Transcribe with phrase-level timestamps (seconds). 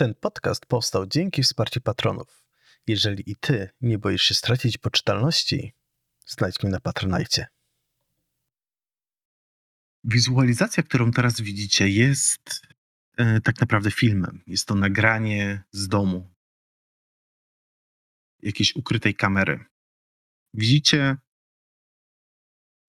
[0.00, 2.44] Ten podcast powstał dzięki wsparciu patronów.
[2.86, 5.74] Jeżeli i ty nie boisz się stracić poczytalności,
[6.26, 7.46] znajdź mnie na Patronajcie.
[10.04, 12.62] Wizualizacja, którą teraz widzicie, jest
[13.16, 14.42] e, tak naprawdę filmem.
[14.46, 16.34] Jest to nagranie z domu,
[18.42, 19.64] jakiejś ukrytej kamery.
[20.54, 21.16] Widzicie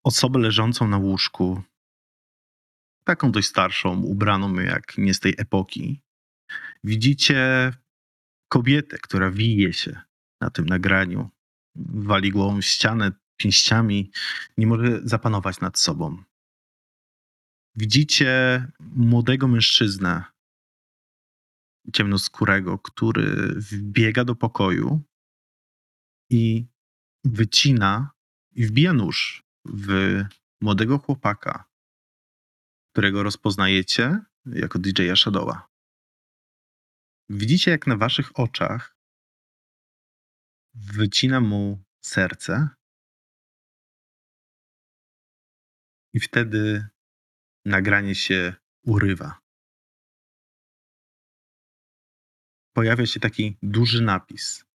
[0.03, 1.61] osobę leżącą na łóżku,
[3.03, 6.01] taką dość starszą, ubraną jak nie z tej epoki.
[6.83, 7.71] Widzicie
[8.47, 10.01] kobietę, która wije się
[10.41, 11.29] na tym nagraniu,
[11.75, 14.11] wali głową ścianę pięściami,
[14.57, 16.23] nie może zapanować nad sobą.
[17.75, 20.23] Widzicie młodego mężczyznę,
[21.93, 25.01] ciemnoskórego, który wbiega do pokoju
[26.29, 26.65] i
[27.23, 28.11] wycina
[28.51, 30.21] i wbija nóż w
[30.61, 31.65] młodego chłopaka,
[32.93, 35.70] którego rozpoznajecie jako DJ-a Shadowa.
[37.33, 38.97] Widzicie, jak na waszych oczach
[40.73, 42.69] wycina mu serce
[46.13, 46.87] i wtedy
[47.65, 48.53] nagranie się
[48.85, 49.39] urywa.
[52.73, 54.65] Pojawia się taki duży napis.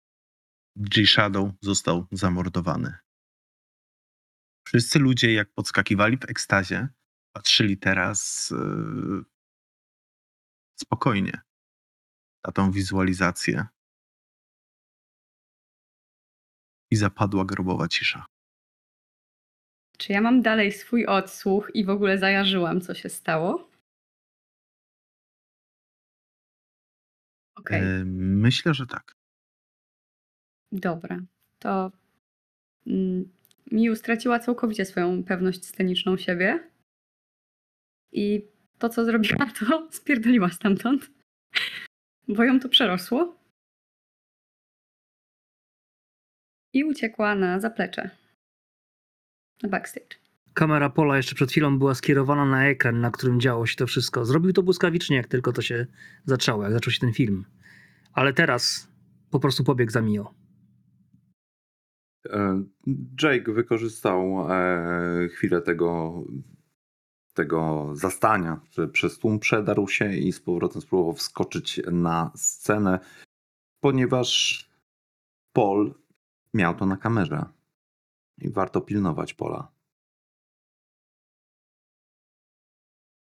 [0.77, 2.99] DJ Shadow został zamordowany.
[4.67, 6.89] Wszyscy ludzie, jak podskakiwali w ekstazie,
[7.33, 9.25] patrzyli teraz yy,
[10.81, 11.47] spokojnie
[12.47, 13.67] na tą wizualizację.
[16.91, 18.27] I zapadła grobowa cisza.
[19.99, 23.71] Czy ja mam dalej swój odsłuch i w ogóle zajarzyłam, co się stało?
[27.57, 28.05] Okej, Yy,
[28.45, 29.13] myślę, że tak.
[30.73, 31.21] dobra.
[31.59, 31.93] To
[32.87, 33.33] mm,
[33.73, 36.71] Miu straciła całkowicie swoją pewność sceniczną siebie.
[38.13, 41.16] I to, co zrobiła, to spierdoliła stamtąd.
[42.29, 43.37] Bo ją to przerosło.
[46.73, 48.11] I uciekła na zaplecze.
[49.63, 50.17] Na backstage.
[50.55, 54.25] Kamera Pola jeszcze przed chwilą była skierowana na ekran, na którym działo się to wszystko.
[54.25, 55.87] Zrobił to błyskawicznie, jak tylko to się
[56.25, 57.45] zaczęło, jak zaczął się ten film.
[58.13, 58.89] Ale teraz
[59.31, 60.35] po prostu pobiegł za Mio.
[62.31, 62.63] E,
[63.23, 66.15] Jake wykorzystał e, chwilę tego,
[67.37, 72.99] tego zastania, że przez tłum przedarł się i z powrotem spróbował wskoczyć na scenę,
[73.81, 74.65] ponieważ
[75.53, 75.95] Paul
[76.55, 77.45] miał to na kamerze
[78.39, 79.73] i warto pilnować Pola.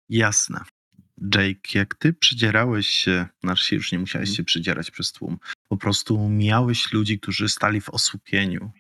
[0.10, 0.62] Jasne.
[1.36, 5.38] Jake, jak ty przydzierałeś się, znaczy już nie musiałeś się przydzierać przez tłum,
[5.68, 8.72] po prostu mijałeś ludzi, którzy stali w osłupieniu.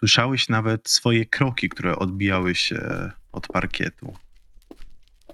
[0.00, 4.16] Słyszałeś nawet swoje kroki, które odbijały się od parkietu.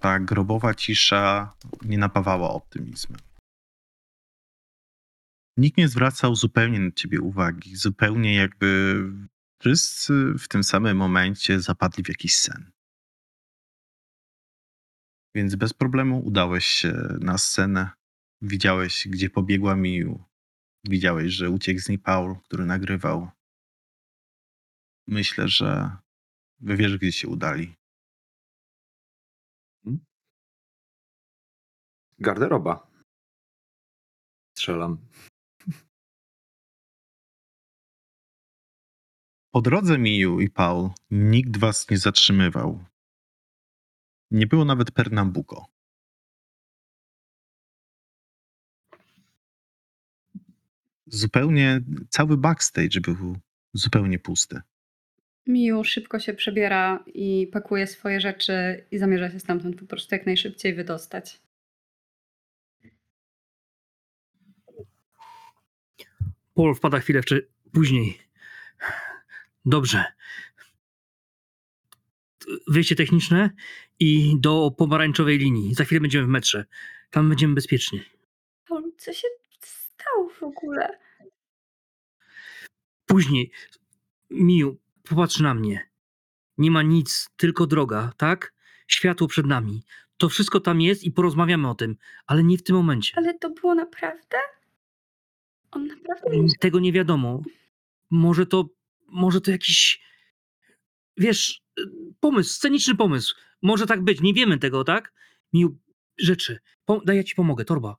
[0.00, 3.20] Ta grobowa cisza nie napawała optymizmem.
[5.56, 9.00] Nikt nie zwracał zupełnie na ciebie uwagi, zupełnie jakby
[9.60, 12.70] wszyscy w tym samym momencie zapadli w jakiś sen.
[15.34, 17.90] Więc bez problemu udałeś się na scenę.
[18.42, 20.24] Widziałeś, gdzie pobiegła Miu.
[20.84, 23.35] Widziałeś, że uciekł z niej Paul, który nagrywał.
[25.06, 25.96] Myślę, że
[26.60, 27.74] wy wiesz, gdzie się udali.
[32.18, 32.90] Garderoba.
[34.56, 34.98] Strzelam.
[39.52, 42.84] Po drodze Miu i Paul nikt was nie zatrzymywał.
[44.30, 45.66] Nie było nawet Pernambuco.
[51.06, 51.80] Zupełnie
[52.10, 53.38] cały backstage był
[53.74, 54.60] zupełnie pusty.
[55.46, 60.26] Miu szybko się przebiera i pakuje swoje rzeczy i zamierza się stamtąd po prostu jak
[60.26, 61.40] najszybciej wydostać.
[66.54, 67.42] Paul wpada chwilę wcze-
[67.72, 68.18] później.
[69.64, 70.04] Dobrze.
[72.68, 73.50] Wyjście techniczne
[74.00, 75.74] i do pomarańczowej linii.
[75.74, 76.64] Za chwilę będziemy w metrze.
[77.10, 78.00] Tam będziemy bezpiecznie.
[78.68, 79.28] Paul, co się
[79.60, 80.98] stało w ogóle?
[83.06, 83.50] Później.
[84.30, 84.76] Miu,
[85.08, 85.90] popatrz na mnie.
[86.58, 88.54] Nie ma nic, tylko droga, tak?
[88.86, 89.82] Światło przed nami.
[90.16, 93.12] To wszystko tam jest i porozmawiamy o tym, ale nie w tym momencie.
[93.16, 94.36] Ale to było naprawdę?
[95.70, 97.42] On naprawdę nie Tego nie wiadomo.
[98.10, 98.68] Może to,
[99.06, 100.00] może to jakiś,
[101.16, 101.62] wiesz,
[102.20, 103.36] pomysł, sceniczny pomysł.
[103.62, 105.12] Może tak być, nie wiemy tego, tak?
[105.52, 105.78] Miu,
[106.18, 106.58] rzeczy.
[106.84, 107.96] Po, daj, ja ci pomogę, torba.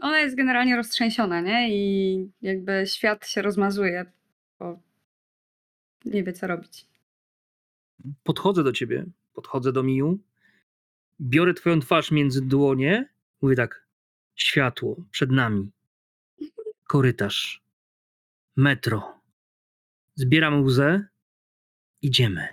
[0.00, 1.76] Ona jest generalnie roztrzęsiona, nie?
[1.76, 4.12] I jakby świat się rozmazuje,
[4.58, 4.80] bo
[6.04, 6.86] nie wie, co robić.
[8.22, 10.18] Podchodzę do ciebie, podchodzę do Miu,
[11.20, 13.08] biorę twoją twarz między dłonie,
[13.42, 13.84] mówię tak,
[14.34, 15.70] Światło przed nami.
[16.86, 17.62] Korytarz.
[18.56, 19.20] Metro.
[20.14, 21.06] Zbieramy łzę.
[22.02, 22.48] Idziemy.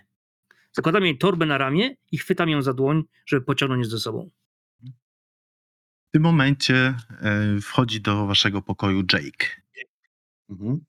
[0.71, 4.30] Zakładam jej torbę na ramię i chwytam ją za dłoń, żeby pociągnąć ze sobą.
[6.09, 9.47] W tym momencie e, wchodzi do waszego pokoju Jake.
[10.50, 10.86] Mhm.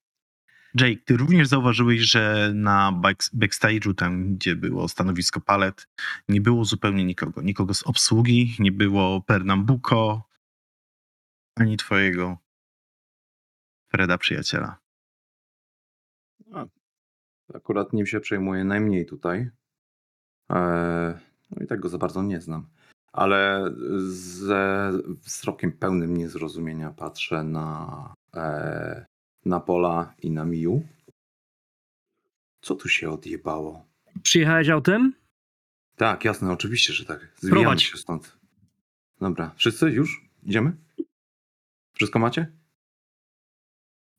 [0.75, 5.89] Jake, ty również zauważyłeś, że na back- backstage'u, tam gdzie było stanowisko palet,
[6.29, 7.43] nie było zupełnie nikogo.
[7.43, 10.23] Nikogo z obsługi, nie było Pernambuco,
[11.57, 12.39] ani twojego
[13.93, 14.79] Freda przyjaciela.
[17.55, 19.51] Akurat nim się przejmuję najmniej tutaj.
[20.51, 21.15] Eee,
[21.51, 22.69] no i tego za bardzo nie znam.
[23.13, 23.71] Ale
[24.09, 29.07] ze wzrokiem pełnym niezrozumienia patrzę na, e,
[29.44, 30.83] na Pola i na Miu.
[32.61, 33.87] Co tu się odjebało?
[34.23, 35.15] Przyjechałeś autem?
[35.97, 37.33] Tak, jasne, oczywiście, że tak.
[37.37, 37.83] Zwijamy Prowadź.
[37.83, 38.37] się stąd.
[39.21, 40.25] Dobra, wszyscy już?
[40.43, 40.77] Idziemy?
[41.94, 42.53] Wszystko macie?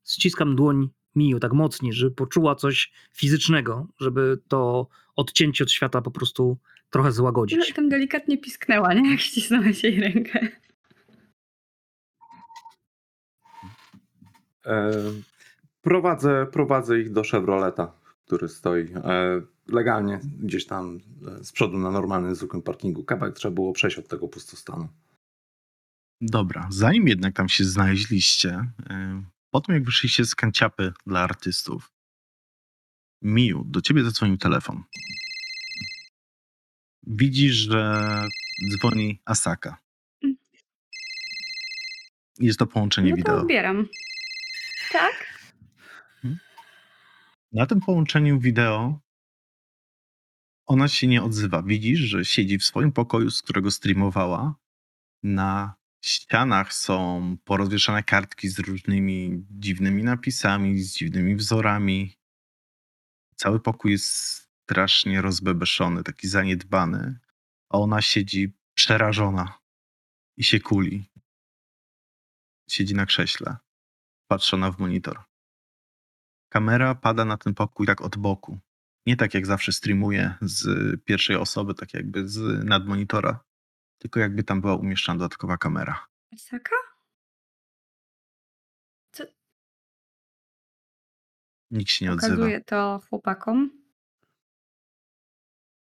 [0.06, 6.10] Ściskam dłoń Miu tak mocniej, żeby poczuła coś fizycznego, żeby to odcięcie od świata po
[6.10, 6.58] prostu
[6.90, 7.72] trochę złagodzić.
[7.74, 9.10] Tam delikatnie pisknęła, nie?
[9.10, 10.48] Jak ścisnąłeś jej rękę.
[15.82, 17.92] Prowadzę, prowadzę ich do Chevroleta,
[18.26, 21.00] który stoi e, legalnie gdzieś tam
[21.40, 23.04] e, z przodu na normalnym, zwykłym parkingu.
[23.04, 24.88] Kawałek trzeba było przejść od tego pustostanu.
[26.20, 31.90] Dobra, zanim jednak tam się znaleźliście, e, po tym jak wyszliście z kanciapy dla artystów,
[33.22, 34.82] Miu, do ciebie zadzwonił telefon.
[37.06, 38.04] Widzisz, że
[38.70, 39.78] dzwoni Asaka.
[42.38, 43.40] Jest to połączenie No to wideo.
[43.40, 43.88] odbieram.
[44.94, 45.44] Tak?
[47.52, 49.00] Na tym połączeniu wideo
[50.66, 51.62] ona się nie odzywa.
[51.62, 54.54] Widzisz, że siedzi w swoim pokoju, z którego streamowała.
[55.22, 55.74] Na
[56.04, 62.16] ścianach są porozwieszane kartki z różnymi dziwnymi napisami, z dziwnymi wzorami.
[63.36, 64.08] Cały pokój jest
[64.62, 67.18] strasznie rozbebeszony, taki zaniedbany.
[67.68, 69.58] A ona siedzi przerażona
[70.36, 71.10] i się kuli.
[72.70, 73.56] Siedzi na krześle,
[74.28, 75.24] patrzona w monitor
[76.48, 78.58] kamera pada na ten pokój tak od boku.
[79.06, 80.64] Nie tak jak zawsze streamuje z
[81.04, 83.44] pierwszej osoby, tak jakby z nadmonitora,
[83.98, 86.06] tylko jakby tam była umieszczona dodatkowa kamera.
[86.34, 86.76] Asaka?
[91.70, 92.34] Nikt się nie odzywa.
[92.34, 93.70] Pokazuję to chłopakom.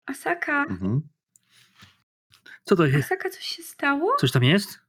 [0.06, 1.09] Asaka, Mhm.
[2.65, 3.06] Co to jest?
[3.06, 4.17] Asaka, coś się stało?
[4.17, 4.81] Coś tam jest?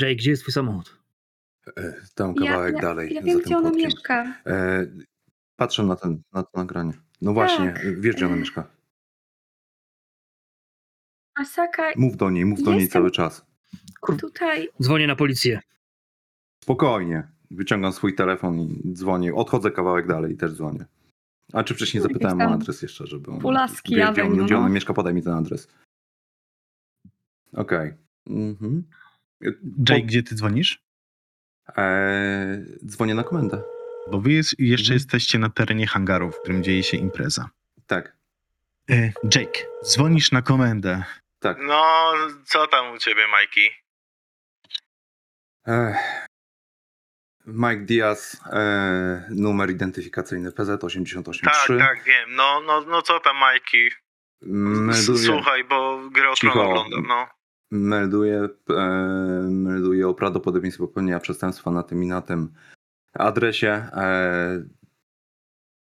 [0.00, 0.98] Jake, gdzie jest twój samochód?
[1.76, 3.14] E, tam Ja- kawałek ja, dalej.
[3.14, 3.84] Ja za wiem, tym gdzie ona płotkiem.
[3.90, 4.34] mieszka.
[4.46, 4.86] E,
[5.56, 6.92] patrzę na, ten, na to nagranie.
[7.22, 8.00] No właśnie, Tak.
[8.00, 8.38] wiesz gdzie ona E.
[8.38, 8.68] mieszka.
[11.34, 13.46] Asaka, Mów do niej, mów do niej cały czas.
[14.18, 14.68] tutaj.
[14.82, 15.60] Dzwonię na policję.
[16.64, 17.28] Spokojnie.
[17.50, 19.34] Wyciągam swój telefon i dzwonię.
[19.34, 20.84] Odchodzę kawałek dalej i też dzwonię.
[21.52, 23.40] A czy wcześniej Jakieś zapytałem o adres jeszcze, żeby ona...
[23.40, 24.74] Pulaski wie, gdzie, on, Avenue, gdzie ona no.
[24.74, 25.68] mieszka, podaj mi ten adres.
[27.52, 27.94] Okej.
[28.26, 28.84] Mhm.
[29.88, 30.82] Jake, gdzie ty dzwonisz?
[31.78, 33.62] E, dzwonię na komendę.
[34.10, 34.94] Bo wy jest, jeszcze Mhm.
[34.96, 37.50] jesteście na terenie hangaru, w którym dzieje się impreza.
[37.86, 38.16] Tak,
[38.90, 41.04] E, Jake, dzwonisz na komendę.
[41.38, 41.58] tak.
[41.60, 42.12] No,
[42.44, 43.68] co tam u ciebie, Majki?
[45.66, 46.26] Ech.
[47.46, 51.44] Mike Diaz, e, numer identyfikacyjny PZ883.
[51.44, 52.34] Tak, tak, wiem.
[52.34, 53.88] No, no, no co tam, Majki?
[55.26, 56.34] Słuchaj, bo grę o.
[56.34, 57.28] Tron oglądam, no.
[57.70, 58.82] Melduje, e,
[59.50, 62.52] melduje o prawdopodobieństwie popełnienia przestępstwa na tym i na tym
[63.12, 63.68] adresie.
[63.92, 64.62] E,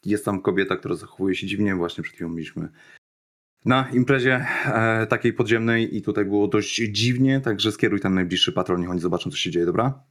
[0.06, 1.76] jest tam kobieta, która zachowuje się dziwnie.
[1.76, 2.70] Właśnie przed chwilą byliśmy
[3.66, 8.80] na imprezie e, takiej podziemnej i tutaj było dość dziwnie, także skieruj tam najbliższy patrol,
[8.80, 10.04] niech oni zobaczą, co się dzieje, dobra?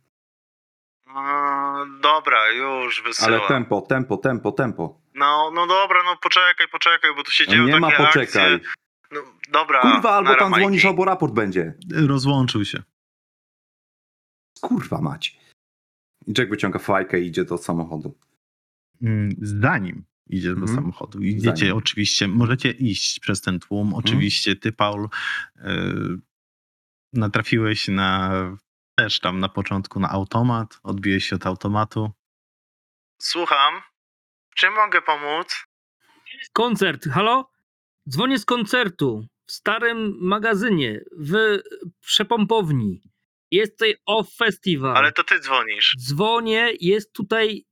[1.84, 3.34] no dobra, już wysyłam.
[3.34, 5.00] Ale tempo, tempo, tempo, tempo.
[5.14, 8.54] No, no dobra, no poczekaj, poczekaj, bo tu się dzieją nie ma takie poczekaj.
[8.54, 8.70] akcje.
[9.14, 9.20] No,
[9.52, 10.62] dobra, Kurwa, albo tam Majki.
[10.64, 11.74] dzwonisz, albo raport będzie.
[12.06, 12.82] Rozłączył się.
[14.60, 15.38] Kurwa mać.
[16.26, 18.18] I Jack wyciąga fajkę i idzie do samochodu.
[19.02, 20.76] Mm, Zanim idzie do Mhm.
[20.76, 21.76] samochodu, idziecie Zanim.
[21.76, 23.94] oczywiście, możecie iść przez ten tłum.
[23.94, 25.08] Oczywiście ty, Paul,
[25.56, 26.18] yy,
[27.12, 28.32] natrafiłeś na
[28.96, 32.10] też tam na początku na automat, odbiłeś się od automatu.
[33.18, 33.74] Słucham,
[34.56, 35.66] czy mogę pomóc?
[36.52, 37.50] Koncert, halo?
[38.08, 41.58] Dzwonię z koncertu w starym magazynie, w
[42.00, 43.00] przepompowni.
[43.50, 44.96] Jest tutaj off festival.
[44.96, 45.94] Ale to ty dzwonisz.
[45.98, 47.64] Dzwonię, jest tutaj,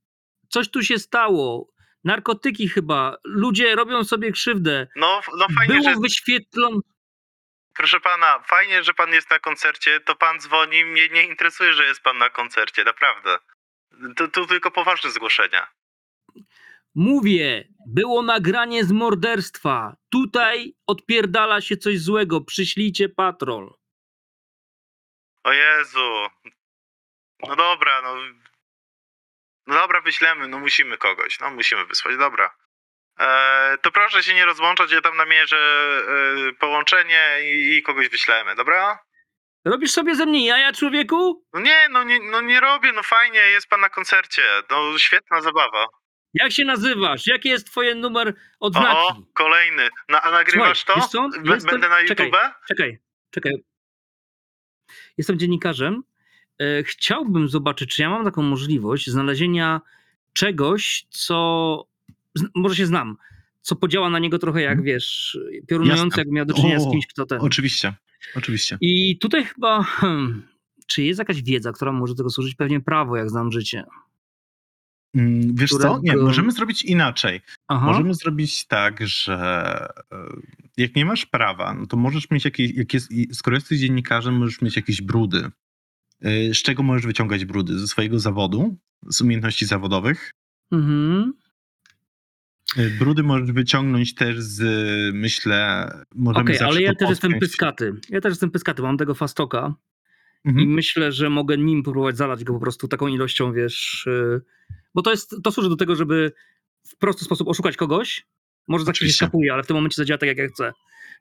[0.49, 1.73] coś tu się stało.
[2.03, 4.87] Narkotyki chyba, ludzie robią sobie krzywdę.
[4.95, 5.99] No, no fajnie, Było że...
[6.01, 6.79] wyświetlone,
[7.73, 11.85] Proszę pana, fajnie, że pan jest na koncercie, to pan dzwoni, mnie nie interesuje, że
[11.85, 13.37] jest pan na koncercie, naprawdę.
[14.15, 15.67] To, to tylko poważne zgłoszenia.
[16.95, 19.95] Mówię, było nagranie z morderstwa.
[20.11, 22.41] Tutaj odpierdala się coś złego.
[22.41, 23.73] Przyślijcie patrol.
[25.43, 26.27] O Jezu.
[27.47, 28.15] No dobra, no.
[29.67, 32.55] No dobra, wyślemy, no musimy kogoś, no musimy wysłać, dobra.
[33.19, 35.57] E, to proszę się nie rozłączać, ja tam namierzę
[36.47, 38.99] e, połączenie i, i kogoś wyślemy, dobra?
[39.65, 41.45] Robisz sobie ze mnie jaja, człowieku?
[41.53, 45.41] No nie, no nie, no nie robię, no fajnie, jest pan na koncercie, no świetna
[45.41, 45.87] zabawa.
[46.33, 47.27] Jak się nazywasz?
[47.27, 48.97] Jaki jest twoje numer odznaki?
[48.97, 49.83] O, kolejny.
[50.09, 51.29] Na, a nagrywasz Słuchaj, wiesz to?
[51.29, 51.29] co?
[51.53, 52.25] Jestem- Będę na czekaj.
[52.27, 52.41] YouTube?
[52.67, 52.99] Czekaj,
[53.31, 53.53] czekaj.
[55.17, 56.03] Jestem dziennikarzem.
[56.59, 59.81] E, chciałbym zobaczyć, czy ja mam taką możliwość znalezienia
[60.33, 61.87] czegoś, co.
[62.35, 63.17] z- Może się znam,
[63.61, 64.85] co podziała na niego trochę jak Mhm.
[64.85, 65.37] wiesz,
[65.67, 66.21] piorunujący, Jasne.
[66.21, 67.39] jak miał do czynienia z O, kimś, kto ten.
[67.41, 67.93] Oczywiście,
[68.35, 68.77] oczywiście.
[68.81, 69.83] I tutaj chyba.
[69.83, 70.47] Hmm,
[70.87, 72.55] czy jest jakaś wiedza, która może do tego służyć?
[72.55, 73.83] Pewnie prawo, jak znam życie.
[75.15, 75.93] Mm, Wiesz co?
[75.97, 77.41] Nie, którego- możemy zrobić inaczej.
[77.67, 77.85] Aha.
[77.85, 80.17] Możemy zrobić tak, że e,
[80.77, 84.61] jak nie masz prawa, no to możesz mieć jakieś, jak jest, skoro jesteś dziennikarzem, możesz
[84.61, 85.49] mieć jakieś brudy.
[86.21, 87.79] E, Z czego możesz wyciągać brudy?
[87.79, 88.77] Ze swojego zawodu,
[89.07, 90.31] z umiejętności zawodowych.
[90.71, 91.33] Mhm.
[92.77, 94.61] E, Brudy możesz wyciągnąć też z,
[95.15, 97.93] myślę, możemy Okej, zawsze ale ja też jestem pyskaty.
[98.09, 99.75] Ja też jestem pyskaty, mam tego fastoka.
[100.45, 100.67] I Mhm.
[100.69, 104.03] myślę, że mogę nim próbować zalać go po prostu taką ilością, wiesz.
[104.07, 104.41] yy,
[104.95, 106.31] Bo to jest, to służy do tego, żeby
[106.87, 108.25] w prosty sposób oszukać kogoś.
[108.67, 110.73] Może za chwilę skapuje, ale w tym momencie zadziała tak, jak ja chcę.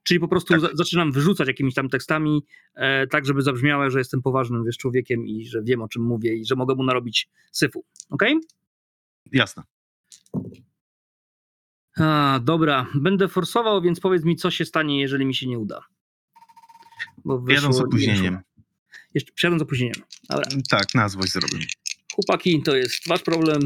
[0.03, 0.61] Czyli po prostu Tak.
[0.61, 2.43] za, zaczynam wyrzucać jakimiś tam tekstami,
[2.75, 6.35] e, tak żeby zabrzmiało, że jestem poważnym wiesz, człowiekiem i że wiem o czym mówię
[6.35, 7.85] i że mogę mu narobić syfu.
[8.11, 8.37] Okej?
[9.33, 9.63] Jasne.
[11.99, 15.81] A, dobra, będę forsował, więc powiedz mi, co się stanie, jeżeli mi się nie uda.
[17.25, 18.39] Bo Jadą z wyszło- opóźnieniem.
[19.15, 20.03] Jeszcze przyjadą z opóźnieniem.
[20.29, 20.45] Dobra.
[20.71, 21.65] Tak, na złość zrobimy.
[22.15, 23.61] Chłopaki, to jest wasz problem.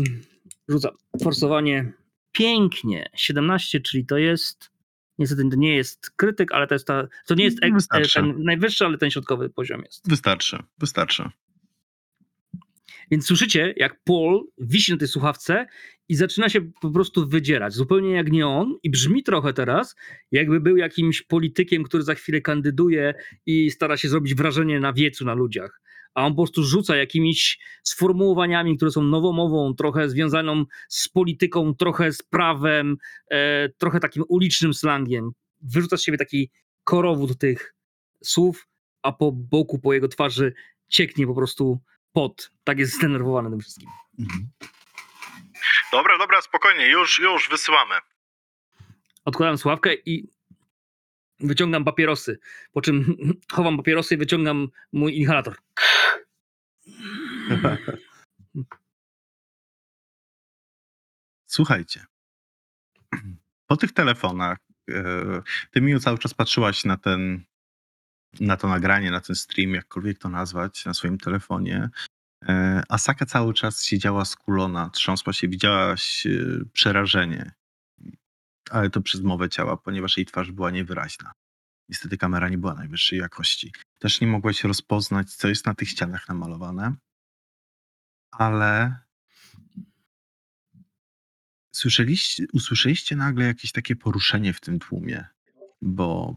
[0.69, 0.95] Rzucam.
[1.23, 1.93] Forsowanie.
[2.33, 3.11] Pięknie.
[3.17, 4.71] 17, czyli to jest.
[5.19, 7.09] Niestety to nie jest krytyk, ale to jest ta.
[7.27, 8.15] To nie jest Wystarczy.
[8.15, 10.09] ten najwyższy, ale ten środkowy poziom jest.
[10.09, 11.31] Wystarczy, wystarczy.
[13.11, 15.67] Więc słyszycie, jak Paul wisi na tej słuchawce
[16.09, 17.75] i zaczyna się po prostu wydzierać.
[17.75, 18.79] Zupełnie jak nie on.
[18.83, 19.97] I brzmi trochę teraz,
[20.33, 23.15] jakby był jakimś politykiem, który za chwilę kandyduje
[23.47, 25.81] i stara się zrobić wrażenie na wiecu na ludziach.
[26.15, 32.13] A on po prostu rzuca jakimiś sformułowaniami, które są nowomową, trochę związaną z polityką, trochę
[32.13, 32.97] z prawem,
[33.31, 35.31] e, trochę takim ulicznym slangiem.
[35.63, 36.51] Wyrzuca z siebie taki
[36.85, 37.75] korowód tych
[38.25, 38.69] słów,
[39.03, 40.53] a po boku, po jego twarzy
[40.89, 41.81] cieknie po prostu
[42.13, 42.51] pot.
[42.65, 43.89] Tak jest zdenerwowany tym wszystkim.
[44.19, 44.49] Mhm.
[45.93, 47.95] Dobra, dobra, spokojnie, już, już wysyłamy.
[49.25, 50.29] Odkładam sławkę i
[51.41, 52.39] wyciągam papierosy.
[52.73, 53.17] Po czym
[53.53, 55.57] chowam papierosy i wyciągam mój inhalator.
[61.47, 62.07] Słuchajcie.
[63.67, 64.59] Po tych telefonach,
[64.91, 67.45] e, ty mi cały czas patrzyłaś na ten,
[68.41, 71.91] na to nagranie, na ten stream, jakkolwiek to nazwać, na swoim telefonie.
[72.49, 76.31] E, Asaka cały czas siedziała skulona, trząsła się, widziałaś e,
[76.73, 77.53] przerażenie.
[78.71, 81.33] Ale to przez mowę ciała, ponieważ jej twarz była niewyraźna.
[81.89, 83.73] Niestety kamera nie była najwyższej jakości.
[83.99, 86.95] Też nie mogłaś rozpoznać, co jest na tych ścianach namalowane.
[88.31, 88.97] Ale
[91.77, 95.25] Słyszeliście, usłyszeliście nagle jakieś takie poruszenie w tym tłumie,
[95.83, 96.37] bo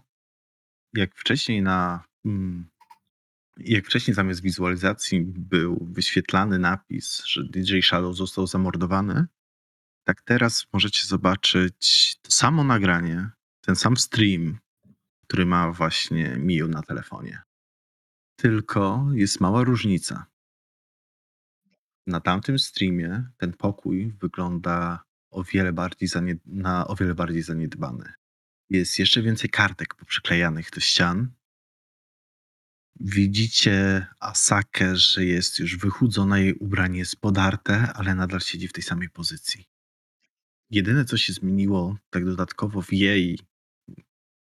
[0.94, 2.04] jak wcześniej na.
[3.60, 9.28] Jak wcześniej zamiast wizualizacji był wyświetlany napis, że DJ Shadow został zamordowany,
[10.04, 13.30] tak teraz możecie zobaczyć to samo nagranie,
[13.62, 14.60] ten sam stream,
[15.24, 17.42] który ma właśnie Miu na telefonie.
[18.36, 20.26] Tylko jest mała różnica.
[22.08, 28.14] Na tamtym streamie ten pokój wygląda o wiele bardziej zanie- na o wiele bardziej zaniedbany.
[28.70, 31.32] Jest jeszcze więcej kartek poprzyklejanych do ścian.
[33.00, 38.84] Widzicie Asakę, że jest już wychudzona, jej ubranie jest podarte, ale nadal siedzi w tej
[38.84, 39.66] samej pozycji.
[40.70, 43.40] Jedyne, co się zmieniło tak dodatkowo w jej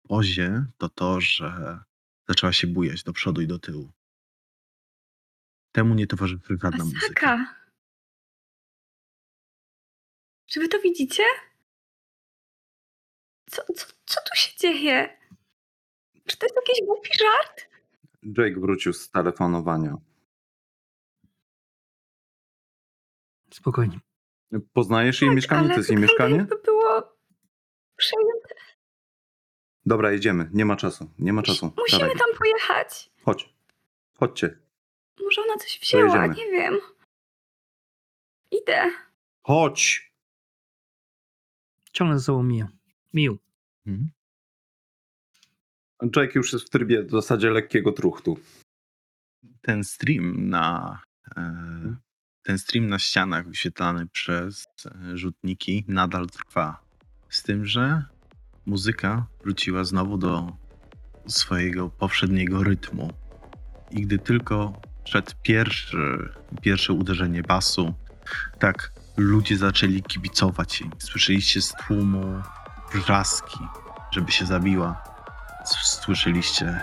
[0.03, 1.79] pozie, to to, że
[2.29, 3.93] zaczęła się bujać do przodu i do tyłu.
[5.73, 7.07] Temu nie towarzyszy żadna muzyka.
[7.07, 7.55] Asaka!
[10.47, 11.23] Czy wy to widzicie?
[13.51, 15.19] Co, co, co tu się dzieje?
[16.27, 17.72] Czy to jest jakiś głupi żart?
[18.23, 19.97] Jake wrócił z telefonowania.
[23.51, 24.01] Spokojnie.
[24.73, 25.69] Poznajesz jej mieszkanie?
[25.69, 26.37] Tak, To jest jej mieszkanie?
[26.37, 27.17] jakby było
[27.97, 28.55] przejęte.
[29.87, 30.51] Dobra, jedziemy.
[30.53, 31.11] Nie ma czasu.
[31.19, 31.73] Nie ma czasu.
[31.79, 32.19] Musimy Dawaj.
[32.19, 33.11] tam pojechać.
[33.25, 33.55] Chodź.
[34.15, 34.59] Chodźcie.
[35.21, 36.79] Może ona coś wzięła, nie wiem.
[38.51, 38.91] Idę.
[39.43, 40.13] Chodź!
[41.93, 42.67] Ciągnę za sobą Miu.
[43.15, 43.39] Miu.
[43.87, 44.11] Mhm.
[46.17, 48.39] Jake już jest w trybie w zasadzie lekkiego truchtu.
[49.61, 50.99] Ten stream na
[51.37, 51.97] e,
[52.43, 56.81] ten stream na ścianach wyświetlany przez e, rzutniki nadal trwa.
[57.29, 58.05] Z tym, że
[58.67, 60.57] muzyka wróciła znowu do
[61.27, 63.13] swojego poprzedniego rytmu.
[63.91, 66.29] I gdy tylko przed pierwszy,
[66.63, 67.95] pierwsze uderzenie basu,
[68.59, 70.91] tak ludzie zaczęli kibicować jej.
[70.99, 72.43] Słyszeliście z tłumu
[72.93, 73.59] wrzaski,
[74.11, 75.12] żeby się zabiła.
[75.65, 76.81] Słyszeliście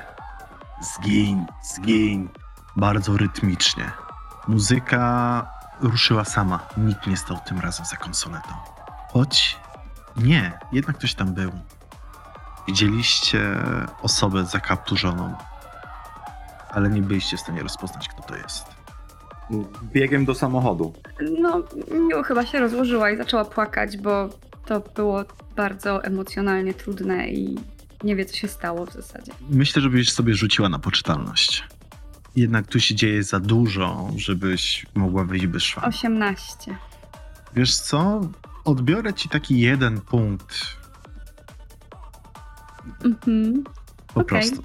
[0.81, 2.29] zgiń, zgiń,
[2.75, 3.91] bardzo rytmicznie.
[4.47, 5.45] Muzyka
[5.81, 6.59] ruszyła sama.
[6.77, 8.49] Nikt nie stał tym razem za konsoletą.
[9.11, 9.57] Choć
[10.17, 11.51] nie, jednak ktoś tam był.
[12.67, 13.39] Widzieliście
[14.01, 15.35] osobę zakapturzoną,
[16.69, 18.65] ale nie byliście w stanie rozpoznać, kto to jest.
[19.83, 20.93] Biegiem do samochodu.
[21.39, 21.63] No,
[22.09, 24.29] Miu chyba się rozłożyła i zaczęła płakać, bo
[24.65, 25.23] to było
[25.55, 27.59] bardzo emocjonalnie trudne i
[28.03, 29.31] nie wie, co się stało w zasadzie.
[29.49, 31.63] Myślę, żebyś sobie rzuciła na poczytalność.
[32.35, 35.81] Jednak tu się dzieje za dużo, żebyś mogła wyjść bez szwa.
[35.85, 36.77] 18.
[37.55, 38.21] Wiesz co?
[38.65, 40.79] Odbiorę ci taki jeden punkt
[43.05, 43.63] Mhm.
[44.13, 44.25] Po Okej.
[44.25, 44.63] prostu.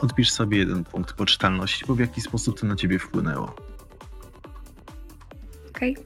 [0.00, 3.56] Odpisz sobie jeden punkt poczytalności, bo w jaki sposób to na ciebie wpłynęło.
[5.70, 5.96] Okej.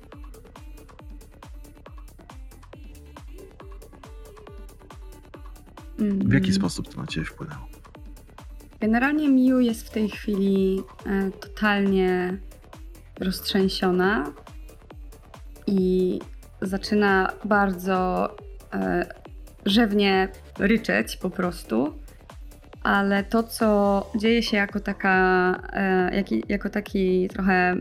[5.99, 6.53] W jaki Mm.
[6.55, 7.69] sposób to na ciebie wpłynęło?
[8.81, 12.39] Generalnie Miu jest w tej chwili e, totalnie
[13.21, 14.33] roztrzęsiona
[15.67, 16.21] i
[16.63, 18.31] zaczyna bardzo
[18.73, 19.07] e,
[19.67, 21.99] rzewnie ryczeć po prostu.
[22.83, 27.77] Ale to, co dzieje się jako taka, e, jako taki trochę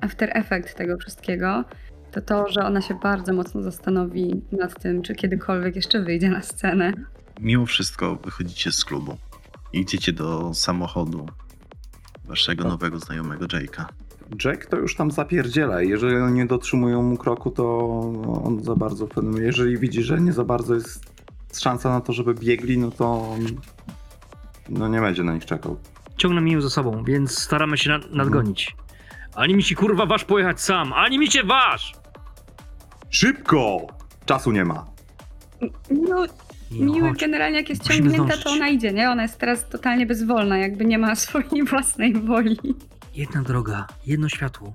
[0.00, 1.64] after effect tego wszystkiego,
[2.10, 6.42] to to, że ona się bardzo mocno zastanowi nad tym, czy kiedykolwiek jeszcze wyjdzie na
[6.42, 6.92] scenę.
[7.40, 9.18] Mimo wszystko wychodzicie z klubu.
[9.72, 11.26] Idziecie do samochodu
[12.24, 13.84] waszego nowego znajomego Jake'a.
[14.44, 15.82] Jack to już tam zapierdziela.
[15.82, 17.88] Jeżeli oni nie dotrzymują mu kroku, to
[18.44, 19.44] on za bardzo w pewnym...
[19.44, 21.12] Jeżeli widzi, że nie za bardzo jest
[21.60, 23.40] szansa na to, żeby biegli, no to on
[24.68, 25.76] no nie będzie na nich czekał.
[26.16, 28.76] Ciągnę Miu za sobą, więc staramy się nad, nadgonić.
[29.34, 31.99] Ani mi ci kurwa waż pojechać sam, ani mi cię waż!
[33.10, 33.86] Szybko!
[34.26, 34.86] Czasu nie ma.
[35.90, 36.26] No,
[36.70, 37.20] Miły chodź.
[37.20, 38.44] generalnie jak jest Musimy ciągnięta, zdążyć.
[38.44, 39.10] to ona idzie, nie?
[39.10, 42.58] Ona jest teraz totalnie bezwolna, jakby nie ma swojej własnej woli.
[43.14, 44.72] Jedna droga, jedno światło.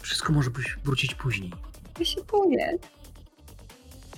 [0.00, 1.52] Wszystko może być, wrócić później.
[1.98, 2.78] Ja się boję.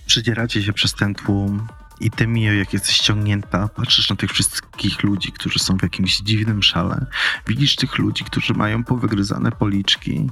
[0.06, 1.66] Przedzieracie się przez ten tłum
[2.00, 6.18] i ty, Mio, jak jesteś ściągnięta, patrzysz na tych wszystkich ludzi, którzy są w jakimś
[6.18, 7.06] dziwnym szale.
[7.46, 10.30] Widzisz tych ludzi, którzy mają powygryzane policzki,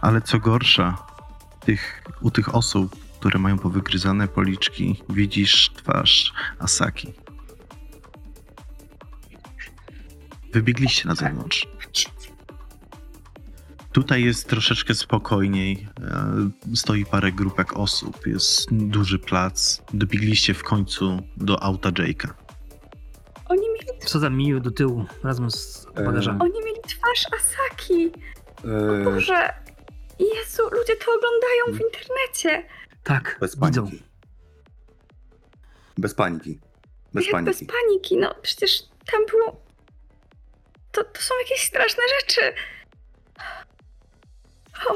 [0.00, 0.98] ale co gorsza,
[1.70, 7.12] tych, u tych osób, które mają powygryzane policzki, widzisz twarz Asaki.
[10.52, 11.66] Wybiegliście na zewnątrz.
[13.92, 15.88] Tutaj jest troszeczkę spokojniej.
[16.70, 19.82] e, Stoi parę grupek osób, jest duży plac.
[19.94, 22.28] Dobiegliście w końcu do auta Jake'a.
[23.48, 26.40] Oni mieli, Wsadzam Miu do tyłu razem z bagażami.
[26.40, 28.02] oni mieli twarz Asaki.
[28.64, 29.52] Eee, Boże.
[30.20, 32.68] Jezu, ludzie to oglądają w internecie.
[33.02, 33.82] Tak, bez widzą.
[33.86, 34.02] paniki.
[35.98, 36.58] Bez paniki.
[37.14, 37.66] Bez Jak bez paniki.
[37.66, 38.16] paniki?
[38.16, 39.64] No przecież tam było...
[40.92, 42.52] To, to są jakieś straszne rzeczy.
[44.88, 44.94] O.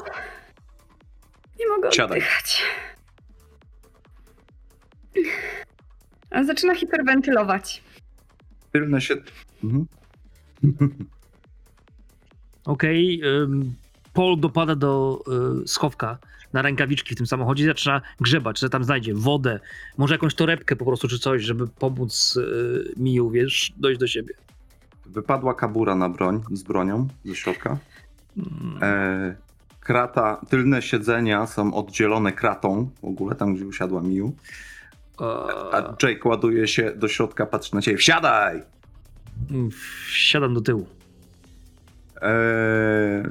[1.59, 2.19] Nie mogę Siadaj.
[2.19, 2.63] oddychać.
[6.31, 7.83] A Zaczyna hiperwentylować.
[8.73, 9.15] Tylne się...
[9.65, 9.87] Mhm.
[12.65, 13.75] Okej, ym,
[14.14, 15.22] Paul dopada do
[15.64, 16.18] y, schowka
[16.53, 19.61] na rękawiczki w tym samochodzie i zaczyna grzebać, że tam znajdzie wodę,
[19.98, 24.35] może jakąś torebkę po prostu czy coś, żeby pomóc y, Miu, wiesz, dojść do siebie.
[25.07, 27.79] Wypadła kabura na broń, z bronią ze środka.
[28.83, 29.35] E,
[29.81, 34.33] krata, tylne siedzenia są oddzielone kratą, w ogóle tam, gdzie usiadła Miu.
[35.72, 37.98] A Jake ładuje się do środka, patrzy na ciebie.
[37.98, 38.62] Wsiadaj!
[39.50, 39.70] mm,
[40.09, 40.87] Siadam do tyłu.
[42.22, 43.31] E,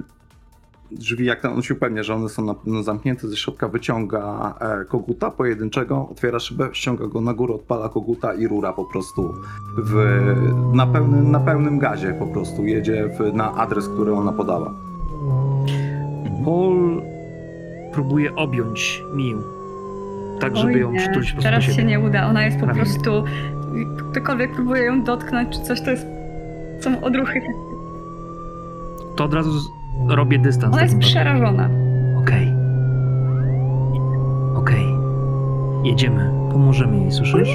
[0.93, 4.85] drzwi, jak on się upewnia, że one są na pewno zamknięte, ze środka wyciąga e,
[4.85, 9.33] koguta pojedynczego, otwiera szybę, ściąga go na górę, odpala koguta i rura po prostu
[9.77, 10.21] w,
[10.73, 14.73] na, pełnym, na pełnym gazie po prostu jedzie w, na adres, który ona podała.
[16.45, 17.01] Paul
[17.93, 19.37] próbuje objąć Miu.
[20.39, 22.27] tak, żeby ją przytulić po prostu Teraz się nie uda.
[22.27, 22.81] Ona jest po Prawie.
[22.81, 23.23] prostu.
[24.11, 26.05] Ktokolwiek próbuje ją dotknąć czy coś, to jest.
[26.79, 27.41] Są odruchy.
[29.15, 29.51] To od razu
[30.07, 30.73] robię dystans.
[30.73, 31.69] Ona tak jest przerażona.
[32.17, 32.53] Okej.
[34.55, 34.85] Okej.
[35.83, 36.31] Jedziemy.
[36.51, 37.49] Pomożemy jej, słyszysz?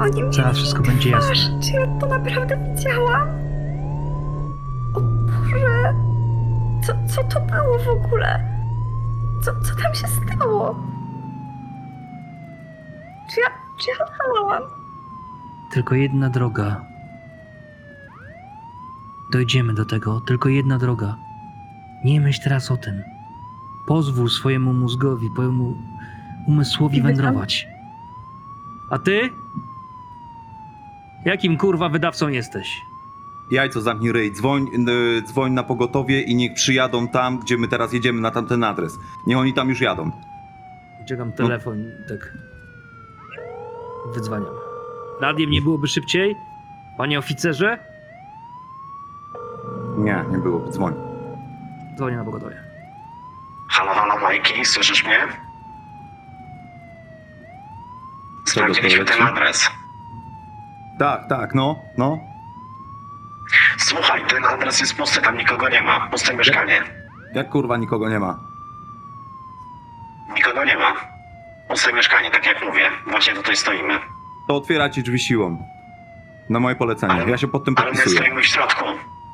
[0.00, 1.34] Oni mnie Zaraz wszystko będzie jasne.
[1.34, 1.50] twarz.
[1.60, 3.28] Czy ja to naprawdę widziałam?
[4.94, 5.94] O Boże.
[6.82, 8.40] Co, co to było w ogóle?
[9.42, 10.74] Co, co tam się stało?
[13.30, 14.06] Czy ja, czy ja?
[15.70, 16.80] Tylko jedna droga.
[19.32, 21.16] Dojdziemy do tego, tylko jedna droga.
[22.04, 23.02] Nie myśl teraz o tym.
[23.86, 25.76] Pozwól swojemu mózgowi, twojemu
[26.46, 27.66] umysłowi wędrować.
[28.90, 29.30] A ty?
[31.24, 32.80] Jakim kurwa wydawcą jesteś?
[33.50, 37.92] Jajco zamknij ryj, dzwoń, y, dzwoń na pogotowie i niech przyjadą tam, gdzie my teraz
[37.92, 38.98] jedziemy, na tamten adres.
[39.26, 40.10] Niech oni tam już jadą.
[41.08, 42.34] Ciągam telefon, tak.
[44.14, 44.54] Wydzwaniam.
[45.20, 46.36] Radiem nie byłoby szybciej?
[46.98, 47.78] Panie oficerze?
[49.96, 50.94] Nie, nie było, dzwoń.
[51.96, 52.56] Dzwonię na pogotowie.
[53.68, 55.18] Halo, halo, Majki, słyszysz mnie?
[58.44, 59.70] Sprawdziliśmy ten adres.
[60.98, 62.18] Tak, tak, no, no.
[63.78, 66.08] Słuchaj, ten adres jest pusty, tam nikogo nie ma.
[66.10, 66.82] Puste mieszkanie.
[67.34, 68.38] Jak kurwa nikogo nie ma.
[70.34, 70.92] Nikogo nie ma.
[71.68, 72.90] Puste mieszkanie, tak jak mówię.
[73.06, 73.94] Właśnie tutaj stoimy.
[74.48, 75.62] To otwiera ci drzwi siłą.
[76.50, 77.24] Na moje polecenie.
[77.26, 78.20] Ja się pod tym Ale my podpisuję.
[78.20, 78.84] stoimy w środku.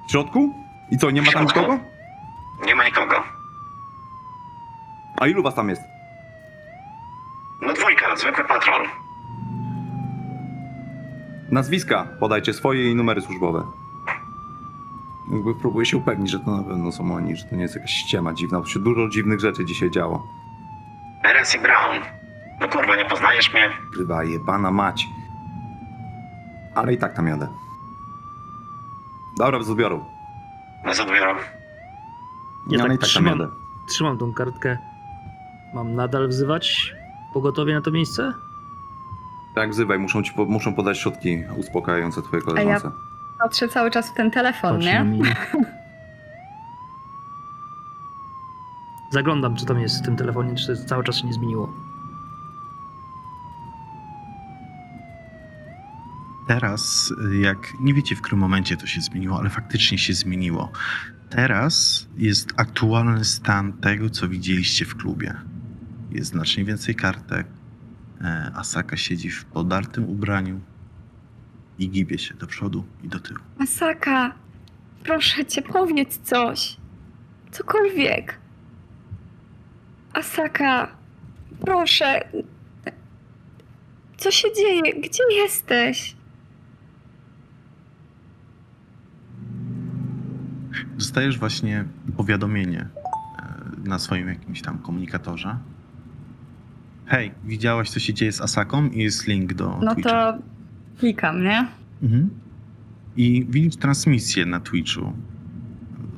[0.06, 0.54] W środku?
[0.90, 1.78] I co, nie ma tam nikogo?
[2.66, 3.14] Nie ma nikogo.
[5.20, 5.82] A ilu was tam jest?
[7.62, 8.88] No dwójka, zwykły patrol.
[11.50, 13.64] Nazwiska podajcie swoje i numery służbowe.
[15.32, 17.90] Jakby próbuję się upewnić, że to na pewno są oni, że to nie jest jakaś
[17.90, 20.26] ściema dziwna, bo się dużo dziwnych rzeczy dzisiaj działo.
[21.22, 22.00] Perez i Brown.
[22.60, 23.68] No kurwa, nie poznajesz mnie?
[23.96, 25.08] Chyba jebana mać.
[26.74, 27.48] Ale i tak tam jadę.
[29.36, 30.04] Dobra, bez odbioru.
[30.84, 31.40] Bez odbioru.
[32.70, 33.38] Ja ale tak i tak tam trzymam.
[33.38, 33.52] jadę.
[33.88, 34.78] Trzymam tą kartkę.
[35.74, 36.94] Mam nadal wzywać
[37.34, 38.32] pogotowie na to miejsce?
[39.54, 42.90] Tak, wzywaj, muszą ci po, muszą podać środki uspokajające twojej koleżance.
[43.38, 45.06] Patrzę cały czas w ten telefon, Patrz nie?
[49.10, 51.72] Zaglądam, co tam jest w tym telefonie, czy to cały czas się nie zmieniło.
[56.48, 60.72] Teraz, y, jak nie wiecie, w którym momencie to się zmieniło, ale faktycznie się zmieniło.
[61.30, 65.34] Teraz jest aktualny stan tego, co widzieliście w klubie.
[66.10, 67.46] Jest znacznie więcej kartek.
[68.20, 70.60] E, Asaka siedzi w podartym ubraniu
[71.78, 73.40] i gibie się do przodu i do tyłu.
[73.58, 74.34] Masaka,
[75.04, 76.76] proszę cię, powiedz coś.
[77.50, 78.38] Cokolwiek.
[80.12, 80.96] Asaka,
[81.60, 82.28] proszę.
[84.16, 84.82] Co się dzieje?
[85.00, 86.16] Gdzie jesteś?
[90.96, 91.84] Dostajesz właśnie
[92.16, 92.80] powiadomienie
[93.38, 95.58] e, na swoim jakimś tam komunikatorze.
[97.06, 98.88] Hej, widziałaś, co się dzieje z Asaką?
[98.88, 100.32] I jest link do No Twitcha.
[100.32, 100.38] to
[100.98, 101.68] klikam, nie?
[102.02, 102.30] Mhm.
[103.16, 105.12] I widzisz transmisję na Twitchu.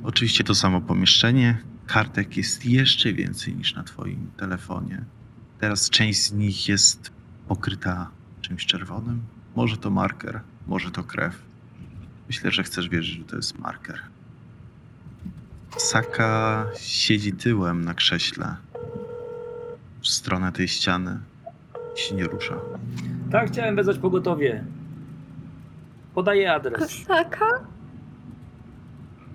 [0.03, 1.57] Oczywiście to samo pomieszczenie.
[1.87, 5.05] Kartek jest jeszcze więcej niż na Twoim telefonie.
[5.59, 7.11] Teraz część z nich jest
[7.47, 8.09] pokryta
[8.41, 9.21] czymś czerwonym.
[9.55, 11.41] Może to marker, może to krew.
[12.27, 13.99] Myślę, że chcesz wierzyć, że to jest marker.
[15.77, 18.55] Saka siedzi tyłem na krześle
[20.01, 21.19] w stronę tej ściany
[21.95, 22.55] i się nie rusza.
[23.31, 24.65] Tak, chciałem wezwać pogotowie.
[26.13, 26.81] Podaję adres.
[27.11, 27.45] Asaka?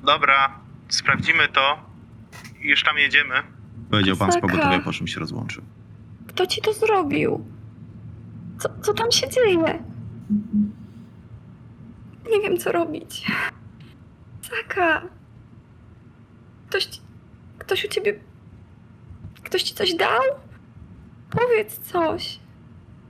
[0.04, 1.78] Dobra, sprawdzimy to
[2.62, 3.34] i już tam jedziemy.
[3.90, 5.62] Powiedział pan z pogotowia, po czym się rozłączył.
[6.28, 7.44] Kto ci to zrobił?
[8.58, 9.82] Co, co tam się dzieje?
[12.30, 13.26] Nie wiem, co robić.
[14.42, 15.02] Saka.
[16.70, 16.88] Ktoś,
[17.58, 18.20] ktoś u ciebie.
[19.44, 20.22] Ktoś ci coś dał?
[21.30, 22.40] Powiedz coś.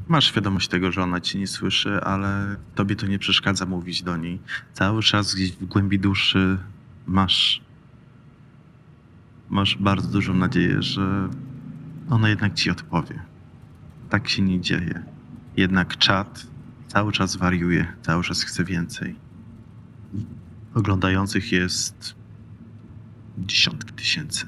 [0.08, 4.16] Masz świadomość tego, że ona cię nie słyszy, ale tobie to nie przeszkadza mówić do
[4.16, 4.38] niej.
[4.72, 6.58] Cały czas gdzieś w głębi duszy
[7.06, 7.60] masz.
[9.50, 11.28] Masz bardzo dużą nadzieję, że
[12.10, 13.22] ona jednak ci odpowie.
[14.10, 15.02] Tak się nie dzieje.
[15.56, 16.46] Jednak czat
[16.88, 19.16] cały czas wariuje, cały czas chce więcej.
[20.74, 22.19] Oglądających jest
[23.46, 24.46] dziesiątki tysięcy.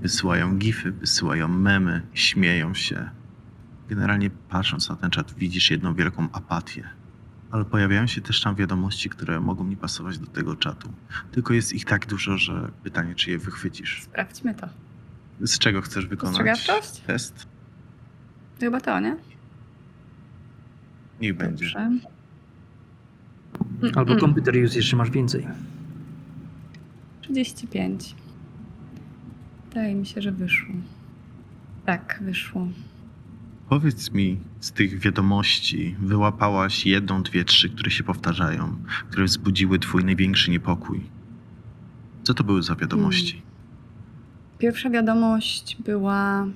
[0.00, 3.10] Wysyłają gify, wysyłają memy, śmieją się.
[3.88, 6.88] Generalnie patrząc na ten czat, widzisz jedną wielką apatię.
[7.50, 10.92] Ale pojawiają się też tam wiadomości, które mogą nie pasować do tego czatu.
[11.32, 14.02] Tylko jest ich tak dużo, że pytanie, czy je wychwycisz.
[14.02, 14.68] Sprawdźmy to.
[15.40, 16.66] Z czego chcesz wykonać
[17.06, 17.46] test?
[18.58, 19.16] To chyba to, nie?
[21.20, 21.66] Niech będzie.
[21.66, 21.90] Dobrze.
[23.94, 25.46] Albo komputer use, jeszcze masz więcej.
[27.24, 28.14] 35.
[29.68, 30.74] Wydaje mi się, że wyszło.
[31.86, 32.68] Tak, wyszło.
[33.68, 38.76] Powiedz mi, z tych wiadomości wyłapałaś jedną, dwie, trzy, które się powtarzają,
[39.10, 41.00] które wzbudziły twój największy niepokój.
[42.22, 43.42] Co to były za wiadomości?
[44.58, 46.46] Pierwsza wiadomość była.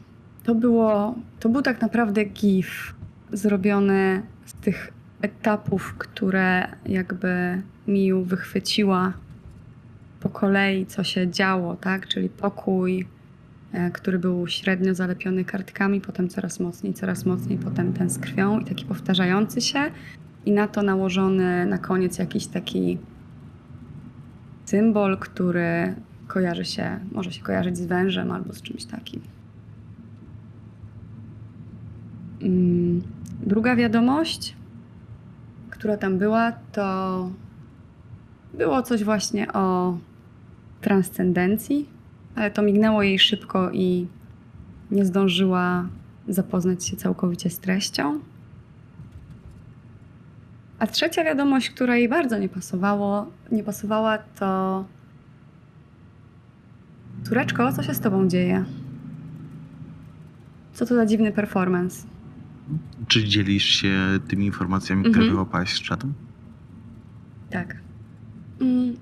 [0.44, 1.14] To było.
[1.40, 2.94] To był tak naprawdę GIF
[3.32, 9.12] zrobiony z tych etapów, które jakby Miu wychwyciła
[10.20, 12.08] po kolei, co się działo, tak?
[12.08, 13.06] Czyli pokój,
[13.72, 18.60] e, który był średnio zalepiony kartkami, potem coraz mocniej, coraz mocniej, potem ten z krwią
[18.60, 19.90] i taki powtarzający się.
[20.46, 22.98] I na to nałożony na koniec jakiś taki
[24.64, 25.94] symbol, który
[26.26, 29.20] kojarzy się, może się kojarzyć z wężem albo z czymś takim.
[32.42, 33.02] Mm,
[33.46, 34.56] Druga wiadomość,
[35.70, 37.30] która tam była, to
[38.54, 39.96] było coś właśnie o
[40.80, 41.88] transcendencji,
[42.36, 44.06] ale to mignęło jej szybko i
[44.90, 45.88] nie zdążyła
[46.28, 48.20] zapoznać się całkowicie z treścią.
[50.78, 54.84] A trzecia wiadomość, która jej bardzo nie pasowało, nie pasowała, to
[57.24, 58.64] Córeczko, co się z tobą dzieje?
[60.72, 62.06] Co to za dziwny performance?
[63.08, 65.14] Czy dzielisz się tymi informacjami, Mhm.
[65.14, 66.08] które wyłapałaś z czatu?
[67.50, 67.76] Tak.
[68.60, 68.96] Mm.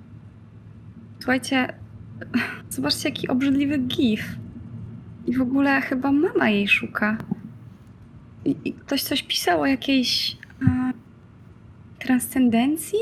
[1.27, 1.73] Słuchajcie,
[2.71, 4.37] zobaczcie, jaki obrzydliwy gif.
[5.27, 7.19] I w ogóle chyba mama jej szuka.
[8.45, 10.93] I, i ktoś coś pisał o jakiejś e,
[11.99, 12.99] transcendencji?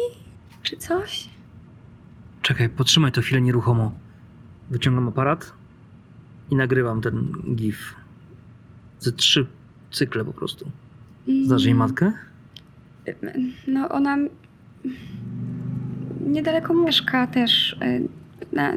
[0.62, 1.28] Czy coś?
[2.42, 3.92] Czekaj, potrzymaj to chwilę nieruchomo.
[4.70, 5.52] Wyciągam aparat
[6.50, 7.94] i nagrywam ten GIF.
[9.00, 9.46] Ze trzy
[9.90, 10.70] cykle po prostu.
[11.46, 11.78] Znasz jej Mm.
[11.88, 12.12] matkę?
[13.66, 14.16] No ona
[16.26, 18.08] niedaleko mieszka też, y,
[18.52, 18.72] na,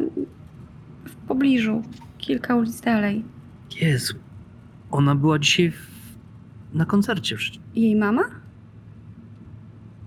[1.06, 1.82] w pobliżu,
[2.18, 3.26] kilka ulic dalej.
[3.82, 4.16] Jezu.
[4.92, 5.88] Ona była dzisiaj w...
[6.74, 7.36] na koncercie.
[7.36, 7.60] przecież.
[7.76, 8.24] Jej mama?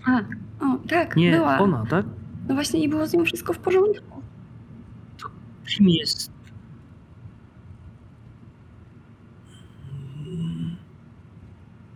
[0.07, 0.19] A,
[0.65, 1.59] o, tak, Nie, była.
[1.59, 2.07] ona, tak?
[2.49, 4.23] No właśnie i było z nią wszystko w porządku.
[5.67, 6.33] Kim jest...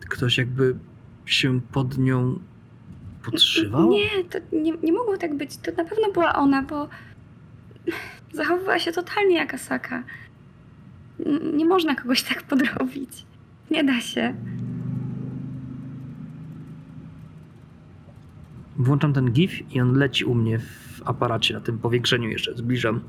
[0.09, 0.77] Ktoś jakby
[1.27, 2.39] się pod nią
[3.31, 3.91] podszywał?
[3.91, 5.57] Nie, to nie, nie mogło tak być.
[5.57, 6.89] To na pewno była ona, bo
[8.33, 10.03] zachowywała się totalnie jak Asaka.
[11.27, 13.27] N- Nie można kogoś tak podrobić.
[13.71, 14.35] Nie da się.
[18.77, 22.57] Włączam ten GIF i on leci u mnie w aparacie, na tym powiększeniu jeszcze.
[22.57, 23.01] Zbliżam,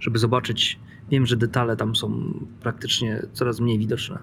[0.00, 0.78] żeby zobaczyć.
[1.10, 4.18] Wiem, że detale tam są praktycznie coraz mniej widoczne.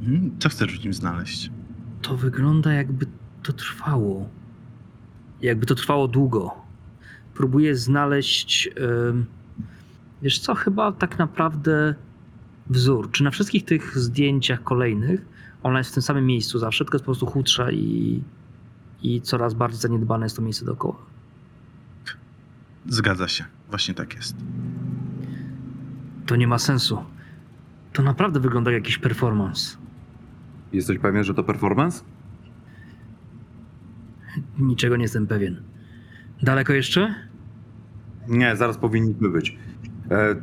[0.00, 0.30] Mhm.
[0.38, 1.50] Co chcesz w nim znaleźć?
[2.02, 3.06] To wygląda jakby
[3.42, 4.28] to trwało.
[5.42, 6.54] Jakby to trwało długo.
[7.34, 8.70] Próbuję znaleźć.
[10.22, 11.94] wiesz co, chyba tak naprawdę
[12.70, 13.10] wzór.
[13.10, 15.24] Czy na wszystkich tych zdjęciach kolejnych
[15.62, 18.22] ona jest w tym samym miejscu zawsze, tylko jest po prostu chudsza i,
[19.02, 20.96] i coraz bardziej zaniedbane jest to miejsce dookoła.
[22.86, 23.44] Zgadza się.
[23.70, 24.36] Właśnie tak jest.
[26.26, 27.04] To nie ma sensu.
[27.92, 29.76] To naprawdę wygląda jak jakiś performance.
[30.72, 32.04] Jesteś pewien, że to performance?
[34.58, 35.62] Niczego nie jestem pewien.
[36.42, 37.14] Daleko jeszcze?
[38.28, 39.56] Nie, zaraz powinniśmy być.
[40.10, 40.36] E,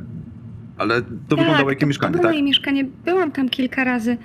[0.77, 2.33] ale to Tak, wyglądało jak to, mieszkanie, to było tak?
[2.35, 2.83] jej mieszkanie.
[3.05, 4.17] Byłam tam kilka razy,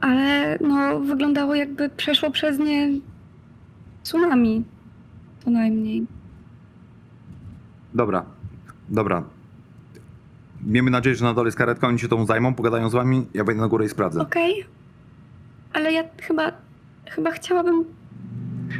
[0.00, 2.88] ale no, wyglądało jakby przeszło przez nie
[4.02, 4.64] tsunami.
[5.44, 6.06] Co najmniej.
[7.94, 8.24] Dobra,
[8.88, 9.24] dobra.
[10.66, 13.44] Miejmy nadzieję, że na dole jest karetka, oni się tą zajmą, pogadają z wami, ja
[13.44, 14.20] wejdę na górę i sprawdzę.
[14.20, 14.64] Okej,
[15.72, 16.52] ale ja chyba,
[17.10, 17.84] chyba chciałabym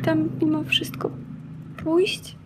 [0.04, 1.10] tam mimo wszystko
[1.76, 2.36] pójść.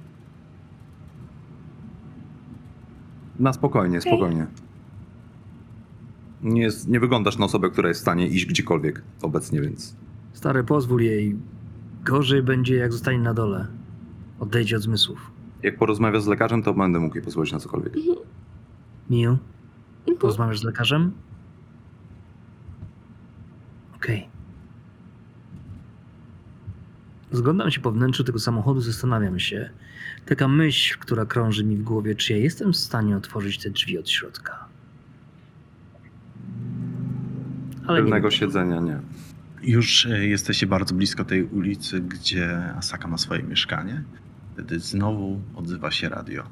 [3.39, 4.47] Na spokojnie, spokojnie.
[6.43, 9.97] Nie, jest, nie wyglądasz na osobę, która jest w stanie iść gdziekolwiek obecnie, więc...
[10.33, 11.37] Stary, pozwól jej.
[12.05, 13.67] Gorzej będzie, jak zostanie na dole.
[14.41, 15.31] Odejdzie od zmysłów.
[15.63, 17.95] Jak porozmawiasz z lekarzem, to będę mógł jej pozwolić na cokolwiek.
[19.11, 19.39] Miu,
[20.01, 20.19] Mhm.
[20.19, 21.13] porozmawiasz z lekarzem?
[23.97, 24.29] Okej.
[27.33, 29.71] Zglądam się po wnętrzu tego samochodu, zastanawiam się.
[30.27, 33.99] Taka myśl, która krąży mi w głowie, czy ja jestem w stanie otworzyć te drzwi
[33.99, 34.65] od środka.
[37.87, 38.39] Ale nie Tylnego wiem.
[38.39, 39.01] siedzenia nie.
[39.63, 44.03] Już e, jesteście bardzo blisko tej ulicy, gdzie Asaka ma swoje mieszkanie.
[44.53, 46.45] Wtedy znowu odzywa się radio.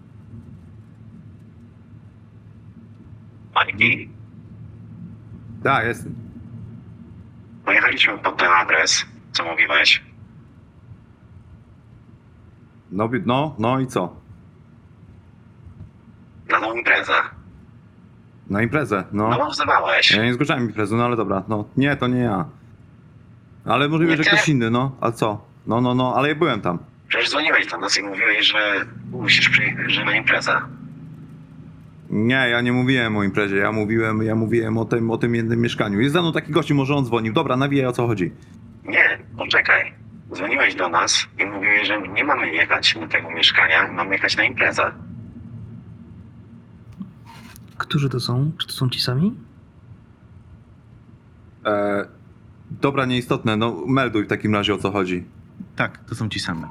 [3.54, 4.08] Moniki?
[5.62, 6.14] Tak, jestem.
[7.64, 10.05] Pojechaliśmy pod ten adres, co mówiłeś.
[12.92, 14.16] No, no, no i co?
[16.50, 17.12] Na tą imprezę.
[18.50, 19.50] Na imprezę, No no.
[19.50, 20.10] wzywałeś.
[20.10, 21.64] Ja nie zgłaszałem imprezy, no ale dobra, no.
[21.76, 22.44] Nie, to nie ja.
[23.64, 24.30] Ale możliwe, Nie że ty?
[24.30, 24.96] ktoś inny, no.
[25.00, 25.44] A co?
[25.66, 26.78] No, no, no, ale ja byłem tam.
[27.08, 30.60] Przecież dzwoniłeś do nas i mówiłeś, że musisz przyjechać, że na imprezę.
[32.10, 35.60] Nie, ja nie mówiłem o imprezie, ja mówiłem, ja mówiłem o tym, o tym jednym
[35.60, 36.00] mieszkaniu.
[36.00, 37.32] Jest za mną taki gościu, może on dzwonił.
[37.32, 38.32] Dobra, nawijaj o co chodzi.
[38.84, 39.92] Nie, poczekaj.
[40.34, 44.44] Dzwoniłeś do nas i mówiłeś, że nie mamy jechać do tego mieszkania, mamy jechać na
[44.44, 44.92] imprezę.
[47.78, 48.52] Którzy to są?
[48.58, 49.34] Czy to są ci sami?
[51.64, 52.06] E,
[52.70, 55.24] dobra, nieistotne, no melduj w takim razie o co chodzi.
[55.76, 56.68] Tak, to są ci same.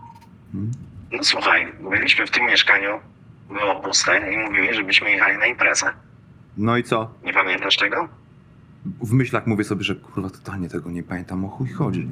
[0.52, 0.72] Hmm?
[1.12, 3.00] No słuchaj, byliśmy w tym mieszkaniu,
[3.48, 5.94] było puste i mówiłeś, żebyśmy jechali na imprezę.
[6.58, 7.12] No i co?
[7.24, 8.10] Nie pamiętasz tego?
[9.02, 12.08] W myślach mówię sobie, że kurwa, totalnie tego nie pamiętam, o chuj chodzi.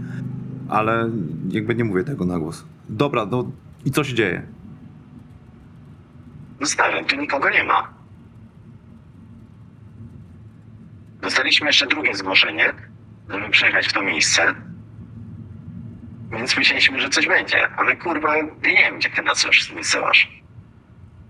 [0.74, 1.10] Ale
[1.50, 2.66] jakby nie mówię tego na głos.
[2.90, 3.52] Dobra, no
[3.86, 4.48] i co się dzieje?
[6.60, 7.94] No stary, tu nikogo nie ma.
[11.22, 12.74] Dostaliśmy jeszcze drugie zgłoszenie,
[13.30, 14.56] żeby przyjechać w to miejsce.
[16.32, 20.42] Więc myśleliśmy, że coś będzie, ale kurwa, ja nie wiem, gdzie ty nas już wysyłasz.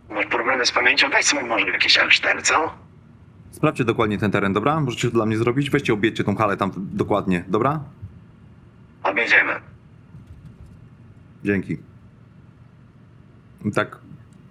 [0.10, 1.10] Masz problemy z pamięcią?
[1.10, 2.73] Weź sobie może jakieś L4, co?
[3.51, 4.79] Sprawdźcie dokładnie ten teren, dobra?
[4.79, 5.69] Możecie to dla mnie zrobić?
[5.69, 7.79] Weźcie, objedźcie tą halę tam dokładnie, dobra?
[9.04, 9.54] Objedziemy.
[11.44, 11.78] Dzięki.
[13.74, 14.00] Tak,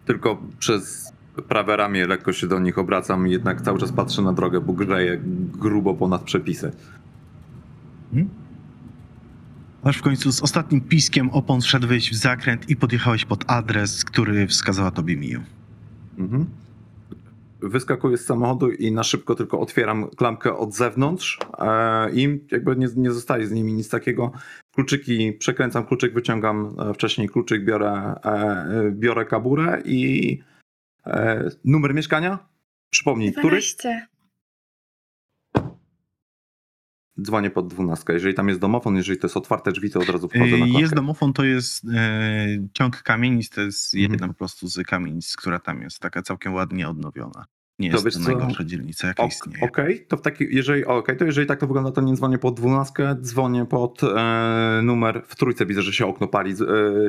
[0.04, 1.12] tylko przez
[1.48, 5.20] prawe ramię lekko się do nich obracam jednak cały czas patrzę na drogę, bo grzeję
[5.58, 6.72] grubo ponad przepisy.
[9.82, 14.46] Aż w końcu z ostatnim piskiem opon wszedłeś w zakręt i podjechałeś pod adres, który
[14.46, 15.40] wskazała tobie Miu.
[16.18, 16.46] Mhm.
[17.62, 22.88] Wyskakuję z samochodu i na szybko tylko otwieram klamkę od zewnątrz e, i jakby nie,
[22.96, 24.32] nie zostaje z nimi nic takiego.
[24.74, 30.38] Kluczyki, przekręcam kluczyk, wyciągam e, wcześniej kluczyk, biorę, e, biorę kaburę i
[31.64, 32.38] numer mieszkania?
[32.90, 33.48] Przypomnij, który?
[33.48, 34.06] 12.
[37.20, 38.12] Dzwonię pod dwunastkę.
[38.12, 40.80] Jeżeli tam jest domofon, jeżeli to jest otwarte drzwi, to od razu wchodzę na klatkę.
[40.80, 44.12] Jest domofon, to jest e, ciąg kamienic, to jest Mhm.
[44.12, 47.44] jedna po prostu z kamienic, która tam jest, taka całkiem ładnie odnowiona.
[47.78, 48.26] Nie To jest wiesz to co?
[48.26, 49.64] najgorsza dzielnica, jaka Ok- istnieje.
[49.64, 52.56] Okej, to w taki, jeżeli, okej, to jeżeli tak to wygląda, to nie dzwonię pod
[52.56, 55.66] dwunastkę, dzwonię pod e, numer w trójce.
[55.66, 56.54] Widzę, że się okno pali,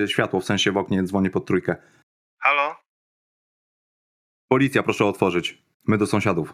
[0.03, 1.75] e, światło w sensie w oknie, dzwonię pod trójkę.
[2.39, 2.75] Halo?
[4.51, 5.63] Policja, proszę otworzyć.
[5.87, 6.53] My do sąsiadów.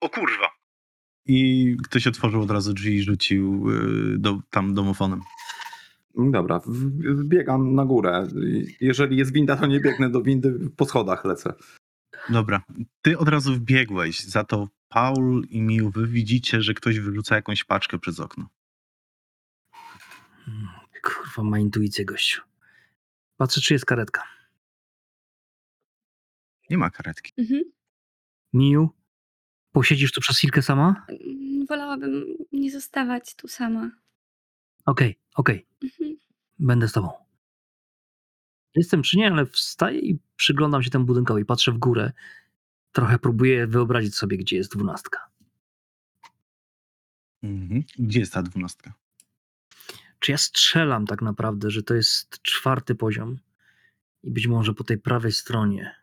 [0.00, 0.48] O kurwa.
[1.26, 5.20] I ktoś otworzył od razu drzwi i rzucił y, do, tam domofonem.
[6.16, 6.60] Dobra,
[7.06, 8.26] wbiegam na górę.
[8.80, 11.54] Jeżeli jest winda, to nie biegnę do windy, po schodach lecę.
[12.28, 12.62] Dobra,
[13.02, 17.64] ty od razu wbiegłeś, za to Paul i Miu, wy widzicie, że ktoś wyrzuca jakąś
[17.64, 18.48] paczkę przez okno.
[21.02, 22.42] Kurwa, ma intuicję gościu.
[23.36, 24.22] Patrzę, czy jest karetka.
[26.70, 27.32] Nie ma karetki.
[27.38, 27.62] Mhm.
[28.52, 28.90] Miu,
[29.76, 31.06] posiedzisz tu przez chwilkę sama?
[31.08, 33.90] Mm, Wolałabym nie zostawać tu sama.
[34.86, 36.16] Okej, okej, Mhm.
[36.58, 37.10] będę z tobą.
[38.74, 42.12] Jestem czy nie, ale wstaję i przyglądam się temu budynkowi, patrzę w górę.
[42.92, 45.30] Trochę próbuję wyobrazić sobie, gdzie jest dwunastka.
[47.42, 47.84] Mhm.
[47.98, 48.92] Gdzie jest ta dwunastka?
[50.18, 53.38] Czy ja strzelam tak naprawdę, że to jest czwarty poziom
[54.22, 55.94] i być może po tej prawej stronie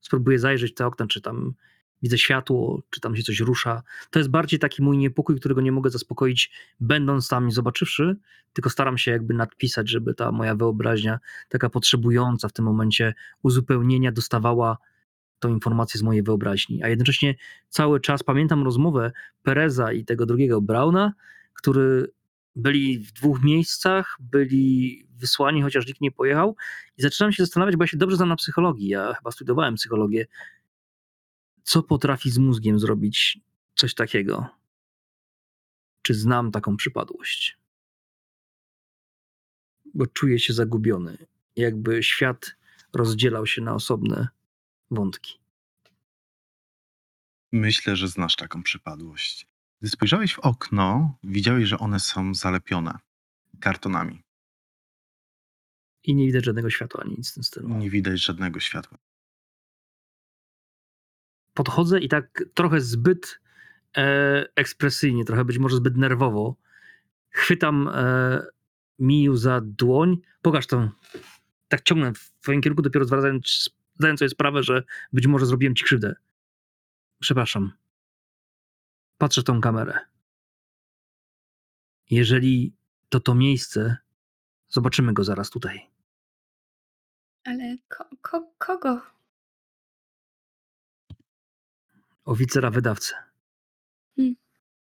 [0.00, 1.54] spróbuję zajrzeć te okna, czy tam
[2.02, 3.82] widzę światło, czy tam się coś rusza.
[4.10, 8.16] To jest bardziej taki mój niepokój, którego nie mogę zaspokoić, będąc tam i zobaczywszy,
[8.52, 14.12] tylko staram się jakby nadpisać, żeby ta moja wyobraźnia, taka potrzebująca w tym momencie uzupełnienia,
[14.12, 14.78] dostawała
[15.38, 16.82] tą informację z mojej wyobraźni.
[16.82, 17.34] A jednocześnie
[17.68, 21.12] cały czas pamiętam rozmowę Pereza i tego drugiego Brauna,
[21.54, 22.12] który
[22.56, 26.56] byli w dwóch miejscach, byli wysłani, chociaż nikt nie pojechał.
[26.98, 28.88] I zaczynam się zastanawiać, bo ja się dobrze znam na psychologii.
[28.88, 30.26] Ja chyba studiowałem psychologię.
[31.70, 33.38] Co potrafi z mózgiem zrobić
[33.74, 34.48] coś takiego?
[36.02, 37.58] Czy znam taką przypadłość?
[39.94, 41.18] Bo czuję się zagubiony.
[41.56, 42.56] Jakby świat
[42.92, 44.28] rozdzielał się na osobne
[44.90, 45.38] wątki.
[47.52, 49.46] Myślę, że znasz taką przypadłość.
[49.80, 52.98] Gdy spojrzałeś w okno, widziałeś, że one są zalepione
[53.60, 54.22] kartonami.
[56.04, 57.68] I nie widać żadnego światła ani nic w tym stylu.
[57.68, 58.98] Nie widać żadnego światła.
[61.54, 63.40] Podchodzę i tak trochę zbyt
[63.96, 66.56] e, ekspresyjnie, trochę być może zbyt nerwowo
[67.30, 68.46] chwytam e,
[68.98, 70.16] Miu za dłoń.
[70.42, 70.90] Pokaż to.
[71.68, 74.82] Tak ciągnę w twoim kierunku, dopiero zwracając zdając sobie sprawę, że
[75.12, 76.14] być może zrobiłem ci krzywdę.
[77.20, 77.72] Przepraszam.
[79.18, 79.98] Patrzę w tą kamerę.
[82.10, 82.74] Jeżeli
[83.08, 83.96] to to miejsce,
[84.68, 85.90] zobaczymy go zaraz tutaj.
[87.44, 89.00] Ale ko, ko, kogo?
[92.30, 93.14] Oficera wydawcę.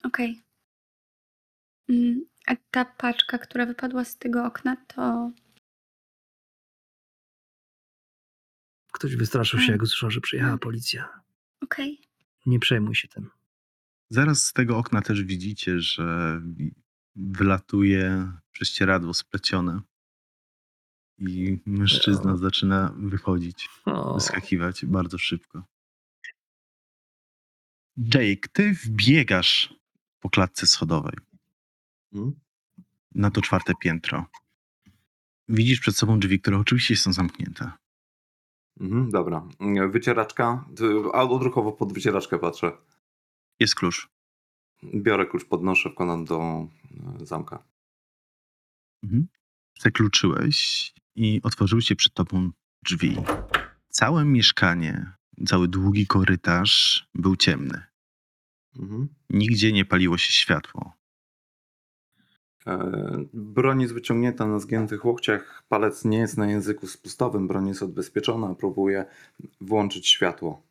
[0.04, 0.44] Okej.
[1.90, 5.32] Mm, A ta paczka, która wypadła z tego okna, to.
[8.94, 10.60] Ktoś wystraszył się, jak usłyszał, że przyjechała Mm.
[10.60, 11.22] policja.
[11.62, 12.02] Okej.
[12.46, 13.30] Nie przejmuj się tym.
[14.10, 16.42] Zaraz z tego okna też widzicie, że
[17.16, 19.82] wylatuje prześcieradło splecione.
[21.18, 23.70] I mężczyzna zaczyna wychodzić,
[24.14, 25.73] wyskakiwać bardzo szybko.
[27.98, 29.74] Jake, ty wbiegasz
[30.20, 31.14] po klatce schodowej
[32.14, 32.40] Mhm.
[33.16, 34.26] na to czwarte piętro.
[35.50, 37.72] Widzisz przed sobą drzwi, które oczywiście są zamknięte.
[38.80, 39.48] Mhm, dobra.
[39.92, 40.66] Wycieraczka.
[40.78, 42.72] Ty- A odruchowo pod wycieraczkę patrzę.
[43.60, 44.10] Jest klucz.
[44.96, 46.68] Biorę klucz, podnoszę, wkładam do
[47.22, 47.64] e, zamka.
[49.04, 49.28] Mhm.
[51.16, 52.52] I otworzyły się przed tobą
[52.86, 53.16] drzwi.
[53.90, 55.12] Całe mieszkanie,
[55.48, 57.84] cały długi korytarz był ciemny.
[58.80, 59.08] Mhm.
[59.30, 60.94] Nigdzie nie paliło się światło.
[62.68, 65.64] E, Broń jest wyciągnięta na zgiętych łokciach.
[65.70, 67.48] Palec nie jest na języku spustowym.
[67.48, 68.56] Broń jest odbezpieczona.
[68.56, 69.06] Próbuję
[69.62, 70.68] włączyć światło.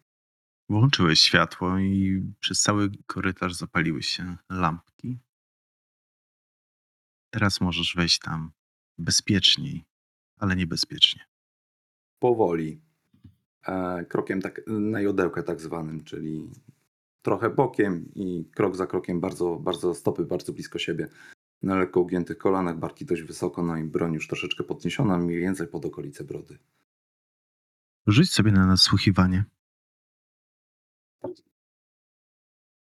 [0.68, 5.18] Włączyłeś światło i przez cały korytarz zapaliły się lampki.
[7.30, 8.52] Teraz możesz wejść tam
[8.98, 9.84] bezpieczniej,
[10.38, 11.24] ale niebezpiecznie.
[12.18, 12.80] Powoli.
[13.66, 16.50] E, krokiem tak na jodełkę tak zwanym, czyli
[17.22, 21.08] trochę bokiem i krok za krokiem bardzo, bardzo stopy bardzo blisko siebie.
[21.62, 25.66] Na lekko ugiętych kolanach, barki dość wysoko, no i broń już troszeczkę podniesiona, mniej więcej
[25.66, 26.58] pod okolice brody.
[28.06, 29.44] Rzuć sobie na nasłuchiwanie.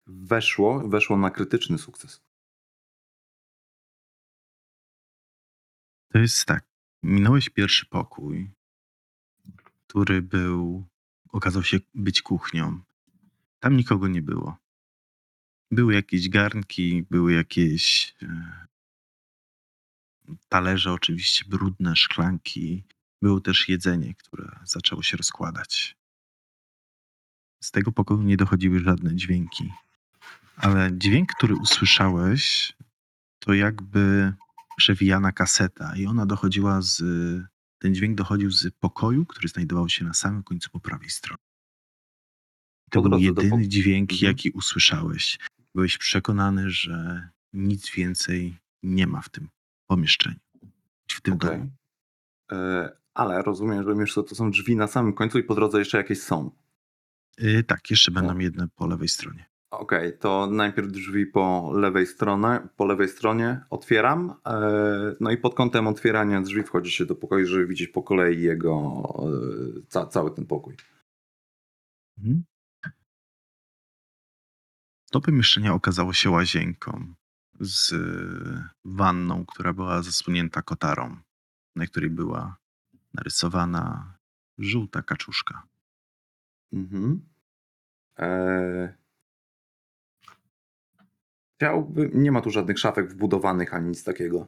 [0.06, 2.22] Weszło, weszło na krytyczny sukces.
[6.12, 6.64] To jest tak.
[7.02, 8.50] Minąłeś pierwszy pokój,
[9.96, 10.86] który był,
[11.28, 12.80] okazał się być kuchnią.
[13.60, 14.56] Tam nikogo nie było.
[15.70, 18.66] Były jakieś garnki, były jakieś e,
[20.48, 22.84] talerze, oczywiście brudne, szklanki.
[23.22, 25.96] Było też jedzenie, które zaczęło się rozkładać.
[27.62, 29.72] Z tego pokoju nie dochodziły żadne dźwięki.
[30.56, 32.72] Ale dźwięk, który usłyszałeś,
[33.38, 34.34] to jakby
[34.76, 37.02] przewijana kaseta i ona dochodziła z...
[37.78, 41.42] Ten dźwięk dochodził z pokoju, który znajdował się na samym końcu po prawej stronie.
[42.90, 44.28] To był jedyny dźwięk, Mhm.
[44.30, 45.38] jaki usłyszałeś.
[45.74, 49.48] Byłeś przekonany, że nic więcej nie ma w tym
[49.86, 50.36] pomieszczeniu,
[51.10, 51.50] w tym Okej.
[51.58, 51.70] domu.
[52.52, 55.78] E, Ale rozumiem, że mimo wszystko to są drzwi na samym końcu i po drodze
[55.78, 56.50] jeszcze jakieś są.
[57.42, 58.40] Y, tak, jeszcze będą O.
[58.40, 59.46] jedne po lewej stronie.
[59.70, 64.34] Okej, to najpierw drzwi po lewej stronie, po lewej stronie otwieram.
[64.46, 68.42] e, No i pod kątem otwierania drzwi wchodzi się do pokoju, żeby widzieć po kolei
[68.42, 70.76] jego e, ca, cały ten pokój.
[72.18, 72.44] Mhm.
[75.10, 77.14] To pomieszczenie okazało się łazienką
[77.60, 77.94] z
[78.84, 81.16] wanną, która była zasłonięta kotarą,
[81.76, 82.56] na której była
[83.14, 84.14] narysowana
[84.58, 85.62] żółta kaczuszka.
[86.72, 87.28] Mhm.
[88.18, 89.05] E...
[91.56, 92.10] Chciałby...
[92.14, 94.46] Nie ma tu żadnych szafek wbudowanych ani nic takiego.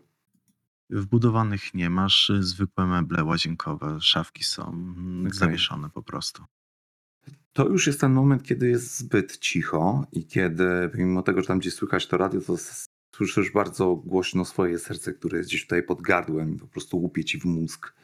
[0.90, 5.38] Wbudowanych nie masz, zwykłe meble łazienkowe, szafki są mm, Okej.
[5.38, 6.44] zawieszone po prostu.
[7.52, 11.58] To już jest ten moment, kiedy jest zbyt cicho i kiedy, pomimo tego, że tam
[11.58, 12.56] gdzieś słychać to radio, to
[13.16, 17.38] słyszysz bardzo głośno swoje serce, które jest gdzieś tutaj pod gardłem po prostu łupie ci
[17.38, 17.94] w mózg.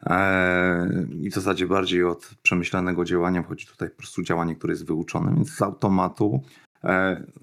[0.00, 4.86] Eee, I w zasadzie bardziej od przemyślanego działania wchodzi tutaj po prostu działanie, które jest
[4.86, 6.42] wyuczone, więc z automatu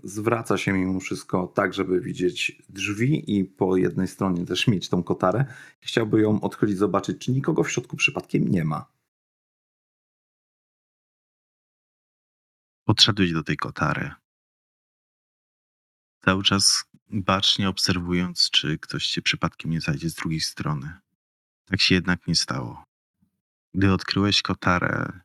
[0.03, 5.03] zwraca się mimo wszystko tak, żeby widzieć drzwi i po jednej stronie też mieć tą
[5.03, 5.45] kotarę.
[5.79, 8.85] Chciałby ją odchylić, zobaczyć, czy nikogo w środku przypadkiem nie ma.
[12.85, 14.11] Podszedłeś do tej kotary.
[16.25, 20.93] Cały czas bacznie obserwując, czy ktoś cię przypadkiem nie zajdzie z drugiej strony.
[21.65, 22.83] Tak się jednak nie stało.
[23.73, 25.19] Gdy odkryłeś kotarę,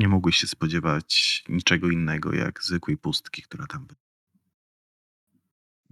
[0.00, 4.00] nie mogłeś się spodziewać niczego innego jak zwykłej pustki, która tam była.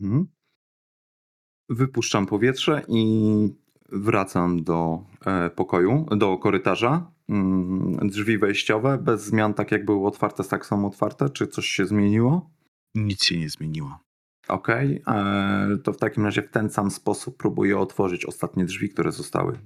[0.01, 0.27] Mhm.
[1.69, 3.05] Wypuszczam powietrze i
[3.93, 7.13] wracam do e, pokoju, do korytarza.
[7.29, 11.31] Mm, Drzwi wejściowe bez zmian, tak jak były otwarte, tak są otwarte.
[11.31, 12.51] Czy coś się zmieniło?
[12.95, 13.99] Nic się nie zmieniło.
[14.49, 19.13] Ok, e, to w takim razie w ten sam sposób próbuję otworzyć ostatnie drzwi, które
[19.13, 19.59] zostały.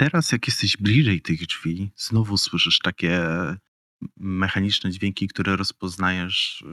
[0.00, 3.20] Teraz, jak jesteś bliżej tych drzwi, znowu słyszysz takie
[4.16, 6.64] mechaniczne dźwięki, które rozpoznajesz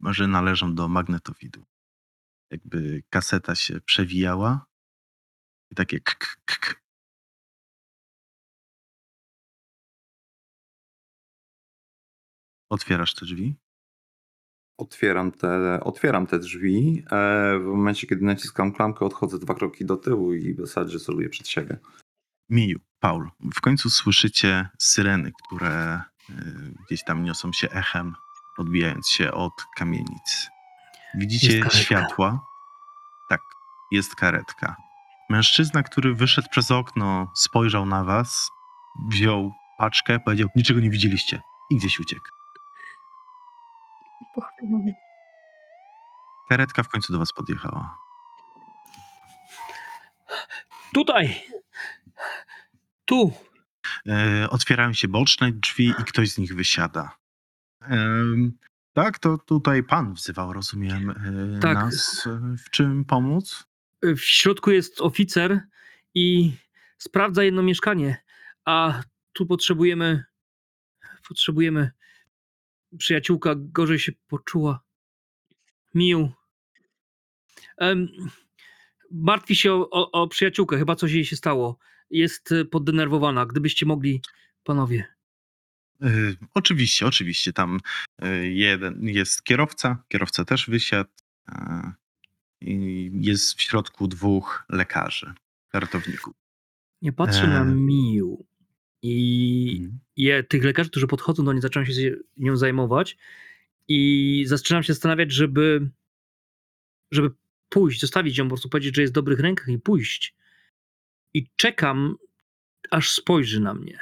[0.00, 1.64] że należą do magnetowidu.
[2.50, 4.66] Jakby kaseta się przewijała
[5.70, 6.14] i takie k,
[6.44, 6.74] k, k.
[12.68, 13.54] Otwierasz te drzwi.
[14.78, 17.04] Otwieram te, otwieram te drzwi.
[17.10, 21.28] E, w momencie, kiedy naciskam klamkę, odchodzę dwa kroki do tyłu i w zasadzie celuję
[21.28, 21.78] przed siebie.
[22.50, 26.34] Miju, Paul, w końcu słyszycie syreny, które y,
[26.86, 28.14] gdzieś tam niosą się echem,
[28.58, 30.50] odbijając się od kamienic.
[31.14, 32.40] Widzicie światła?
[33.28, 33.40] Tak,
[33.92, 34.76] jest karetka.
[35.30, 38.50] Mężczyzna, który wyszedł przez okno, spojrzał na was,
[39.08, 42.28] wziął paczkę, powiedział: Niczego nie widzieliście i gdzieś uciekł.
[44.34, 44.94] Pochwalony.
[46.48, 47.98] Karetka w końcu do was podjechała.
[50.94, 51.53] Tutaj!
[53.04, 53.32] Tu!
[54.08, 57.16] E, otwierają się boczne drzwi i ktoś z nich wysiada.
[58.92, 61.74] Tak, to tutaj pan wzywał, rozumiem, e, Tak.
[61.74, 62.26] nas.
[62.26, 63.64] E, W czym pomóc?
[64.02, 65.60] W środku jest oficer
[66.14, 66.52] i
[66.98, 68.24] sprawdza jedno mieszkanie,
[68.64, 69.02] a
[69.32, 70.24] tu potrzebujemy.
[71.28, 71.90] Potrzebujemy.
[72.98, 74.82] Przyjaciółka gorzej się poczuła.
[75.94, 76.32] Miu.
[77.78, 78.08] Em,
[79.10, 81.78] martwi się o, o, o przyjaciółkę, chyba coś jej się stało.
[82.14, 83.46] Jest e, poddenerwowana.
[83.46, 84.20] Gdybyście mogli,
[84.64, 85.04] panowie.
[86.02, 86.08] E,
[86.54, 87.52] oczywiście, oczywiście.
[87.52, 87.80] Tam
[88.22, 91.10] e, jeden jest kierowca, kierowca też wysiadł.
[91.48, 91.92] e,
[92.60, 95.32] I jest w środku dwóch lekarzy,
[95.72, 96.34] ratowników.
[97.02, 97.74] Nie patrzę na Eee.
[97.74, 98.44] Miu.
[99.02, 99.98] I Mhm.
[100.16, 103.16] je, tych lekarzy, którzy podchodzą do niej, zaczynają się nią zajmować
[103.88, 105.90] i zaczynam się zastanawiać, żeby,
[107.10, 107.30] żeby
[107.68, 110.34] pójść, zostawić ją, po prostu powiedzieć, że jest w dobrych rękach i pójść.
[111.34, 112.16] I czekam,
[112.90, 113.98] aż spojrzy na mnie.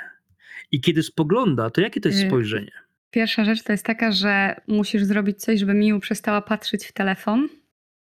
[0.72, 2.72] I kiedy spogląda, to jakie to jest Y, spojrzenie?
[3.10, 7.48] Pierwsza rzecz to jest taka, że musisz zrobić coś, żeby Miu przestała patrzeć w telefon.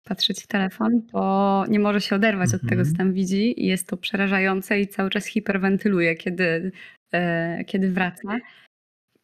[0.04, 2.96] Patrzeć w telefon, bo nie może się oderwać od tego, co Mhm.
[2.96, 3.64] tam widzi.
[3.64, 6.72] I jest to przerażające i cały czas hiperwentyluje, kiedy,
[7.14, 8.38] e, kiedy wraca.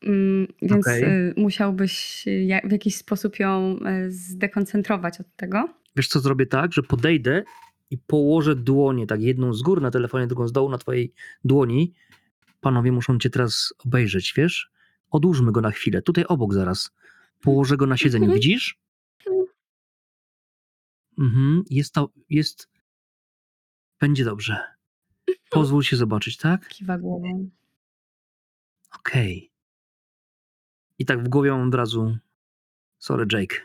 [0.04, 2.26] Mm, Więc e, musiałbyś
[2.64, 5.70] w jakiś sposób ją e, zdekoncentrować od tego.
[5.96, 7.44] Wiesz co, zrobię tak, że podejdę
[7.94, 11.14] i położę dłonie, tak jedną z góry na telefonie, drugą z dołu na twojej
[11.44, 11.94] dłoni.
[12.62, 14.72] Panowie muszą cię teraz obejrzeć, wiesz?
[15.12, 16.92] Odłóżmy go na chwilę, tutaj obok zaraz.
[17.42, 18.42] Położę go na siedzeniu, Mhm.
[18.42, 18.80] widzisz?
[21.20, 22.70] Mhm, jest to, jest...
[24.00, 24.58] Będzie dobrze.
[25.50, 26.68] Pozwól się zobaczyć, tak?
[26.68, 27.50] Kiwa głową.
[28.96, 29.52] Okej.
[31.00, 32.18] I tak w głowie mam od razu.
[32.98, 33.56] Sorry, Jake.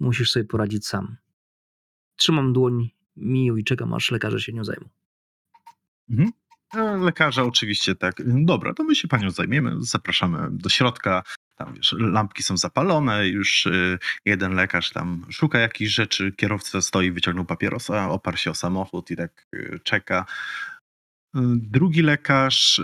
[0.00, 1.16] Musisz sobie poradzić sam.
[2.16, 4.88] Trzymam dłoń Miu i czekam, aż lekarze się nią zajmą.
[6.10, 6.32] Mhm.
[6.74, 8.14] E, Lekarza oczywiście tak.
[8.44, 9.76] Dobra, to my się panią zajmiemy.
[9.78, 11.22] Zapraszamy do środka.
[11.56, 17.12] Tam wiesz, lampki są zapalone, już y, jeden lekarz tam szuka jakichś rzeczy, kierowca stoi,
[17.12, 20.26] wyciągnął papierosa, oparł się o samochód i tak y, czeka.
[21.36, 22.80] Y, Drugi lekarz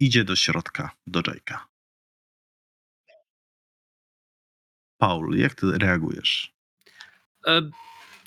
[0.00, 1.58] idzie do środka, do Jake'a.
[4.98, 6.54] Paul, jak ty reagujesz?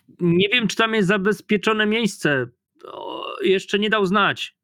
[0.10, 2.48] E, nie wiem, czy tam jest zabezpieczone miejsce.
[2.86, 4.58] O, jeszcze nie dał znać.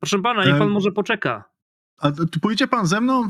[0.00, 0.72] Proszę pana, niech pan Em.
[0.72, 1.50] może poczeka.
[1.98, 3.28] A tu pójdzie pan ze mną?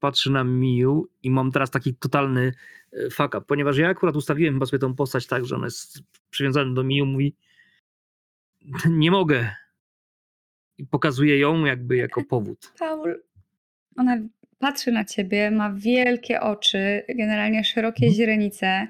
[0.00, 2.52] Patrzy na Miu i mam teraz taki totalny
[2.92, 6.02] e, fuck up, ponieważ ja akurat ustawiłem chyba sobie tą postać tak, że ona jest
[6.30, 7.36] przywiązana do Miu, mówi
[8.90, 9.54] nie mogę.
[10.78, 12.72] I pokazuje ją jakby jako powód.
[12.78, 13.22] Paul,
[13.96, 14.16] ona
[14.58, 18.14] patrzy na ciebie, ma wielkie oczy, generalnie szerokie Mhm.
[18.14, 18.88] źrenice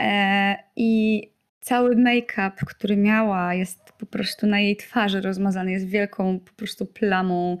[0.00, 1.22] e, i
[1.60, 6.86] cały make-up, który miała, jest po prostu na jej twarzy rozmazany, jest wielką po prostu
[6.86, 7.58] plamą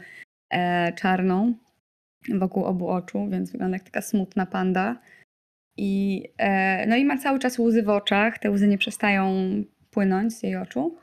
[0.50, 1.54] e, czarną
[2.28, 4.96] wokół obu oczu, więc wygląda jak taka smutna panda.
[5.76, 9.34] I, e, no i ma cały czas łzy w oczach, te łzy nie przestają
[9.90, 10.96] płynąć z jej oczu,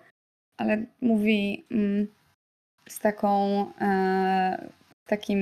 [0.57, 2.07] ale mówi mm,
[2.89, 4.69] z taką, e,
[5.07, 5.39] takim,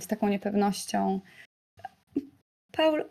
[0.00, 1.20] z taką niepewnością.
[2.72, 3.04] Paul,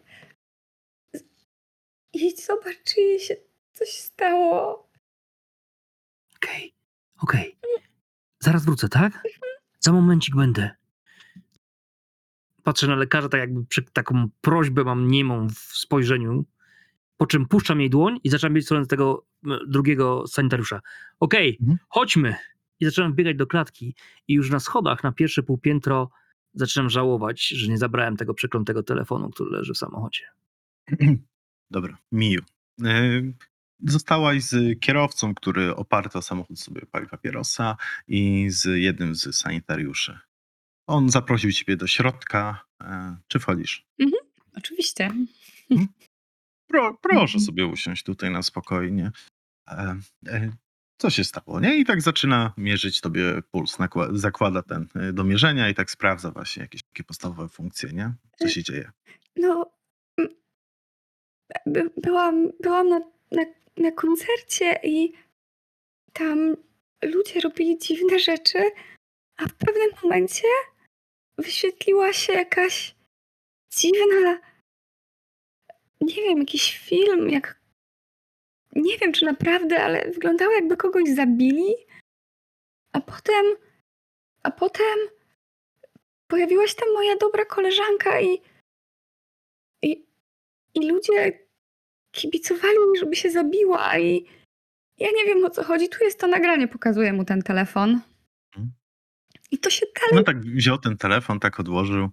[2.14, 3.36] idź zobacz, czy jej się
[3.74, 4.90] coś stało.
[6.36, 6.74] Okej,
[7.22, 7.58] okej.
[8.40, 9.24] Zaraz wrócę, tak?
[9.80, 10.70] Za momencik będę.
[12.64, 16.46] Patrzę na lekarza, tak jakby przy, taką prośbę mam niemą w spojrzeniu,
[17.18, 19.26] po czym puszczam jej dłoń i zaczynam biec w stronę tego
[19.68, 20.82] drugiego sanitariusza.
[21.20, 21.78] Okej, Mhm.
[21.90, 22.36] chodźmy.
[22.82, 23.96] I zaczynam biegać do klatki
[24.28, 26.10] i już na schodach, na pierwsze półpiętro
[26.54, 30.24] zaczynam żałować, że nie zabrałem tego przeklętego telefonu, który leży w samochodzie.
[31.72, 32.42] Dobra, Miu.
[32.86, 33.34] Y,
[33.88, 37.78] Zostałaś z kierowcą, który oparty o samochód sobie pali papierosa
[38.08, 40.20] i z jednym z sanitariuszy.
[40.88, 42.66] On zaprosił ciebie do środka.
[42.84, 43.86] E, Czy wchodzisz?
[44.58, 45.12] Oczywiście.
[46.68, 47.42] Pro, proszę Mhm.
[47.42, 49.12] sobie usiąść tutaj na spokojnie.
[51.02, 51.78] Co się stało, nie?
[51.78, 53.78] I tak zaczyna mierzyć tobie puls,
[54.12, 58.14] zakłada ten e, do mierzenia i tak sprawdza właśnie jakieś takie podstawowe funkcje, nie?
[58.38, 58.92] Co się dzieje?
[59.36, 59.72] No,
[60.18, 60.32] mm,
[61.66, 63.00] by, byłam, byłam na,
[63.32, 63.46] na,
[63.78, 65.14] na koncercie i
[66.14, 66.58] tam
[67.04, 68.60] ludzie robili dziwne rzeczy,
[69.38, 70.48] a w pewnym momencie
[71.38, 72.96] wyświetliła się jakaś
[73.78, 74.40] dziwna,
[76.02, 77.61] nie wiem, jakiś film, jak
[78.76, 81.76] nie wiem czy naprawdę, ale wyglądało jakby kogoś zabili,
[82.94, 83.46] a potem,
[84.44, 84.98] a potem
[86.28, 88.42] pojawiła się tam moja dobra koleżanka i
[89.84, 90.06] i,
[90.74, 91.40] I ludzie
[92.12, 94.26] kibicowali mi, żeby się zabiła i
[94.98, 95.90] ja nie wiem o co chodzi.
[95.90, 98.02] Tu jest to nagranie, pokazuję mu ten telefon.
[98.56, 98.72] Mhm.
[99.52, 100.16] I to się dalej...
[100.16, 102.10] No tak wziął ten telefon, tak odłożył.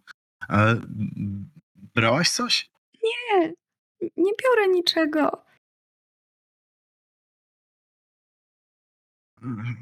[0.50, 1.50] E, m,
[1.94, 2.70] Brałaś coś?
[3.04, 3.52] Nie,
[4.00, 5.44] nie biorę niczego.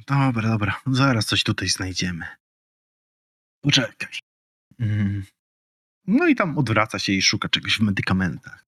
[0.06, 0.80] Dobra, dobra.
[0.86, 2.26] Zaraz coś tutaj znajdziemy.
[3.60, 4.08] Poczekaj.
[4.78, 5.24] Mm.
[6.06, 8.66] No i tam odwraca się i szuka czegoś w medykamentach.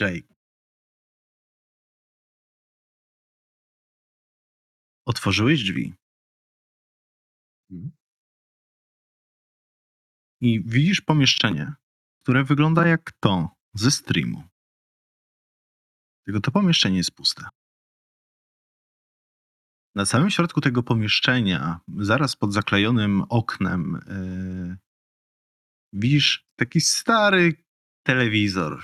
[0.00, 0.34] Jake.
[5.06, 5.94] Otworzyłeś drzwi.
[7.70, 7.92] Mhm.
[10.40, 11.72] I widzisz pomieszczenie,
[12.22, 14.51] które wygląda jak to ze streamu.
[16.24, 17.44] Tylko to pomieszczenie jest puste.
[19.94, 24.76] Na samym środku tego pomieszczenia, zaraz pod zaklejonym oknem, yy,
[25.92, 27.54] widzisz taki stary
[28.06, 28.82] telewizor.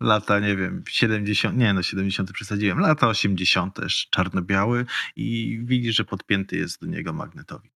[0.00, 4.86] Lata, nie wiem, 70, nie no 70 przesadziłem, lata 80 też czarno-biały
[5.16, 7.72] i widzisz, że podpięty jest do niego magnetowid.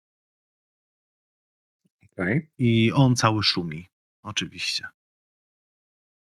[2.13, 2.51] Okej.
[2.59, 3.89] I on cały szumi,
[4.23, 4.89] oczywiście.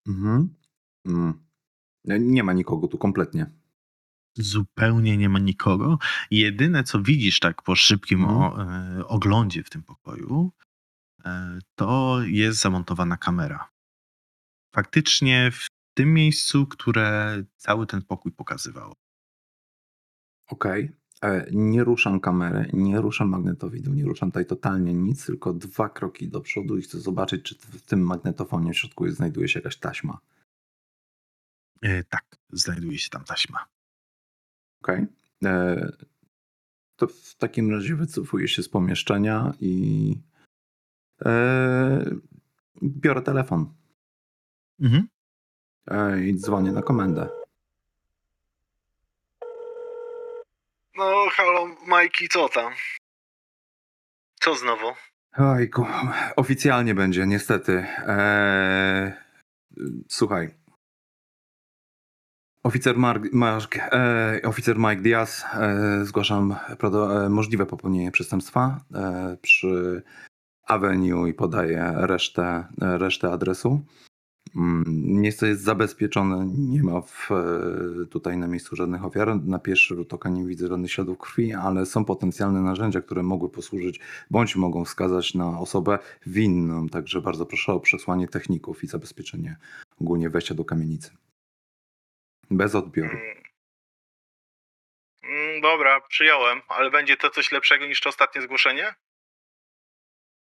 [0.07, 0.55] Mhm.
[1.07, 1.52] Mm.
[2.05, 3.51] Nie ma nikogo tu kompletnie.
[4.37, 5.99] Zupełnie nie ma nikogo.
[6.31, 8.41] Jedyne, co widzisz tak po szybkim Mhm.
[8.41, 8.63] o,
[9.01, 10.53] e, oglądzie w tym pokoju,
[11.25, 13.69] e, to jest zamontowana kamera.
[14.75, 18.93] Faktycznie w tym miejscu, które cały ten pokój pokazywał.
[20.51, 20.97] Okej.
[21.23, 26.29] E, Nie ruszam kamery, nie ruszam magnetowidu, nie ruszam tutaj totalnie nic, tylko dwa kroki
[26.29, 30.19] do przodu i chcę zobaczyć, czy w tym magnetofonie w środku znajduje się jakaś taśma.
[31.83, 33.67] E, Tak, znajduje się tam taśma.
[34.83, 35.07] Okej.
[35.45, 35.77] E,
[36.97, 40.15] To w takim razie wycofuję się z pomieszczenia i
[41.25, 42.05] e,
[42.83, 43.75] biorę telefon
[44.81, 45.09] Mhm.
[45.91, 47.29] e, i dzwonię na komendę.
[50.97, 52.73] No, halo, Majki, co tam?
[54.41, 54.87] Co znowu?
[55.37, 55.87] Ojku,
[56.37, 57.87] oficjalnie będzie, niestety.
[58.07, 59.13] Eee,
[60.09, 60.55] słuchaj.
[62.65, 69.37] Oficer, Mark, Mark, e, oficer Mike Diaz, e, zgłaszam prodo, e, możliwe popełnienie przestępstwa e,
[69.43, 70.03] przy
[70.67, 73.81] Avenue i podaję resztę, e, resztę adresu.
[74.57, 74.85] Mm,
[75.21, 79.45] Miejsce jest zabezpieczone, nie ma w, e, tutaj na miejscu żadnych ofiar.
[79.45, 83.51] Na pierwszy rzut oka nie widzę żadnych śladów krwi, ale są potencjalne narzędzia, które mogły
[83.51, 84.01] posłużyć
[84.31, 86.89] bądź mogą wskazać na osobę winną.
[86.89, 89.57] Także bardzo proszę o przesłanie techników i zabezpieczenie
[90.01, 91.11] ogólnie wejścia do kamienicy.
[92.57, 93.19] Bez odbioru.
[93.19, 93.43] Mm.
[95.23, 98.95] Mm, Dobra, przyjąłem, ale będzie to coś lepszego niż to ostatnie zgłoszenie?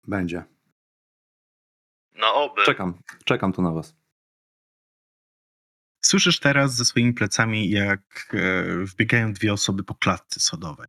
[0.06, 0.44] Będzie.
[2.12, 2.64] No oby.
[2.64, 3.96] Czekam, czekam tu na was.
[6.04, 10.86] Słyszysz teraz ze swoimi plecami, jak e, wbiegają dwie osoby po klatce schodowej.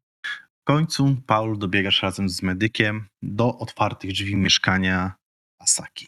[0.61, 5.13] W końcu, Paul, dobiegasz razem z medykiem do otwartych drzwi mieszkania
[5.59, 6.07] Asaki.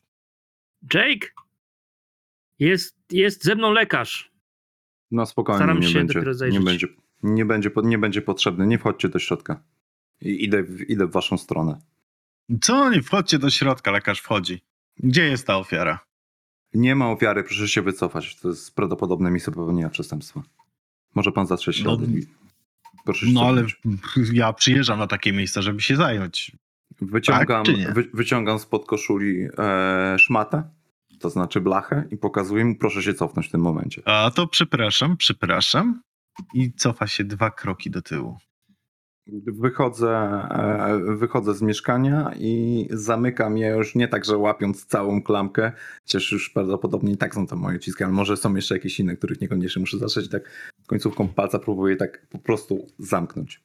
[0.93, 1.27] Jake?
[2.59, 4.32] Jest, jest ze mną lekarz.
[5.13, 6.87] No spokojnie, Staram nie się będzie, dopiero nie będzie,
[7.23, 8.67] nie będzie, po- nie będzie potrzebny.
[8.67, 9.63] Nie wchodźcie do środka.
[10.21, 11.79] I idę, w- idę w waszą stronę.
[12.61, 12.89] Co?
[12.89, 14.61] Nie wchodźcie do środka, lekarz wchodzi.
[14.97, 15.99] Gdzie jest ta ofiara?
[16.73, 18.35] Nie ma ofiary, proszę się wycofać.
[18.35, 20.43] To jest prawdopodobne miejsce popełnienia przestępstwa.
[21.15, 22.27] Może pan zatrzeć No, ślady.
[23.05, 23.65] Proszę się No ale
[24.33, 26.51] ja przyjeżdżam na takie miejsca, żeby się zająć.
[27.01, 30.63] Wyciągam, Tak, wy, wyciągam spod koszuli e, szmatę,
[31.23, 34.01] to znaczy blachę i pokazuję mu, proszę się cofnąć w tym momencie.
[34.05, 36.01] A to przepraszam, przepraszam.
[36.53, 38.37] I cofa się dwa kroki do tyłu.
[39.47, 45.71] Wychodzę, e, wychodzę z mieszkania i zamykam je już nie tak, że łapiąc całą klamkę,
[46.03, 49.15] chociaż już prawdopodobnie i tak są to moje ciski, ale może są jeszcze jakieś inne,
[49.15, 50.29] których niekoniecznie muszę zacząć.
[50.29, 53.63] Tak końcówką palca próbuję tak po prostu zamknąć.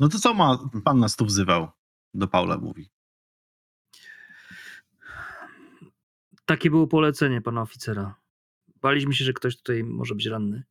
[0.00, 1.68] No to co ma pan nas tu wzywał?
[2.14, 2.88] Do Paula mówi.
[6.44, 8.16] Takie było polecenie pana oficera.
[8.82, 10.64] Baliśmy się, że ktoś tutaj może być ranny.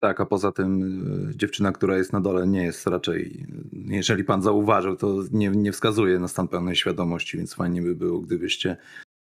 [0.00, 0.82] Tak, a poza tym
[1.30, 5.72] y, dziewczyna, która jest na dole, nie jest raczej, jeżeli pan zauważył, to nie, nie
[5.72, 8.76] wskazuje na stan pełnej świadomości, więc fajnie by było, gdybyście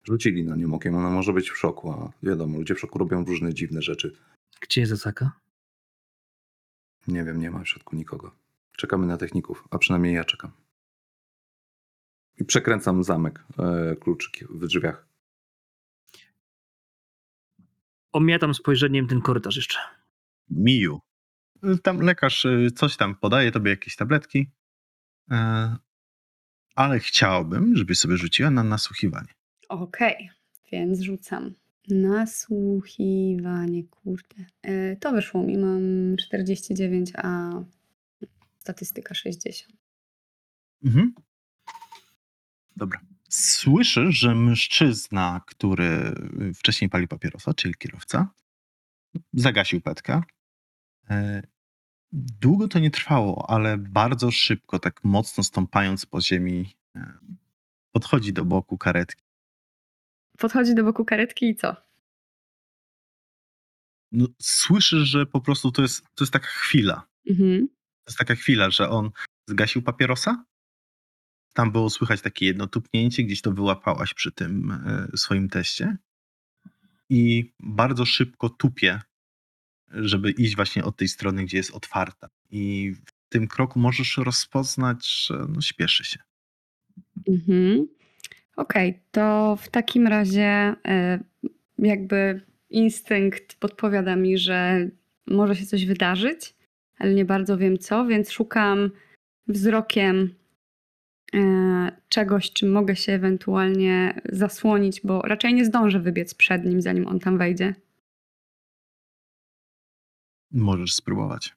[0.04, 0.96] rzucili na nią okiem.
[0.96, 4.16] Ona może być w szoku, a wiadomo, ludzie w szoku robią różne dziwne rzeczy.
[4.60, 5.32] Gdzie jest Asaka?
[7.08, 8.34] Nie wiem, nie ma w środku nikogo.
[8.76, 10.50] Czekamy na techników, a przynajmniej ja czekam.
[12.38, 15.09] I przekręcam zamek, e, kluczyki w drzwiach.
[18.12, 19.78] Omiatam spojrzeniem ten korytarz jeszcze.
[20.50, 21.00] Miju.
[21.82, 24.50] Tam lekarz y, coś tam podaje tobie jakieś tabletki.
[25.30, 25.76] E,
[26.74, 29.28] ale chciałbym, żebyś sobie rzuciła na nasłuchiwanie.
[29.68, 30.30] Okej,
[30.72, 31.54] więc rzucam.
[31.88, 34.44] Nasłuchiwanie, kurde.
[34.62, 37.50] E, to wyszło mi, mam 49, a
[38.58, 39.72] statystyka 60.
[40.84, 41.14] Mhm.
[42.76, 43.00] Dobra.
[43.30, 46.14] Słyszysz, że mężczyzna, który
[46.54, 48.34] wcześniej palił papierosa, czyli kierowca,
[49.32, 50.22] zagasił petkę.
[51.10, 51.42] E,
[52.12, 57.18] Długo to nie trwało, ale bardzo szybko, tak mocno stąpając po ziemi, e,
[57.92, 59.24] podchodzi do boku karetki.
[60.38, 61.76] Podchodzi do boku karetki i co?
[64.12, 67.08] No, słyszysz, że po prostu to jest, to jest taka chwila.
[67.28, 67.68] Mhm.
[67.68, 69.10] To jest taka chwila, że on
[69.48, 70.44] zgasił papierosa.
[71.54, 75.96] Tam było słychać takie jedno tupnięcie, gdzieś to wyłapałaś przy tym e, swoim teście.
[77.08, 79.00] I bardzo szybko tupie,
[79.90, 82.28] żeby iść właśnie od tej strony, gdzie jest otwarta.
[82.50, 86.18] I w tym kroku możesz rozpoznać, że no, śpieszy się.
[87.28, 87.86] Mhm.
[88.56, 91.18] Okej, to w takim razie e,
[91.78, 92.40] jakby
[92.70, 94.88] instynkt podpowiada mi, że
[95.26, 96.54] może się coś wydarzyć,
[96.98, 98.90] ale nie bardzo wiem co, więc szukam
[99.48, 100.34] wzrokiem
[102.08, 107.20] czegoś, czym mogę się ewentualnie zasłonić, bo raczej nie zdążę wybiec przed nim, zanim on
[107.20, 107.74] tam wejdzie.
[110.52, 111.54] Możesz spróbować.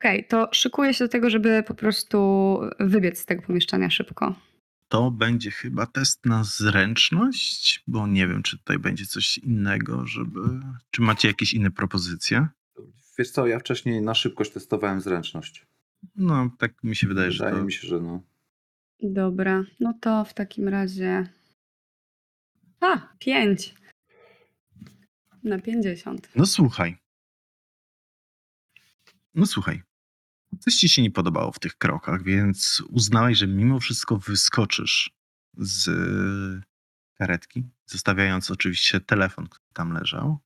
[0.00, 4.34] Okej, to szykuję się do tego, żeby po prostu wybiec z tego pomieszczenia szybko.
[4.88, 10.40] To będzie chyba test na zręczność, bo nie wiem, czy tutaj będzie coś innego, żeby.
[10.90, 12.48] Czy macie jakieś inne propozycje?
[13.18, 15.66] Wiesz co, ja wcześniej na szybkość testowałem zręczność.
[16.16, 18.22] No, tak mi się wydaje, że Wydaje to mi się, że no.
[19.02, 21.26] Dobra, no to w takim razie.
[22.80, 23.74] A, 5
[25.44, 26.28] na 50.
[26.36, 26.96] No słuchaj.
[29.34, 29.82] No słuchaj.
[30.58, 35.10] Coś ci się nie podobało w tych krokach, więc uznałeś, że mimo wszystko wyskoczysz
[35.58, 35.90] z
[37.14, 40.38] karetki, zostawiając oczywiście telefon, który tam leżał.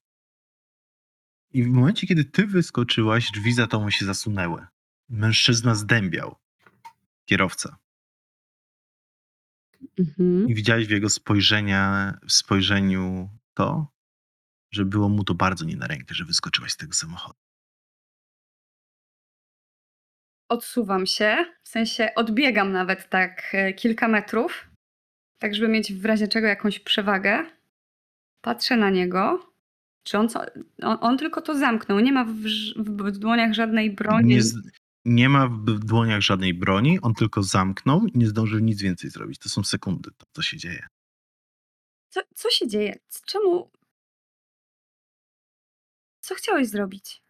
[1.53, 4.67] I w momencie, kiedy ty wyskoczyłaś, drzwi za tobą się zasunęły.
[5.09, 6.37] Mężczyzna zdębiał.
[7.25, 7.77] Kierowca.
[9.99, 10.49] Mhm.
[10.49, 13.87] I widziałeś w jego spojrzenia, w spojrzeniu to,
[14.73, 17.39] że było mu to bardzo nie na rękę, że wyskoczyłaś z tego samochodu.
[20.49, 24.71] Odsuwam się, w sensie odbiegam nawet tak e, kilka metrów,
[25.39, 27.47] tak żeby mieć w razie czego jakąś przewagę.
[28.45, 29.53] Patrzę na niego.
[30.07, 30.41] Czy on, co,
[30.83, 34.35] on, on tylko to zamknął, nie ma w, ż- w dłoniach żadnej broni.
[34.35, 34.41] Nie,
[35.07, 39.39] nie ma w dłoniach żadnej broni, on tylko zamknął i nie zdążył nic więcej zrobić.
[39.39, 40.87] To są sekundy, to co się dzieje.
[42.09, 42.99] Co, co się dzieje?
[43.27, 43.71] Czemu?
[46.21, 47.23] Co chciałeś zrobić?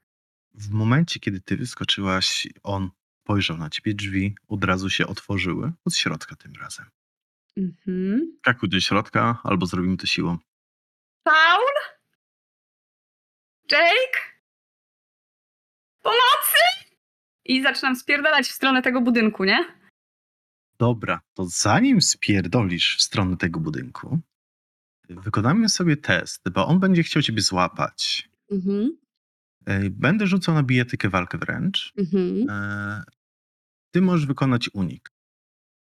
[0.54, 2.90] W momencie, kiedy ty wyskoczyłaś, on
[3.22, 6.86] spojrzał na ciebie, drzwi od razu się otworzyły, od środka tym razem.
[7.56, 8.38] Mhm.
[8.42, 10.38] Kakuj do środka, albo zrobimy to siłą.
[11.22, 11.74] Paul?
[13.70, 14.20] Jake?
[16.02, 16.85] Pomocy!
[17.48, 19.64] I zaczynam spierdalać w stronę tego budynku, nie?
[20.78, 24.18] Dobra, to zanim spierdolisz w stronę tego budynku,
[25.08, 28.28] wykonamy sobie test, bo on będzie chciał ciebie złapać.
[28.50, 28.96] Mhm.
[29.66, 31.92] Ej, Będę rzucał na bijatykę walkę wręcz.
[31.98, 32.46] Mhm.
[32.50, 33.02] E,
[33.90, 35.10] Ty możesz wykonać unik.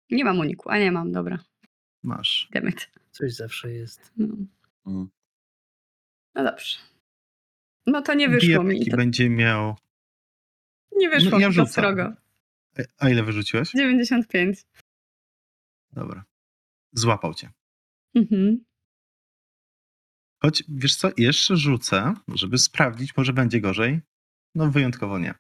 [0.10, 1.40] Nie mam uniku, a nie mam, dobra.
[2.04, 2.48] Masz.
[2.52, 2.90] Demet.
[3.12, 4.12] Coś zawsze jest.
[4.18, 4.36] No.
[4.88, 5.10] Mm.
[6.36, 6.78] no dobrze.
[7.88, 8.70] No to nie wyszło mi.
[8.70, 9.76] Bijatyki To będzie miał.
[10.96, 12.14] Nie wyszło No, ja to srogo.
[12.98, 13.72] A ile wyrzuciłeś?
[13.72, 14.66] 95.
[15.92, 16.26] Dobra.
[16.94, 17.52] Złapał cię.
[18.16, 18.64] Mhm.
[20.42, 24.02] Choć wiesz co, jeszcze rzucę, żeby sprawdzić, może będzie gorzej.
[24.56, 25.34] No wyjątkowo nie.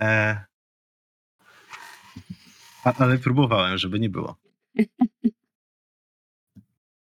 [0.00, 0.44] E...
[2.84, 4.36] A, ale próbowałem, żeby nie było.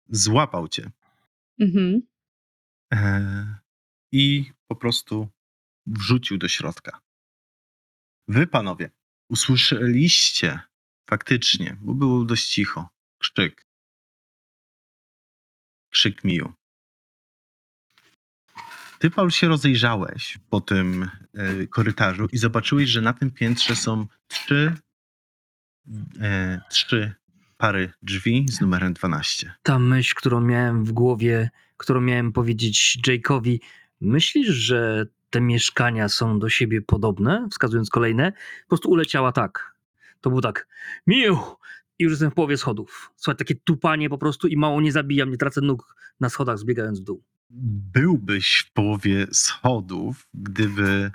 [0.09, 0.91] Złapał cię.
[1.59, 2.01] Mhm.
[2.93, 3.59] E...
[4.11, 5.27] I po prostu
[5.85, 7.04] wrzucił do środka.
[8.27, 8.91] Wy, panowie,
[9.29, 10.59] usłyszeliście
[11.09, 13.65] faktycznie, bo było dość cicho, krzyk.
[15.89, 16.53] Krzyk Miu.
[18.99, 24.07] Ty, Paul, się rozejrzałeś po tym e, korytarzu i zobaczyłeś, że na tym piętrze są
[24.27, 24.73] trzy,
[26.21, 27.13] e, trzy
[27.57, 29.53] pary drzwi z numerem 12.
[29.63, 33.59] Ta myśl, którą miałem w głowie, którą miałem powiedzieć Jake'owi,
[34.01, 35.05] myślisz, że
[35.35, 39.75] te mieszkania są do siebie podobne, wskazując kolejne, po prostu uleciała tak.
[40.21, 40.67] To był tak,
[41.07, 41.37] miu!
[41.99, 43.11] I już jestem w połowie schodów.
[43.15, 46.99] Słuchaj, takie tupanie po prostu i mało nie zabijam, nie tracę nóg na schodach zbiegając
[46.99, 47.23] w dół.
[47.93, 51.11] byłbyś w połowie schodów, gdyby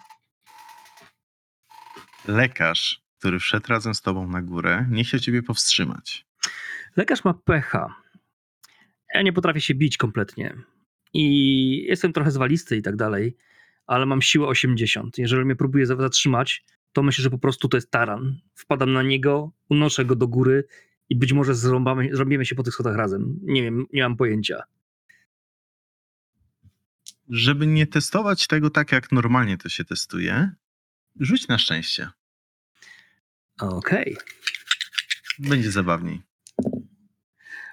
[2.29, 6.27] lekarz, który wszedł razem z tobą na górę, nie chciał ciebie powstrzymać.
[6.97, 7.95] Lekarz ma pecha.
[9.15, 10.57] Ja nie potrafię się bić kompletnie.
[11.13, 13.37] I jestem trochę zwalisty i tak dalej,
[13.91, 15.19] ale mam siłę 80.
[15.19, 18.41] Jeżeli mnie próbuje za- zatrzymać, to myślę, że po prostu to jest taran.
[18.55, 20.65] Wpadam na niego, unoszę go do góry
[21.09, 23.39] i być może zrąbamy, zrobimy się po tych schodach razem.
[23.43, 24.63] Nie wiem, nie mam pojęcia.
[27.29, 30.51] Żeby nie testować tego tak, jak normalnie to się testuje,
[31.21, 32.11] rzuć na szczęście.
[33.61, 34.17] Okej.
[35.39, 36.23] Będzie zabawniej.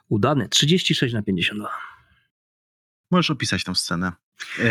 [0.09, 0.49] Udane.
[0.49, 1.70] 36 na 52.
[3.12, 4.12] Możesz opisać tą scenę.
[4.60, 4.66] Yy,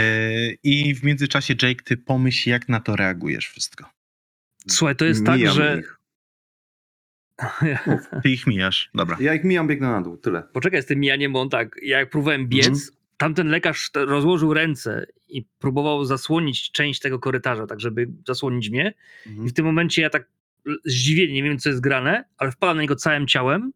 [0.62, 3.90] I w międzyczasie, Jake, ty pomyśl, jak na to reagujesz wszystko.
[4.68, 5.78] Słuchaj, to jest tak, Mijam że...
[5.80, 5.96] Ich.
[8.22, 8.90] Ty ich mijasz.
[8.94, 9.16] Dobra.
[9.20, 10.42] Ja ich mijam, biegnę na dół, tyle.
[10.52, 12.84] Poczekaj z tym mijaniem, bo on tak, ja jak próbowałem biec, Mhm.
[13.16, 18.94] tamten lekarz rozłożył ręce i próbował zasłonić część tego korytarza, tak żeby zasłonić mnie.
[19.26, 19.46] Mhm.
[19.46, 20.28] I w tym momencie ja tak
[20.84, 23.72] zdziwienie, nie wiem co jest grane, ale wpadam na niego całym ciałem,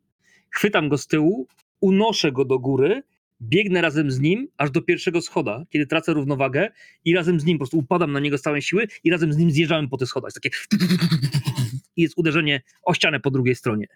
[0.50, 1.48] chwytam go z tyłu,
[1.80, 3.02] unoszę go do góry,
[3.42, 6.68] biegnę razem z nim aż do pierwszego schoda, kiedy tracę równowagę
[7.04, 9.36] i razem z nim po prostu upadam na niego z całej siły i razem z
[9.36, 10.30] nim zjeżdżałem po tych schodach.
[10.34, 10.86] Jest takie
[11.96, 13.86] i jest uderzenie o ścianę po drugiej stronie.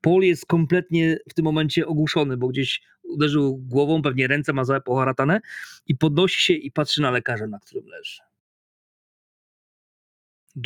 [0.00, 4.80] Paul jest kompletnie w tym momencie ogłuszony, bo gdzieś uderzył głową, pewnie ręce ma załe
[4.80, 5.40] poharatane
[5.86, 8.20] i podnosi się i patrzy na lekarza, na którym leży.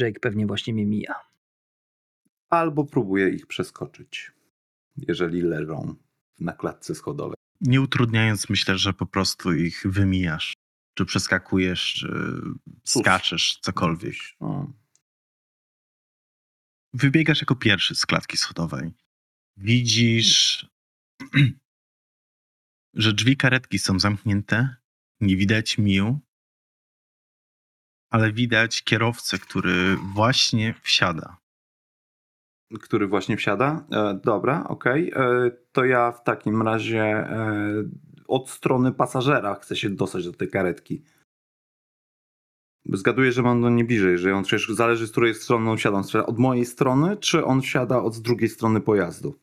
[0.01, 1.14] Jake pewnie właśnie mnie mija.
[2.51, 4.32] Albo próbuję ich przeskoczyć,
[4.97, 5.95] jeżeli leżą
[6.41, 7.43] na klatce schodowej.
[7.66, 10.52] Nie utrudniając, myślę, że po prostu ich wymijasz.
[10.94, 12.08] Czy przeskakujesz, czy
[12.84, 14.14] skaczesz, cokolwiek.
[14.40, 14.72] No.
[16.92, 18.92] Wybiegasz jako pierwszy z klatki schodowej.
[19.56, 20.66] Widzisz,
[22.94, 24.76] że drzwi karetki są zamknięte.
[25.20, 26.20] Nie widać Miu,
[28.10, 31.43] ale widać kierowcę, który właśnie wsiada.
[32.82, 33.86] Który właśnie wsiada?
[33.92, 35.12] E, dobra, okej.
[35.16, 37.84] E, To ja w takim razie e,
[38.28, 41.02] od strony pasażera chcę się dostać do tej karetki.
[42.86, 46.02] Zgaduję, że mam do niej bliżej, że on przecież zależy z której strony on wsiada.
[46.26, 49.40] Od mojej strony, czy on wsiada od z drugiej strony pojazdu?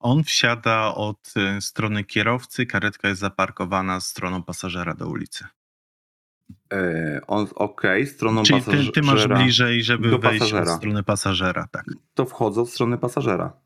[0.00, 5.44] On wsiada od e, strony kierowcy, karetka jest zaparkowana stroną pasażera do ulicy.
[6.72, 8.92] E, on, okej, stroną Czyli ty, pasażera.
[8.92, 10.72] ty masz bliżej, żeby do wejść pasażera.
[10.72, 11.84] od strony pasażera, tak.
[12.14, 13.60] To wchodzę od strony pasażera.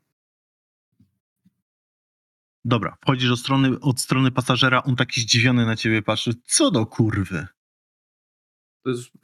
[2.65, 6.31] Dobra, wchodzisz od strony, od strony pasażera, on taki zdziwiony na ciebie patrzy.
[6.43, 7.47] Co do kurwy?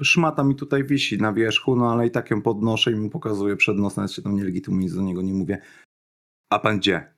[0.04, 3.56] Szmata mi tutaj wisi na wierzchu, no ale i tak ją podnoszę i mu pokazuję
[3.56, 5.62] przed nosem, nawet się tam nie legitymuję, nic do niego nie mówię.
[6.50, 7.14] A pan gdzie?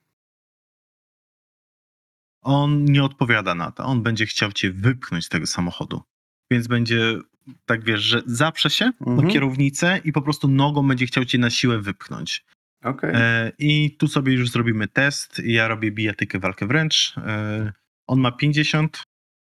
[2.42, 3.84] On nie odpowiada na to.
[3.84, 6.02] On będzie chciał cię wypchnąć z tego samochodu.
[6.50, 7.18] Więc będzie,
[7.66, 9.16] tak wiesz, że zaprze się Mhm.
[9.26, 12.44] na kierownicę i po prostu nogą będzie chciał cię na siłę wypchnąć.
[12.84, 13.10] Okej.
[13.14, 15.38] E, I tu sobie już zrobimy test.
[15.44, 17.14] Ja robię bijatykę walkę wręcz.
[17.18, 17.72] E,
[18.06, 19.02] on ma 50,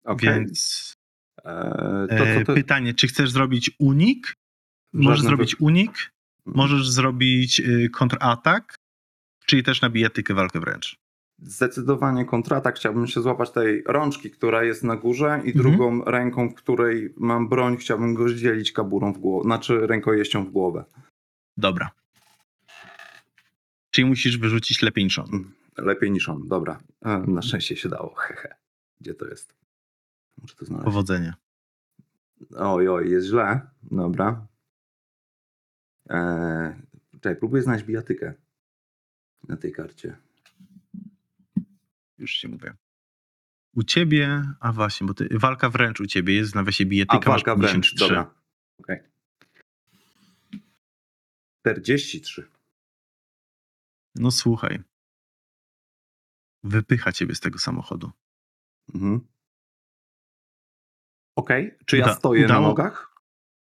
[0.05, 0.29] okej.
[0.31, 0.93] więc
[1.45, 2.55] Eee, to e, co ty...
[2.55, 4.35] pytanie, czy chcesz zrobić unik?
[4.93, 6.57] Możesz Żadne zrobić unik, Mhm.
[6.57, 8.75] możesz zrobić kontratak,
[9.47, 10.97] czyli też na bijatykę walkę wręcz.
[11.47, 12.77] Zdecydowanie kontratak.
[12.77, 15.53] Chciałbym się złapać tej rączki, która jest na górze i Mhm.
[15.55, 20.51] drugą ręką, w której mam broń, chciałbym go zdzielić kaburą w głowę, znaczy rękojeścią w
[20.51, 20.85] głowę.
[21.57, 21.91] Dobra.
[23.91, 25.51] Czyli musisz wyrzucić lepiej niż on.
[25.79, 26.79] Lepiej niż on, dobra.
[27.05, 28.55] E, Na szczęście się dało, hehe.
[29.01, 29.55] Gdzie to jest?
[30.43, 30.85] Muszę to znaleźć.
[30.85, 31.35] Powodzenia.
[32.57, 33.61] Oj, oj, jest źle.
[33.83, 34.47] Dobra.
[36.11, 36.75] Eee,
[37.13, 38.35] czekaj, próbuję znaleźć bijatykę
[39.49, 40.17] na tej karcie.
[42.19, 42.75] Już ci mówię.
[43.77, 47.17] U ciebie, a właśnie, bo ty, walka wręcz u ciebie jest w nawiasie A, bijatyka,
[47.19, 48.05] masz walka wręcz, 53.
[48.05, 48.35] dobra.
[48.79, 49.01] Okej.
[51.61, 52.49] 43.
[54.15, 54.83] No słuchaj.
[56.65, 58.11] Wypycha ciebie z tego samochodu.
[58.95, 59.21] Mhm.
[61.37, 63.15] Okej, czy ja Uda- stoję udało- na nogach?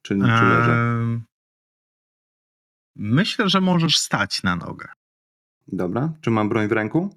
[0.03, 0.73] Czy, czy leżę?
[0.73, 1.21] Ehm,
[2.97, 4.89] Myślę, że możesz stać na nogę.
[5.69, 6.13] Dobra.
[6.21, 7.17] Czy mam broń w ręku?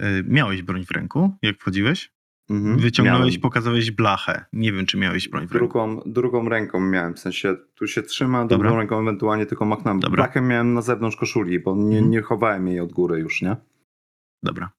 [0.00, 2.12] Y, Miałeś broń w ręku, jak wchodziłeś?
[2.50, 2.78] Mhm.
[2.78, 3.40] Wyciągnąłeś, Miałem.
[3.40, 4.44] pokazałeś blachę.
[4.52, 5.58] Nie wiem, czy miałeś broń w ręku.
[5.58, 8.68] Drugą, drugą ręką miałem, w sensie tu się trzyma, Dobra.
[8.68, 10.00] drugą ręką ewentualnie tylko machnąłem.
[10.00, 10.16] Dobra.
[10.16, 12.10] Blachę miałem na zewnątrz koszuli, bo nie, Mhm.
[12.10, 13.56] nie chowałem jej od góry już, nie?
[14.42, 14.70] Dobra.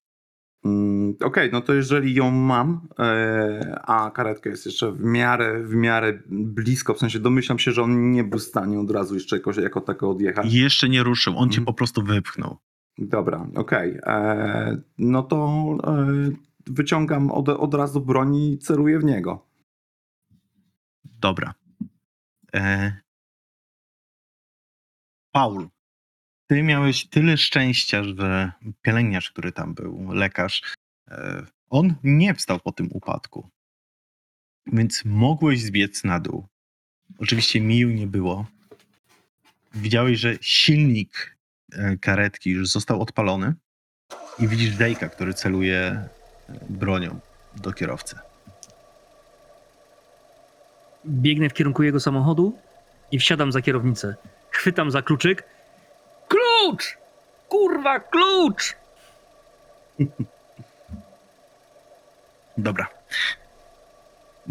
[0.66, 5.76] Mm, Okej, no to jeżeli ją mam, e, a karetka jest jeszcze w miarę, w
[5.76, 9.36] miarę blisko, w sensie domyślam się, że on nie był w stanie od razu jeszcze
[9.36, 10.54] jakoś, jako tako odjechać.
[10.54, 11.66] Jeszcze nie ruszył, on cię Mhm.
[11.66, 12.58] po prostu wypchnął.
[12.98, 14.00] Dobra, okej.
[14.06, 15.38] E, No to
[15.84, 16.08] e,
[16.68, 19.46] wyciągam od, od razu broń i celuję w niego.
[21.04, 21.54] Dobra.
[22.54, 22.94] E...
[25.32, 25.70] Paul,
[26.48, 30.76] ty miałeś tyle szczęścia, że pielęgniarz, który tam był, lekarz,
[31.08, 31.46] e...
[31.70, 33.50] on nie wstał po tym upadku.
[34.68, 36.48] Więc mogłeś zbiec na dół.
[37.20, 38.46] Oczywiście Miu nie było.
[39.74, 41.38] Widziałeś, że silnik
[42.02, 43.54] karetki już został odpalony
[44.40, 46.10] i widzisz Jake'a, który celuje e,
[46.70, 47.20] bronią
[47.56, 48.16] do kierowcy.
[51.06, 52.58] Biegnę w kierunku jego samochodu
[53.12, 54.16] i wsiadam za kierownicę.
[54.52, 55.44] Chwytam za kluczyk.
[56.28, 56.98] Klucz!
[57.50, 58.76] Kurwa, klucz!
[62.58, 62.88] Dobra.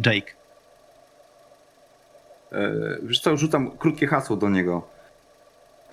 [0.07, 0.33] Jake,
[2.53, 4.89] E, Wiesz co, rzucam krótkie hasło do niego.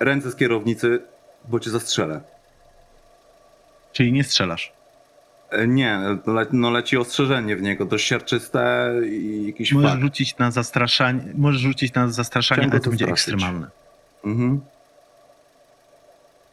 [0.00, 1.02] Ręce z kierownicy,
[1.50, 2.20] bo cię zastrzelę.
[3.92, 4.72] czyli nie strzelasz.
[5.50, 10.02] E, Nie, le, no leci ostrzeżenie w niego, dość siarczyste i jakiś Możesz fakt.
[10.02, 13.66] rzucić na zastraszanie, możesz rzucić na zastraszanie, Chciałem ale to będzie ekstremalne.
[14.24, 14.60] Mhm.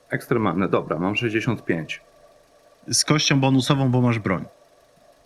[0.09, 2.01] Ekstremalne, dobra, mam 65.
[2.91, 4.45] Z kością bonusową, bo masz broń.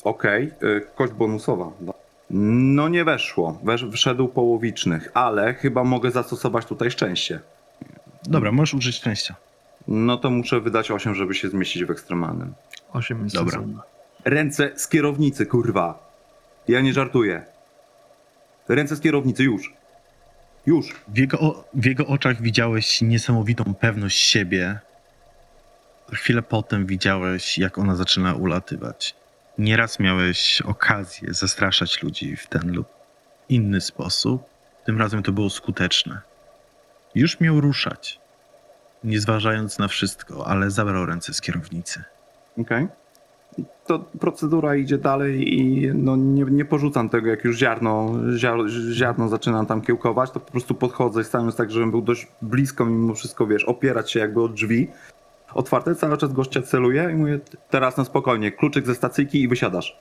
[0.03, 1.71] Okej, y, kość bonusowa.
[1.81, 1.93] No.
[2.29, 7.39] No nie weszło, Wesz, wszedł połowicznych, ale chyba mogę zastosować tutaj szczęście.
[8.23, 9.35] Dobra, możesz użyć szczęścia.
[9.87, 12.53] No to muszę wydać 8, żeby się zmieścić w ekstremalnym.
[12.93, 13.51] Osiem jest Dobra.
[13.51, 13.81] sensowne.
[14.25, 16.11] Ręce z kierownicy, kurwa.
[16.67, 17.45] Ja nie żartuję.
[18.69, 19.73] Ręce z kierownicy, już.
[20.65, 20.95] Już.
[21.07, 24.79] W jego, o- w jego oczach widziałeś niesamowitą pewność siebie.
[26.13, 29.15] Chwilę potem widziałeś, jak ona zaczyna ulatywać.
[29.57, 32.87] Nieraz miałeś okazję zastraszać ludzi w ten lub
[33.49, 34.43] inny sposób.
[34.85, 36.21] Tym razem to było skuteczne.
[37.15, 38.19] Już miał ruszać,
[39.03, 42.03] nie zważając na wszystko, ale zabrał ręce z kierownicy.
[42.57, 42.87] Okej.
[43.85, 48.57] To procedura idzie dalej i no nie, nie porzucam tego, jak już ziarno, ziar,
[48.91, 53.15] ziarno zaczynam tam kiełkować, to po prostu podchodzę, stając tak, żebym był dość blisko mimo
[53.15, 54.87] wszystko, wiesz, opierać się jakby od drzwi.
[55.53, 57.39] Otwarte, cały czas gościa celuję i mówię,
[57.69, 59.99] teraz na spokojnie, kluczyk ze stacyjki i wysiadasz.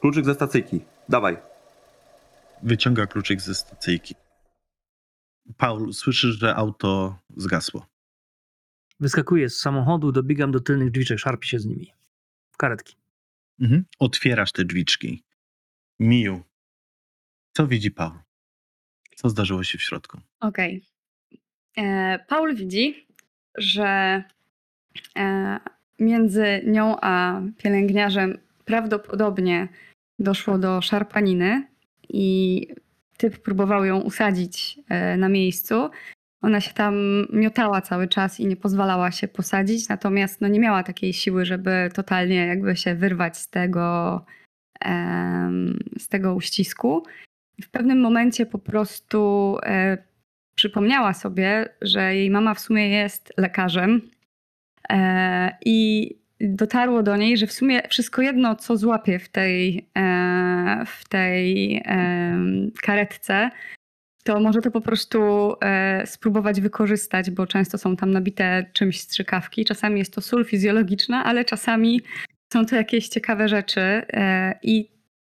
[0.00, 1.36] Kluczyk ze stacyjki, dawaj.
[2.62, 4.14] Wyciąga kluczyk ze stacyjki.
[5.56, 7.86] Paul, słyszysz, że auto zgasło.
[9.00, 11.92] Wyskakuję z samochodu, dobiegam do tylnych drzwiczek, szarpię się z nimi.
[12.58, 12.96] Karetki.
[13.60, 13.84] Mhm.
[13.98, 15.22] Otwierasz te drzwiczki.
[16.00, 16.42] Miu,
[17.52, 18.18] co widzi Paul?
[19.16, 20.20] Co zdarzyło się w środku?
[20.40, 20.84] Okej.
[21.76, 23.06] E, Paul widzi,
[23.58, 24.22] że
[25.16, 25.60] e,
[25.98, 29.68] między nią a pielęgniarzem prawdopodobnie
[30.18, 31.68] doszło do szarpaniny
[32.08, 32.66] i
[33.22, 35.90] typ próbował ją usadzić e, na miejscu.
[36.42, 36.94] Ona się tam
[37.32, 41.90] miotała cały czas i nie pozwalała się posadzić, natomiast no, nie miała takiej siły, żeby
[41.94, 44.24] totalnie jakby się wyrwać z tego,
[45.98, 47.02] z tego uścisku.
[47.62, 49.98] W pewnym momencie po prostu e,
[50.54, 54.00] przypomniała sobie, że jej mama w sumie jest lekarzem
[54.90, 56.10] e, i
[56.42, 61.76] dotarło do niej, że w sumie wszystko jedno, co złapie w tej, e, w tej
[61.84, 63.50] em, karetce,
[64.24, 69.64] to może to po prostu e, spróbować wykorzystać, bo często są tam nabite czymś strzykawki.
[69.64, 72.00] Czasami jest to sól fizjologiczna, ale czasami
[72.52, 73.80] są to jakieś ciekawe rzeczy.
[73.80, 74.92] E, I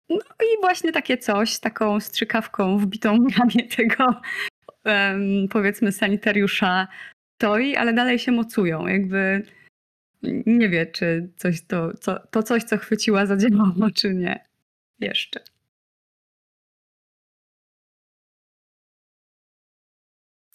[0.10, 4.22] no i właśnie takie coś, taką strzykawką wbitą w ramię tego
[5.50, 6.88] powiedzmy sanitariusza
[7.36, 8.88] stoi, ale dalej się mocują.
[8.88, 9.44] Jakby
[10.46, 14.46] nie wie, czy coś to, co, to coś, co chwyciła, zadziałało, czy nie.
[15.00, 15.40] Jeszcze.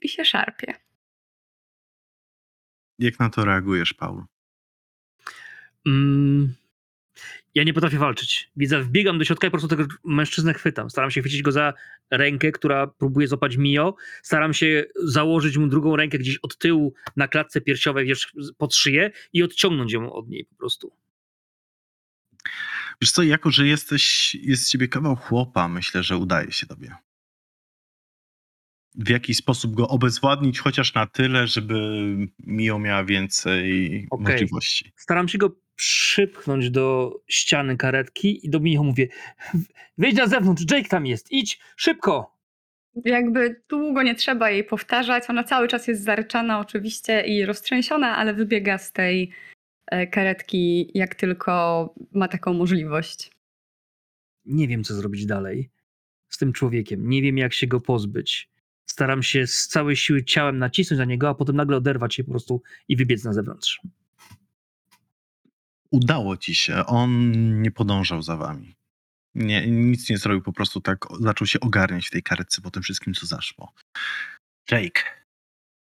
[0.03, 0.75] I się szarpie.
[2.99, 4.25] Jak na to reagujesz, Paul?
[5.87, 6.55] Mm,
[7.55, 8.51] ja nie potrafię walczyć.
[8.57, 10.91] Widzę, wbiegam do środka i po prostu tego mężczyznę chwytam.
[10.91, 11.75] Staram się chwycić go za
[12.11, 13.95] rękę, która próbuje złapać Mio.
[14.23, 19.11] Staram się założyć mu drugą rękę gdzieś od tyłu na klatce piersiowej, wiesz, pod szyję
[19.33, 20.93] i odciągnąć ją od niej po prostu.
[23.03, 26.97] Wiesz co, jako że jesteś, jest z ciebie kawał chłopa, myślę, że udaje się tobie.
[28.95, 31.75] w jakiś sposób go obezwładnić, chociaż na tyle, żeby
[32.39, 34.33] Mio miała więcej Okej.
[34.33, 34.93] możliwości.
[34.97, 39.09] Staram się go przypchnąć do ściany karetki i do Michał mówię:
[39.99, 42.39] Wyjdź na zewnątrz, Jake tam jest, idź, szybko!
[43.05, 45.31] Jakby długo nie trzeba jej powtarzać.
[45.31, 49.31] Ona cały czas jest zaryczana oczywiście i roztrzęsiona, ale wybiega z tej
[49.87, 53.31] e, karetki jak tylko ma taką możliwość.
[54.45, 55.71] Nie wiem, co zrobić dalej
[56.29, 57.09] z tym człowiekiem.
[57.09, 58.51] Nie wiem, jak się go pozbyć.
[58.87, 62.31] Staram się z całej siły ciałem nacisnąć na niego, a potem nagle oderwać się po
[62.31, 63.81] prostu i wybiec na zewnątrz.
[65.93, 66.87] Udało ci się.
[66.87, 67.33] On
[67.63, 68.75] nie podążał za wami.
[69.35, 72.83] Nie, nic nie zrobił, po prostu tak zaczął się ogarniać w tej karetce po tym
[72.83, 73.73] wszystkim, co zaszło.
[74.71, 75.03] Jake.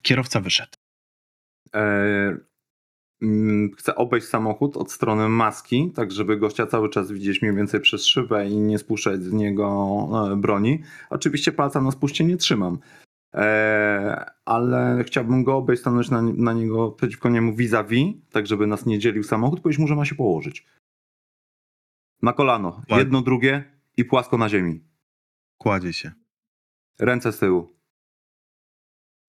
[0.03, 0.71] Kierowca wyszedł.
[1.75, 2.37] E,
[3.21, 7.81] mm, chcę obejść samochód od strony maski, tak żeby gościa cały czas widzieć mniej więcej
[7.81, 10.83] przez szybę i nie spuszczać z niego e, broni.
[11.09, 12.79] Oczywiście palca na spuście nie trzymam.
[13.35, 18.85] E, ale chciałbym go obejść, stanąć na, na niego przeciwko niemu vis-a-vis, tak żeby nas
[18.85, 20.65] nie dzielił samochód, powiedzieć mu, że ma się położyć.
[22.21, 22.81] Na kolano.
[22.89, 23.63] Jedno, drugie
[23.97, 24.83] i płasko na ziemi.
[25.57, 26.11] Kładzie się.
[26.99, 27.75] Ręce z tyłu.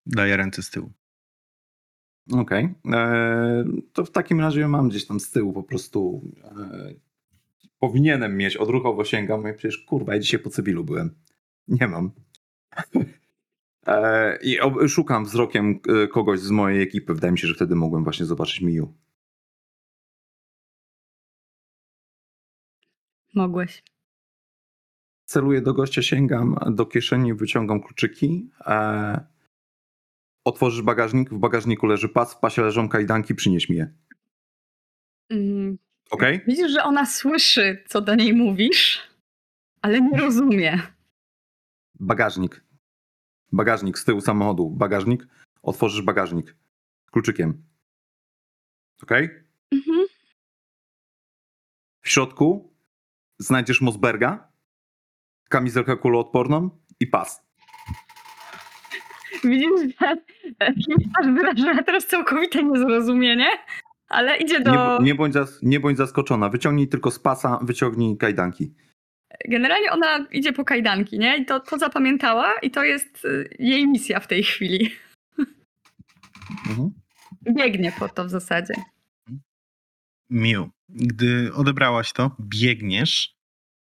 [0.05, 0.91] Daje ręce z tyłu.
[2.33, 2.75] Okej.
[2.93, 6.21] E, To w takim razie mam gdzieś tam z tyłu po prostu.
[6.43, 6.93] E,
[7.79, 9.49] powinienem mieć, odruchowo sięgam.
[9.49, 11.15] i Przecież kurwa, ja dzisiaj po cywilu byłem.
[11.67, 12.11] Nie mam.
[13.87, 14.57] E, I
[14.89, 17.13] szukam wzrokiem e, kogoś z mojej ekipy.
[17.13, 18.93] Wydaje mi się, że wtedy mogłem właśnie zobaczyć Miu.
[23.33, 23.83] Mogłeś.
[25.25, 28.49] Celuję do gościa, sięgam do kieszeni, wyciągam kluczyki.
[28.65, 29.25] E,
[30.45, 33.93] otworzysz bagażnik, w bagażniku leży pas, w pasie leżą kajdanki, przynieś mi je.
[35.29, 35.77] Mm,
[36.11, 36.41] Okej?
[36.47, 38.99] Widzisz, że ona słyszy, co do niej mówisz,
[39.81, 40.81] ale nie rozumie.
[41.99, 42.66] Bagażnik.
[43.51, 44.69] Bagażnik z tyłu samochodu.
[44.69, 45.27] Bagażnik.
[45.63, 46.55] Otworzysz bagażnik.
[47.11, 47.63] Kluczykiem.
[49.03, 49.11] Ok?
[49.71, 50.05] Mhm.
[52.01, 52.73] W środku
[53.39, 54.51] znajdziesz Mosberga,
[55.49, 56.69] kamizelkę kuloodporną
[56.99, 57.47] i pas.
[59.43, 60.17] Widzisz, że
[61.11, 63.47] twarz wyraża teraz całkowite niezrozumienie,
[64.07, 64.71] ale idzie do...
[64.99, 66.49] Nie, nie, bądź zas, nie bądź zaskoczona.
[66.49, 68.73] Wyciągnij tylko z pasa, wyciągnij kajdanki.
[69.45, 71.37] Generalnie ona idzie po kajdanki, nie?
[71.37, 74.95] I to, to zapamiętała i to jest y, jej misja w tej chwili.
[76.69, 76.91] Mhm.
[77.55, 78.73] Biegnie po to w zasadzie.
[80.29, 83.35] Miu, gdy odebrałaś to, biegniesz,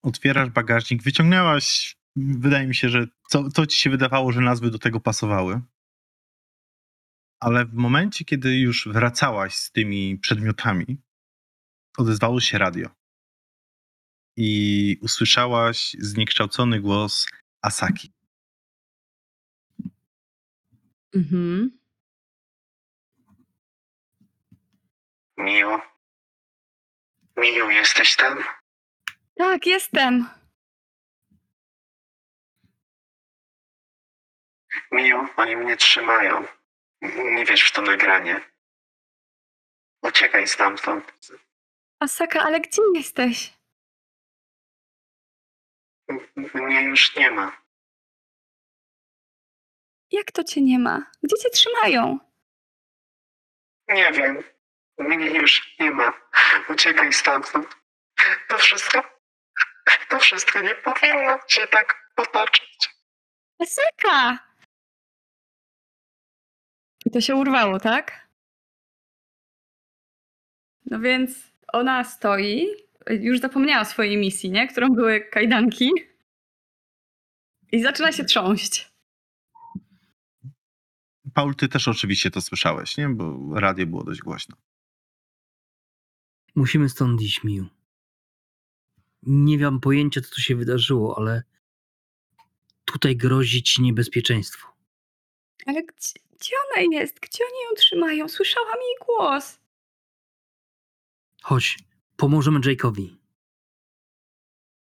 [0.04, 4.80] otwierasz bagażnik, wyciągnęłaś, wydaje mi się, że co, co ci się wydawało, że nazwy do
[4.80, 5.62] tego pasowały.
[7.40, 10.98] Ale w momencie, kiedy już wracałaś z tymi przedmiotami,
[11.98, 12.90] odezwało się radio.
[14.38, 17.28] I usłyszałaś zniekształcony głos
[17.62, 18.14] Asaki.
[21.16, 21.80] Mhm.
[25.38, 25.80] Miu.
[27.38, 28.44] Miu, jesteś tam?
[29.36, 30.30] Tak, jestem.
[34.92, 36.46] Miu, oni mnie trzymają.
[37.36, 38.42] Nie wiesz w to nagranie.
[40.02, 41.14] Uciekaj stamtąd.
[42.00, 43.57] Asaka, ale gdzie jesteś?
[46.54, 47.62] Mnie już nie ma.
[50.12, 51.12] Jak to cię nie ma?
[51.24, 52.20] Gdzie cię trzymają?
[53.88, 54.44] Nie wiem.
[54.98, 56.14] Mnie już nie ma.
[56.70, 57.76] Uciekaj stamtąd.
[58.50, 59.04] To wszystko.
[60.10, 62.90] To wszystko nie powinno się tak potoczyć.
[63.60, 64.40] Asaka!
[67.06, 68.28] I to się urwało, tak?
[70.86, 72.68] No więc ona stoi,
[73.10, 74.68] już zapomniała swojej misji, nie?
[74.68, 75.92] Którą były kajdanki.
[77.72, 78.92] I zaczyna się trząść.
[81.34, 83.10] Paul, ty też oczywiście to słyszałeś, nie?
[83.10, 84.56] Bo radio było dość głośno.
[86.56, 87.66] Musimy stąd iść, Miu.
[89.24, 91.44] Nie mam pojęcia, co tu się wydarzyło, ale
[92.86, 94.68] tutaj grozi ci niebezpieczeństwo.
[95.66, 97.20] Ale gdzie, gdzie ona jest?
[97.20, 98.30] Gdzie oni ją trzymają?
[98.30, 99.60] Słyszałam jej głos.
[101.44, 101.78] Chodź,
[102.18, 103.16] pomożemy Jake'owi.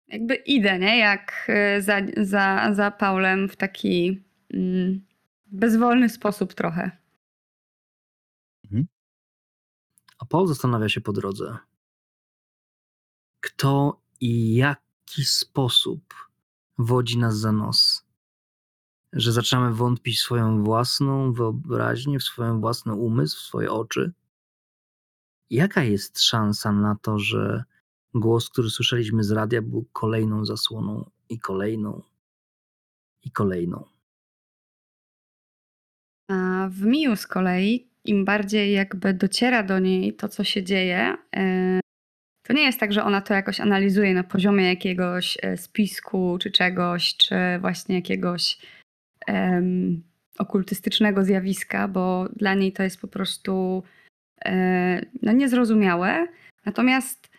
[0.07, 0.97] Jakby idę, nie?
[0.97, 4.23] Jak e, za, za, za Paulem w taki
[4.53, 5.05] mm,
[5.45, 6.99] bezwolny sposób trochę.
[10.19, 11.57] A Paul zastanawia się po drodze,
[13.39, 16.13] kto i jaki sposób
[16.77, 18.05] wodzi nas za nos.
[19.13, 24.13] Że zaczynamy wątpić w swoją własną wyobraźnię, w swoją własny umysł, w swoje oczy.
[25.49, 27.63] Jaka jest szansa na to, że
[28.13, 32.01] głos, który słyszeliśmy z radia, był kolejną zasłoną i kolejną
[33.23, 33.85] i kolejną?
[36.29, 41.17] A w Miu z kolei, im bardziej jakby dociera do niej to, co się dzieje,
[41.35, 41.79] e,
[42.43, 46.51] to nie jest tak, że ona to jakoś analizuje na poziomie jakiegoś e, spisku czy
[46.51, 48.57] czegoś, czy właśnie jakiegoś
[49.27, 50.03] em,
[50.39, 53.83] okultystycznego zjawiska, bo dla niej to jest po prostu
[55.21, 56.27] no, niezrozumiałe.
[56.65, 57.29] Natomiast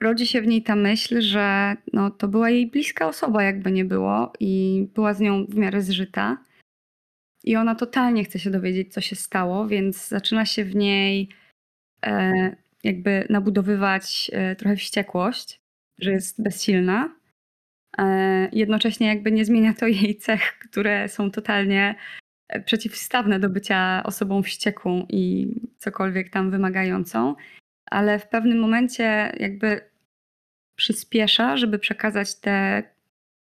[0.00, 3.84] rodzi się w niej ta myśl, że no, to była jej bliska osoba, jakby nie
[3.84, 6.38] było, i była z nią w miarę zżyta.
[7.44, 11.28] I ona totalnie chce się dowiedzieć, co się stało, więc zaczyna się w niej
[12.06, 15.60] e, jakby nabudowywać e, trochę wściekłość,
[15.98, 17.14] że jest bezsilna.
[17.98, 22.23] E, jednocześnie jakby nie zmienia to jej cech, które są totalnie e,
[22.64, 27.34] przeciwstawne do bycia osobą wściekłą i cokolwiek tam wymagającą,
[27.86, 29.90] ale w pewnym momencie jakby
[30.76, 32.82] przyspiesza, żeby przekazać te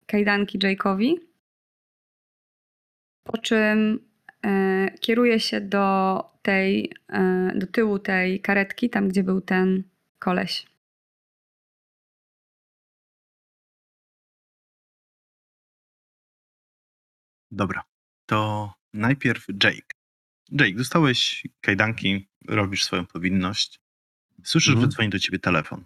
[0.06, 1.14] kajdanki Jake'owi,
[3.24, 4.08] po czym
[4.46, 9.82] e, kieruje się do tej, e, do tyłu tej karetki, tam gdzie był ten
[10.18, 10.66] koleś.
[17.50, 17.82] Dobra,
[18.26, 19.86] to najpierw Jake.
[20.52, 23.80] Jake, dostałeś kajdanki, robisz swoją powinność.
[24.44, 24.86] Słyszysz, Mhm.
[24.90, 25.84] że dzwoni do ciebie telefon.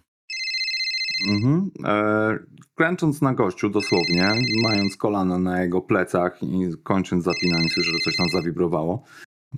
[1.29, 1.71] Mhm.
[1.85, 2.37] E,
[2.75, 4.31] kręcząc na gościu dosłownie,
[4.63, 9.05] mając kolano na jego plecach i kończąc zapinanie, słyszę, że coś tam zawibrowało.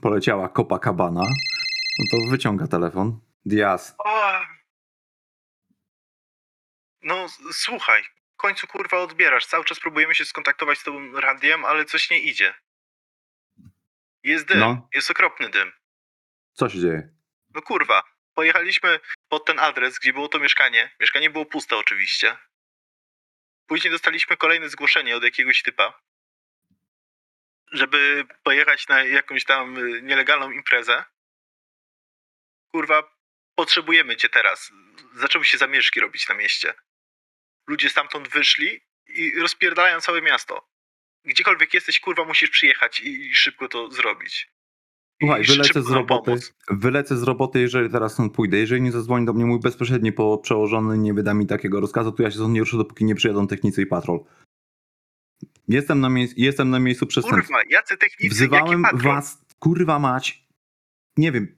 [0.02, 1.24] Poleciała Copacabana.
[2.00, 3.20] No to wyciąga telefon.
[3.46, 3.96] Diaz.
[4.00, 4.32] O!
[7.04, 8.04] No, słuchaj,
[8.34, 9.46] w końcu kurwa odbierasz.
[9.46, 12.54] Cały czas próbujemy się skontaktować z tobą radiem, ale coś nie idzie.
[14.24, 14.90] Jest dym, No.
[14.94, 15.72] jest okropny dym.
[16.54, 17.10] Co się dzieje?
[17.56, 20.92] No kurwa, pojechaliśmy pod ten adres, gdzie było to mieszkanie.
[21.00, 22.38] Mieszkanie było puste oczywiście.
[23.68, 26.00] Później dostaliśmy kolejne zgłoszenie od jakiegoś typa,
[27.72, 31.04] żeby pojechać na jakąś tam y, nielegalną imprezę.
[32.72, 33.16] Kurwa,
[33.56, 34.72] potrzebujemy cię teraz.
[35.16, 36.74] Zaczęły się zamieszki robić na mieście.
[37.68, 40.70] Ludzie stamtąd wyszli i rozpierdają całe miasto.
[41.26, 44.54] Gdziekolwiek jesteś, kurwa, musisz przyjechać i, i szybko to zrobić.
[45.22, 46.26] Słuchaj, wylecę z roboty.
[46.26, 46.54] pomóc.
[46.70, 48.58] Wylecę z roboty, jeżeli teraz stąd pójdę.
[48.58, 52.24] Jeżeli nie zadzwoni do mnie mój bezpośredni po przełożony, nie wyda mi takiego rozkazu, to
[52.24, 54.20] ja się stąd nie ruszę, dopóki nie przyjadą technicy i patrol.
[55.68, 57.58] Jestem na, miejsc- jestem na miejscu przestępstwa.
[57.58, 60.48] Kurwa, jacy technicy, Wzywałem was, kurwa mać,
[61.18, 61.56] nie wiem,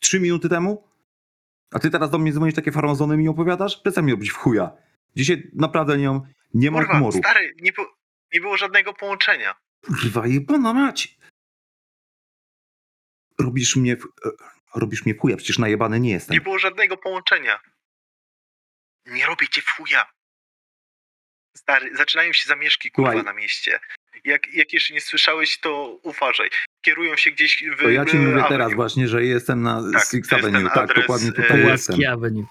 [0.00, 0.84] trzy minuty temu?
[1.74, 3.76] A ty teraz do mnie dzwonisz takie farmazony i mi opowiadasz?
[3.80, 4.72] Przestań mi robić w chuja.
[5.16, 6.20] Dzisiaj naprawdę nie mam,
[6.54, 7.18] nie mam Kurwa, humoru.
[7.18, 7.95] stary, nie, było-
[8.36, 9.54] nie było żadnego połączenia.
[9.86, 11.16] Kurwa, jebana mać.
[13.40, 14.30] Robisz mnie, w, e,
[14.74, 16.34] robisz mnie w chuja, przecież najebany nie jestem.
[16.34, 17.60] Nie było żadnego połączenia.
[19.06, 20.06] Nie robię cię w chuja.
[21.56, 23.24] Stary, zaczynają się zamieszki, kurwa, Słuchaj.
[23.24, 23.80] na mieście.
[24.24, 26.50] Jak, jak jeszcze nie słyszałeś, to uważaj.
[26.80, 28.48] Kierują się gdzieś w To ja ci mówię Avenue.
[28.48, 30.68] teraz właśnie, że jestem na Tak, Six to jest Avenue.
[30.68, 31.94] Tak, adres, dokładnie e, tutaj jestem.
[31.94, 32.46] Łaski Avenue.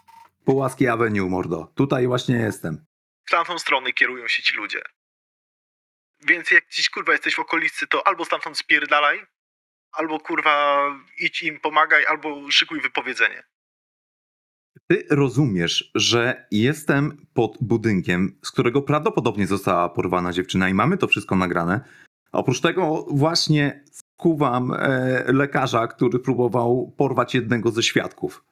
[0.46, 1.72] Połaski Avenue, mordo.
[1.76, 2.86] Tutaj właśnie jestem.
[3.26, 4.82] W tamtą stronę kierują się ci ludzie.
[6.28, 9.26] Więc jak gdzieś, kurwa, jesteś w okolicy, to albo stamtąd spierdalaj,
[9.92, 10.86] albo, kurwa,
[11.20, 13.44] idź im pomagaj, albo szykuj wypowiedzenie.
[14.88, 21.08] Ty rozumiesz, że jestem pod budynkiem, z którego prawdopodobnie została porwana dziewczyna i mamy to
[21.08, 21.82] wszystko nagrane.
[22.32, 28.44] Oprócz tego właśnie skuwam e, lekarza, który próbował porwać jednego ze świadków.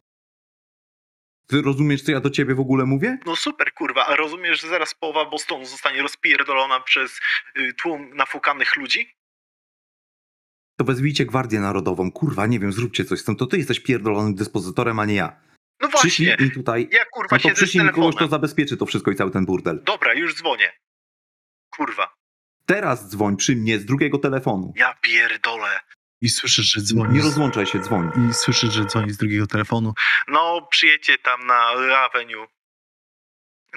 [1.47, 3.17] Ty rozumiesz, co ja do ciebie w ogóle mówię?
[3.25, 7.19] No super, kurwa, a rozumiesz, że zaraz połowa Bostonu zostanie rozpierdolona przez
[7.57, 9.13] y, tłum nafukanych ludzi?
[10.77, 12.11] To wezwijcie Gwardię Narodową.
[12.11, 13.35] Kurwa, nie wiem, zróbcie coś z tym.
[13.35, 15.41] To ty jesteś pierdolonym dyspozytorem, a nie ja.
[15.81, 16.89] No właśnie, Przyślij mi tutaj.
[16.91, 18.13] ja kurwa No to siedzę z mi kogoś, telefonem.
[18.13, 19.83] kto zabezpieczy to wszystko i cały ten burdel.
[19.83, 20.71] Dobra, już dzwonię.
[21.69, 22.13] Kurwa,
[22.65, 24.73] Teraz dzwoń przy mnie z drugiego telefonu.
[24.75, 25.79] ja pierdolę.
[26.23, 27.13] I słyszysz, że dzwoni.
[27.13, 28.11] Nie rozłączaj się, dzwoń.
[28.29, 29.93] I słyszysz, że dzwoni z drugiego telefonu.
[30.27, 31.59] No, przyjedźcie tam na
[32.05, 32.47] Avenue.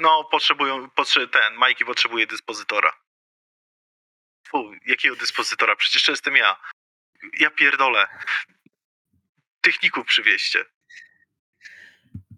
[0.01, 2.93] No, potrzebują, potrze ten, Majki potrzebuje dyspozytora.
[4.48, 5.77] Fu, jakiego dyspozytora?
[5.77, 6.56] Przecież to jestem ja.
[7.39, 8.06] Ja pierdolę.
[9.60, 10.64] Techników przywieźcie.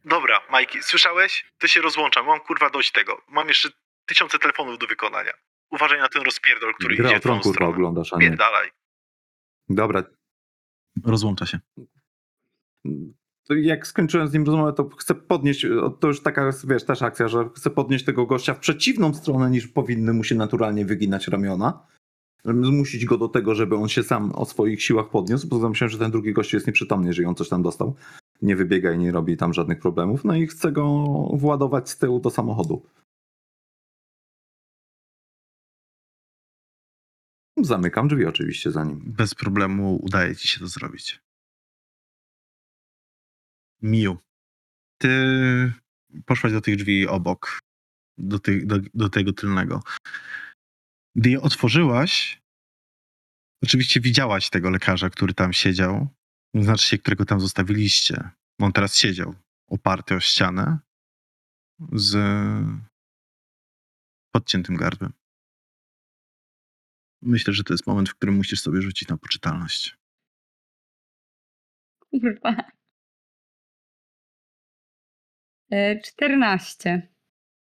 [0.05, 1.45] Dobra, Majki, słyszałeś?
[1.59, 3.23] Ty się rozłączam, mam kurwa dość tego.
[3.29, 3.69] Mam jeszcze
[4.07, 5.33] tysiące telefonów do wykonania.
[5.71, 7.71] Uważaj na ten rozpierdol, który Gra idzie w tą kurwa, stronę.
[7.71, 8.29] oglądasz, a nie.
[8.29, 8.71] Pierdalaj.
[9.71, 10.05] Dobra.
[11.05, 11.61] Rozłącza się.
[13.49, 15.67] To jak skończyłem z nim rozmowę, to chcę podnieść,
[16.01, 19.69] to już taka, wiesz, też akcja, że chcę podnieść tego gościa w przeciwną stronę niż
[19.69, 21.87] powinny mu się naturalnie wyginać ramiona.
[22.45, 25.91] Żeby Zmusić go do tego, żeby on się sam o swoich siłach podniósł, bo myślałem,
[25.91, 27.95] że ten drugi gość jest nieprzytomny, jeżeli on coś tam dostał.
[28.43, 30.25] Nie wybiega i nie robi tam żadnych problemów.
[30.25, 32.83] No i chcę go władować z tyłu do samochodu.
[37.65, 39.01] Zamykam drzwi oczywiście za nim.
[39.07, 41.21] Bez problemu udaje ci się to zrobić.
[43.83, 44.19] Miu,
[44.99, 45.09] ty
[46.27, 47.59] poszłaś do tych drzwi obok,
[48.19, 49.83] do, tych, do, do tego tylnego.
[51.17, 52.41] Gdy je otworzyłaś,
[53.63, 56.09] oczywiście widziałaś tego lekarza, który tam siedział,
[56.55, 58.31] znaczy się, którego tam zostawiliście.
[58.61, 59.35] On teraz siedział
[59.71, 60.79] oparty o ścianę
[61.93, 62.17] z
[64.35, 65.13] podciętym gardłem.
[67.23, 69.97] Myślę, że to jest moment, w którym musisz sobie rzucić na poczytalność.
[72.11, 72.57] Kurwa.
[75.71, 77.09] E, 14.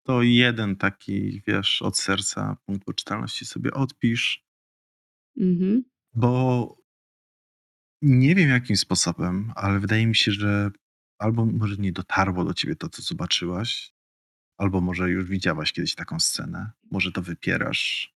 [0.04, 4.46] To jeden taki, wiesz, od serca punkt poczytalności sobie odpisz,
[5.38, 5.84] Mhm.
[6.14, 6.78] bo
[8.02, 10.72] nie wiem jakim sposobem, ale wydaje mi się, że
[11.20, 13.94] albo może nie dotarło do ciebie to, co zobaczyłaś,
[14.58, 16.72] albo może już widziałaś kiedyś taką scenę.
[16.92, 18.15] Może to wypierasz.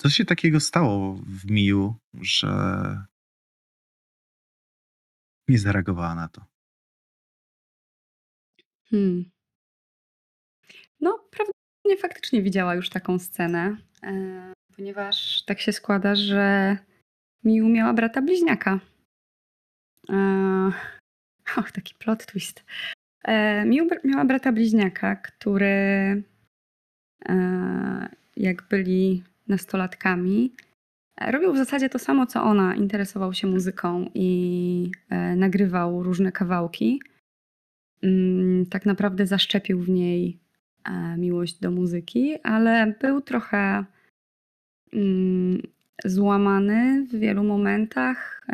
[0.00, 2.48] Co się takiego stało w Miu, że
[5.48, 6.44] nie zareagowała na to?
[8.90, 9.30] Hmm.
[11.00, 16.76] No, prawdopodobnie faktycznie widziała już taką scenę, e, ponieważ tak się składa, że
[17.44, 18.80] Miu miała brata bliźniaka.
[20.08, 20.72] E,
[21.56, 22.64] och, taki plot twist.
[23.24, 26.22] E, Miu miała brata bliźniaka, który
[28.36, 30.54] jak byli nastolatkami,
[31.16, 32.74] e, robił w zasadzie to samo co ona.
[32.74, 37.02] Interesował się muzyką i e, nagrywał różne kawałki.
[38.02, 40.38] Mm, tak naprawdę zaszczepił w niej
[40.84, 43.84] e, miłość do muzyki, ale był trochę
[44.92, 45.62] mm,
[46.04, 48.46] złamany w wielu momentach.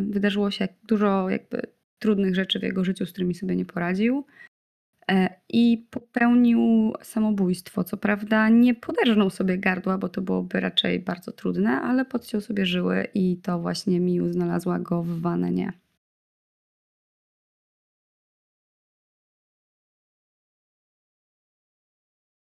[0.00, 1.62] Wydarzyło się dużo jakby
[1.98, 4.24] trudnych rzeczy w jego życiu, z którymi sobie nie poradził.
[5.10, 7.84] E, I popełnił samobójstwo.
[7.84, 12.66] Co prawda nie poderżnął sobie gardła, bo to byłoby raczej bardzo trudne, ale podciął sobie
[12.66, 15.72] żyły i to właśnie Miu znalazła go w wannie.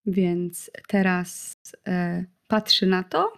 [0.07, 1.57] Więc teraz
[1.89, 3.33] e, patrzy na to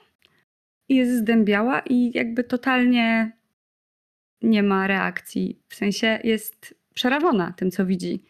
[0.88, 3.32] jest zdębiała i jakby totalnie
[4.42, 5.62] nie ma reakcji.
[5.68, 8.24] W sensie jest przerażona tym, co widzi.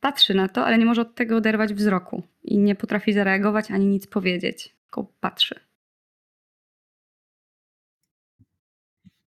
[0.00, 3.86] Patrzy na to, ale nie może od tego oderwać wzroku i nie potrafi zareagować ani
[3.86, 4.74] nic powiedzieć.
[4.82, 5.60] Tylko patrzy.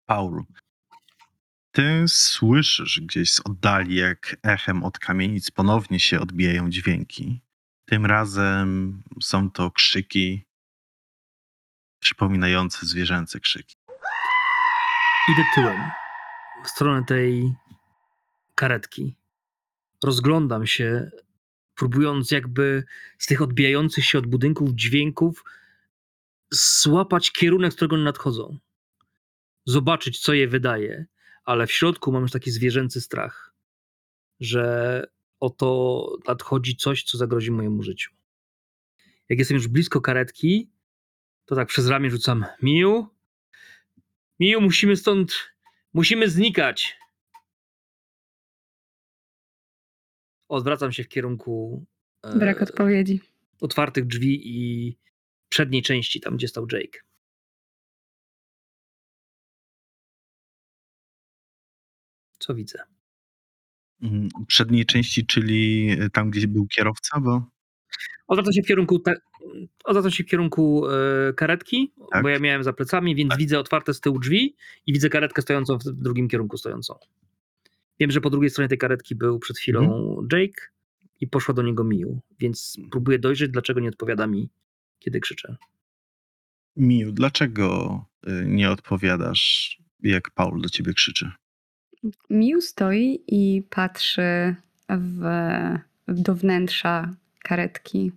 [0.06, 0.44] Paul,
[1.72, 7.40] ty słyszysz gdzieś z oddali, jak echem od kamienic ponownie się odbijają dźwięki.
[7.84, 10.48] Tym razem są to krzyki
[12.00, 13.76] przypominające zwierzęce krzyki.
[15.32, 15.90] Idę tyłem
[16.64, 17.54] w stronę tej
[18.54, 19.14] karetki.
[20.04, 21.10] Rozglądam się,
[21.74, 22.84] próbując jakby
[23.18, 25.44] z tych odbijających się od budynków dźwięków
[26.50, 28.58] złapać kierunek, z którego one nadchodzą.
[29.64, 31.06] Zobaczyć, co je wydaje,
[31.44, 33.54] ale w środku mam już taki zwierzęcy strach,
[34.40, 35.04] że
[35.40, 38.10] oto nadchodzi coś, co zagrozi mojemu życiu.
[39.28, 40.70] Jak jestem już blisko karetki,
[41.44, 43.08] to tak przez ramię rzucam Miu,
[44.40, 45.34] Miu, musimy stąd,
[45.92, 46.98] musimy znikać.
[50.48, 51.84] Odwracam się w kierunku
[52.22, 53.20] e, Brak odpowiedzi.
[53.60, 54.96] otwartych drzwi i
[55.48, 56.98] przedniej części, tam gdzie stał Jake.
[62.38, 62.78] Co widzę?
[64.02, 67.42] Mm, Przedniej części, czyli tam, gdzie był kierowca, bo
[68.28, 69.14] Odwracam się w kierunku, te,
[69.84, 72.22] odwracam się w kierunku e, karetki, Tak.
[72.22, 73.38] bo ja miałem za plecami, więc Tak.
[73.38, 74.56] widzę otwarte z tyłu drzwi
[74.86, 76.98] i widzę karetkę stojącą w drugim kierunku stojącą.
[78.00, 80.28] Wiem, że po drugiej stronie tej karetki był przed chwilą Mhm.
[80.32, 80.62] Jake
[81.20, 84.50] i poszła do niego Miu, więc próbuję dojrzeć, dlaczego nie odpowiada mi,
[84.98, 85.56] kiedy krzyczę.
[86.76, 91.30] Miu, dlaczego y, nie odpowiadasz, jak Paul do ciebie krzyczy?
[92.30, 94.54] Miu stoi i patrzy
[94.88, 95.24] w,
[96.08, 98.12] do wnętrza karetki.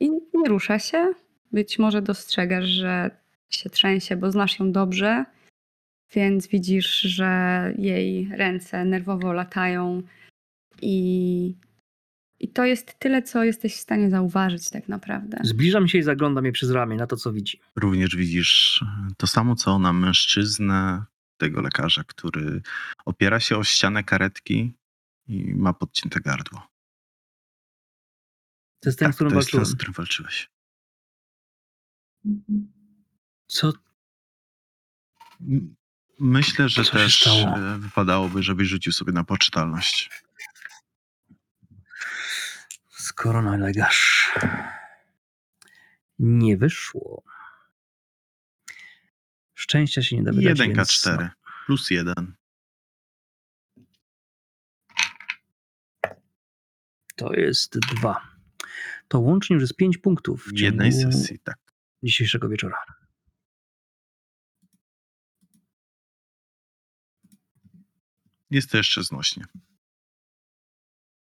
[0.00, 1.12] I nie rusza się.
[1.52, 3.10] Być może dostrzegasz, że
[3.50, 5.24] się trzęsie, bo znasz ją dobrze,
[6.12, 10.02] więc widzisz, że jej ręce nerwowo latają
[10.82, 11.54] i,
[12.40, 15.38] i to jest tyle, co jesteś w stanie zauważyć tak naprawdę.
[15.42, 17.60] Zbliżam się i zaglądam jej przez ramię na to, co widzi.
[17.76, 18.84] Również widzisz
[19.16, 21.04] to samo, co ona, mężczyznę,
[21.40, 22.62] tego lekarza, który
[23.04, 24.72] opiera się o ścianę karetki
[25.28, 26.66] i ma podcięte gardło.
[28.80, 29.66] To jest ten, tak, z którym to jest ten, walczyłem.
[29.66, 30.50] z którym walczyłeś.
[33.46, 33.72] Co?
[36.20, 40.10] Myślę, że też y, wypadałoby, żebyś rzucił sobie na poczytalność.
[42.88, 44.32] Skoro nalegasz.
[46.18, 47.22] Nie wyszło.
[49.54, 51.32] Szczęścia się nie da wydać, 1K4 więc...
[51.66, 52.34] plus 1.
[57.16, 58.28] To jest dwa.
[59.08, 61.58] To łącznie już jest pięć punktów w W jednej ciągu sesji, tak.
[62.02, 62.99] dzisiejszego wieczora.
[68.50, 69.44] Jest to jeszcze znośnie.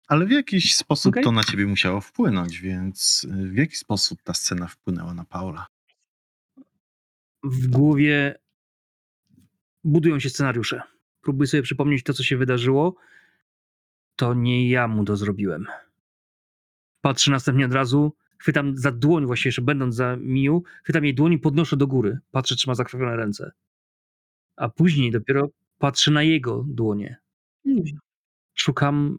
[0.08, 1.24] Ale w jakiś sposób Okej.
[1.24, 5.66] to na ciebie musiało wpłynąć, więc y, w jaki sposób ta scena wpłynęła na Paula?
[7.50, 8.38] w głowie
[9.84, 10.82] budują się scenariusze.
[11.20, 12.96] Próbuję sobie przypomnieć to, co się wydarzyło.
[14.16, 15.66] To nie ja mu to zrobiłem.
[17.00, 21.32] Patrzę następnie od razu, chwytam za dłoń, właściwie jeszcze będąc za Miu, chwytam jej dłoń
[21.32, 22.18] i podnoszę do góry.
[22.30, 23.52] Patrzę, czy ma zakrwawione ręce.
[24.56, 25.48] A później dopiero
[25.78, 27.16] patrzę na jego dłonie.
[28.54, 29.18] Szukam,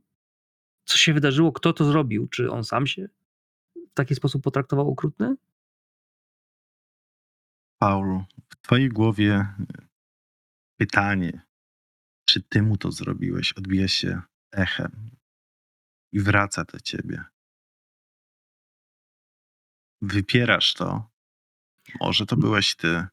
[0.86, 2.28] co się wydarzyło, kto to zrobił.
[2.28, 3.10] Czy on sam się
[3.92, 5.36] w taki sposób potraktował okrutny?
[7.80, 9.88] Paulu, w twojej głowie y,
[10.78, 11.42] pytanie,
[12.26, 14.22] czy ty mu to zrobiłeś, odbija się
[14.52, 15.10] echem
[16.12, 17.24] i wraca do ciebie.
[20.02, 21.10] Wypierasz to.
[22.00, 23.08] Może to byłeś ty,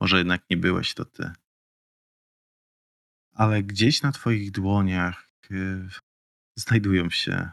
[0.00, 1.32] może jednak nie byłeś to ty.
[3.40, 5.88] Ale gdzieś na twoich dłoniach y,
[6.56, 7.50] znajdują się,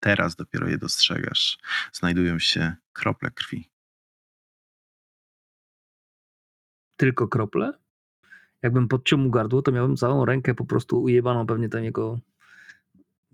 [0.00, 1.58] teraz dopiero je dostrzegasz,
[1.92, 3.72] znajdują się krople krwi.
[7.02, 7.72] tylko krople.
[8.62, 12.20] Jakbym podciął mu gardło, to miałbym całą rękę po prostu ujebaną pewnie tam jego...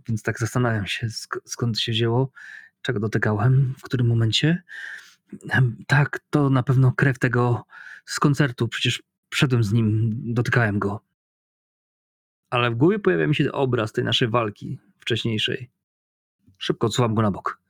[0.09, 2.31] Więc tak zastanawiam się, sk- skąd się wzięło,
[2.83, 4.63] czego dotykałem, w którym momencie.
[5.87, 7.65] Tak, to na pewno krew tego
[8.07, 11.08] z koncertu, przecież wszedłem z nim, dotykałem go.
[12.51, 15.71] Ale w głowie pojawia mi się obraz tej naszej walki wcześniejszej.
[16.59, 17.63] Szybko odsuwam go na bok.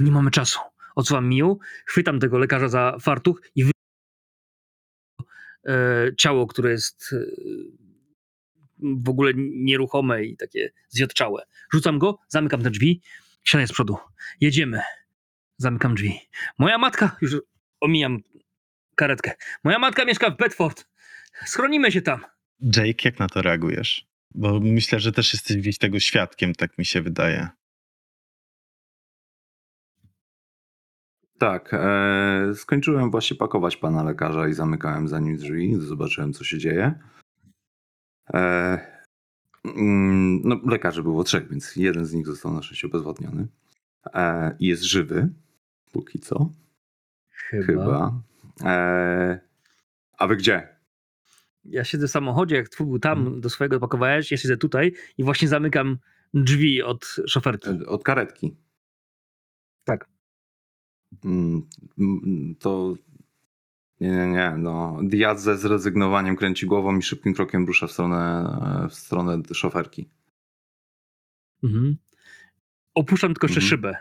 [0.00, 0.60] Nie mamy czasu.
[0.94, 3.70] Odsuwam Miu, chwytam tego lekarza za fartuch i wy
[5.66, 7.26] e, ciało, które jest e,
[8.78, 11.42] w ogóle nieruchome i takie zjodczałe.
[11.72, 13.02] Rzucam go, zamykam te drzwi,
[13.44, 13.96] siadaj z przodu.
[14.40, 14.80] Jedziemy.
[15.58, 16.20] Zamykam drzwi.
[16.58, 17.36] Moja matka, już
[17.80, 18.18] omijam
[18.94, 19.32] karetkę.
[19.64, 20.88] Moja matka mieszka w Bedford.
[21.46, 22.24] Schronimy się tam.
[22.60, 24.06] Jake, jak na to reagujesz?
[24.34, 27.48] Bo myślę, że też jesteś gdzieś tego świadkiem, tak mi się wydaje.
[31.38, 35.76] Tak, e, skończyłem właśnie pakować pana lekarza i zamykałem za nim drzwi.
[35.80, 36.94] Zobaczyłem, co się dzieje.
[38.34, 38.78] E,
[39.64, 43.46] mm, no, lekarzy było trzech, więc jeden z nich został na szczęście obezwładniony.
[44.14, 45.28] E, I jest żywy,
[45.92, 46.50] póki co.
[47.30, 47.66] Chyba.
[47.66, 48.20] Chyba.
[48.64, 49.40] E,
[50.18, 50.75] a wy gdzie?
[51.68, 55.24] Ja siedzę w samochodzie, jak twój był tam, do swojego pakowałeś, ja siedzę tutaj i
[55.24, 55.98] właśnie zamykam
[56.34, 57.68] drzwi od szoferki.
[57.70, 58.56] E, Od karetki.
[59.84, 60.08] Tak.
[61.24, 61.62] Mm,
[61.98, 62.94] mm, To.
[64.00, 64.54] Nie, nie, nie.
[64.58, 64.98] No.
[65.02, 68.56] Diaz ze zrezygnowaniem kręci głową i szybkim krokiem rusza w stronę,
[68.90, 70.08] w stronę szoferki.
[71.64, 71.96] Mhm.
[72.94, 73.68] Opuszczam tylko jeszcze Mhm.
[73.70, 73.96] szybę.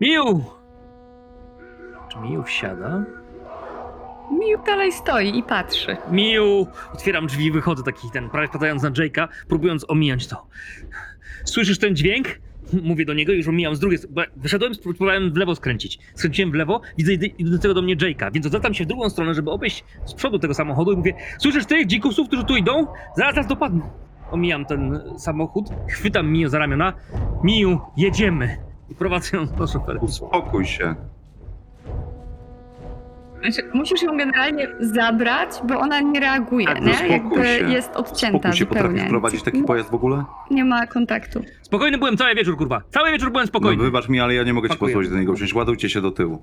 [0.00, 0.44] Miu!
[2.12, 3.04] Czy Miu wsiada?
[4.30, 5.96] Miu dalej stoi i patrzy.
[6.10, 6.66] Miu!
[6.94, 10.46] Otwieram drzwi, wychodzę taki ten, prawie wpadając na Jake'a, próbując ominąć to.
[11.44, 12.26] Słyszysz ten dźwięk?
[12.82, 14.14] Mówię do niego, już omijam z drugiej strony.
[14.14, 15.98] bo Wyszedłem, spróbowałem w lewo skręcić.
[16.14, 19.50] Skręciłem w lewo, widzę idącego do mnie Jake'a, więc odwracam się w drugą stronę, żeby
[19.50, 22.86] obejść z przodu tego samochodu i mówię Słyszysz tych dzikusów, którzy tu idą?
[23.16, 23.90] Zaraz nas dopadną.
[24.30, 26.92] Omijam ten samochód, chwytam Miu za ramiona.
[27.44, 28.56] Miu, jedziemy.
[28.90, 30.04] I prowadzę ją do szoferki.
[30.04, 30.94] Uspokój się.
[33.42, 37.08] Znaczy, musisz ją generalnie zabrać, bo ona nie reaguje, Tak, nie?
[37.08, 37.50] Jakby się.
[37.50, 38.82] jest odcięta Spokój się, zupełnie.
[38.88, 40.24] potrafisz prowadzić taki pojazd w ogóle?
[40.50, 41.42] Nie ma kontaktu.
[41.62, 42.82] Spokojny byłem cały wieczór, kurwa.
[42.90, 43.84] Cały wieczór byłem No, spokojny.
[43.84, 44.88] wybacz mi, ale ja nie mogę ci Pakuję.
[44.90, 45.54] pozwolić do niego wziąć.
[45.54, 46.42] Ładujcie się do tyłu.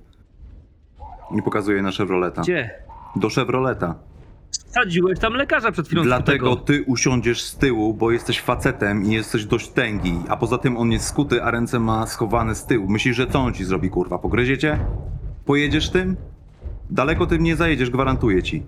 [1.32, 2.42] Nie pokazuję na Chevroleta.
[2.42, 2.70] Gdzie?
[3.16, 3.96] Do Chevroleta.
[4.52, 6.04] Sadziłeś tam lekarza przed chwilą.
[6.04, 10.20] Dlatego ty usiądziesz z tyłu, bo jesteś facetem i jesteś dość tęgi.
[10.30, 12.90] A poza tym on jest skuty, a ręce ma schowane z tyłu.
[12.90, 14.18] Myślisz, że co on ci zrobi, kurwa?
[14.18, 14.80] Pogryziecie?
[15.46, 16.16] Pojedziesz tym?
[16.90, 18.64] Daleko tym nie zajedziesz, gwarantuję ci.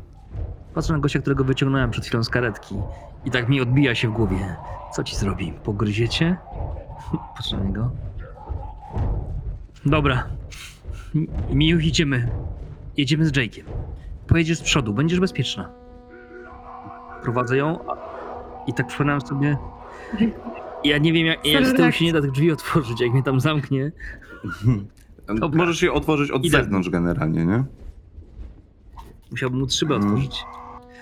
[0.73, 2.75] Patrzę na gościa, którego wyciągnąłem przed chwilą z karetki
[3.25, 4.55] i tak mi odbija się w głowie.
[4.93, 5.53] Co ci zrobi?
[5.63, 6.37] Pogryziecie?
[7.35, 7.91] Patrzę na niego.
[9.85, 10.23] Dobra.
[11.15, 12.29] M- Miu, idziemy.
[12.97, 13.63] Jedziemy z Jake'iem.
[14.27, 15.69] Pojedziesz z przodu, będziesz bezpieczna.
[17.23, 17.97] Prowadzę ją a-
[18.67, 19.57] i tak przypominam sobie...
[20.83, 23.23] Ja nie wiem, jak, jak z tyłu się nie da tych drzwi otworzyć, jak mnie
[23.23, 23.91] tam zamknie.
[25.39, 25.57] Dobra.
[25.57, 27.63] Możesz je otworzyć od zewnątrz generalnie, nie?
[29.31, 30.07] Musiałbym móc szybę Mm.
[30.07, 30.45] otworzyć.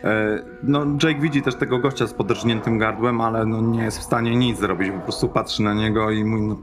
[0.04, 4.04] E, No, Jake widzi też tego gościa z podrżniętym gardłem, ale no nie jest w
[4.04, 4.92] stanie nic zrobić.
[4.92, 6.56] Po prostu patrzy na niego i mówi, no...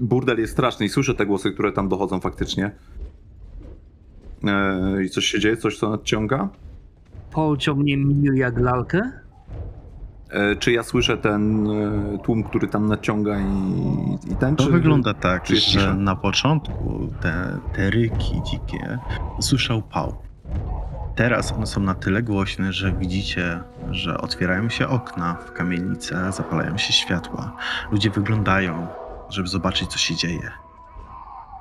[0.00, 2.70] Burdel jest straszny i słyszę te głosy, które tam dochodzą faktycznie.
[4.44, 5.56] E, I coś się dzieje?
[5.56, 6.48] Coś co nadciąga?
[7.32, 9.10] Polciął mnie Miu jak lalkę.
[10.30, 14.56] E, czy ja słyszę ten e, tłum, który tam naciąga i, i ten?
[14.56, 14.70] To czy...
[14.70, 15.94] wygląda tak, że cisza?
[15.94, 18.98] na początku te, te ryki dzikie
[19.38, 20.14] usłyszał Pał.
[21.16, 23.60] Teraz one są na tyle głośne, że widzicie,
[23.90, 27.56] że otwierają się okna w kamienice, zapalają się światła.
[27.90, 28.88] Ludzie wyglądają,
[29.28, 30.50] żeby zobaczyć, co się dzieje.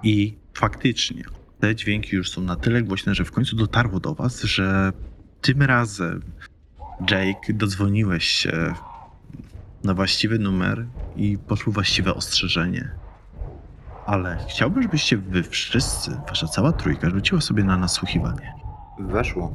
[0.04, 1.24] I faktycznie
[1.60, 4.94] te dźwięki już są na tyle głośne, że w końcu dotarło do was, że
[5.42, 6.22] tym razem
[7.12, 8.74] Jake dodzwoniłeś się
[9.84, 12.90] na właściwy numer i poszło właściwe ostrzeżenie.
[14.06, 18.65] Ale chciałbym, żebyście wy wszyscy, wasza cała trójka, rzuciła sobie na nasłuchiwanie.
[19.00, 19.52] Weszło.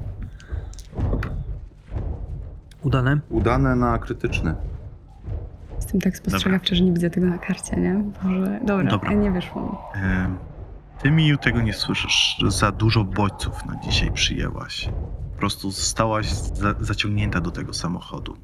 [2.83, 3.21] Udane.
[3.31, 4.55] Udane na krytyczny.
[5.77, 7.95] Jestem tak spostrzegawcza, że nie widzę tego na karcie, nie?
[8.23, 9.13] Boże, dobra, Dobra.
[9.13, 10.03] nie wyszło mi.
[10.03, 10.39] Em,
[11.03, 12.45] Ty, Miu, tego nie słyszysz.
[12.49, 14.89] Za dużo bodźców na dzisiaj przyjęłaś.
[15.33, 18.37] Po prostu zostałaś za zaciągnięta do tego samochodu.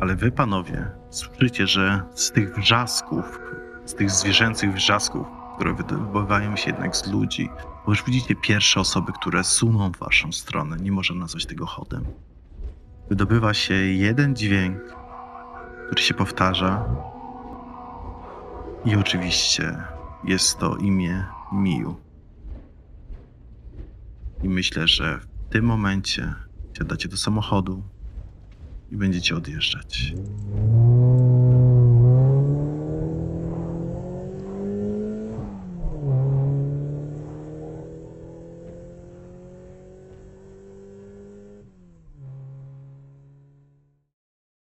[0.00, 3.40] Ale wy, panowie, słyszycie, że z tych wrzasków,
[3.84, 7.48] z tych zwierzęcych wrzasków, które wydobywają się jednak z ludzi,
[7.84, 10.76] bo już widzicie pierwsze osoby, które suną w waszą stronę.
[10.76, 12.04] Nie można nazwać tego chodem.
[13.08, 14.82] Wydobywa się jeden dźwięk,
[15.86, 16.84] który się powtarza.
[18.84, 19.76] I oczywiście
[20.24, 21.96] jest to imię Miu.
[24.42, 26.34] I myślę, że w tym momencie
[26.78, 27.82] siadacie do samochodu
[28.90, 30.14] i będziecie odjeżdżać.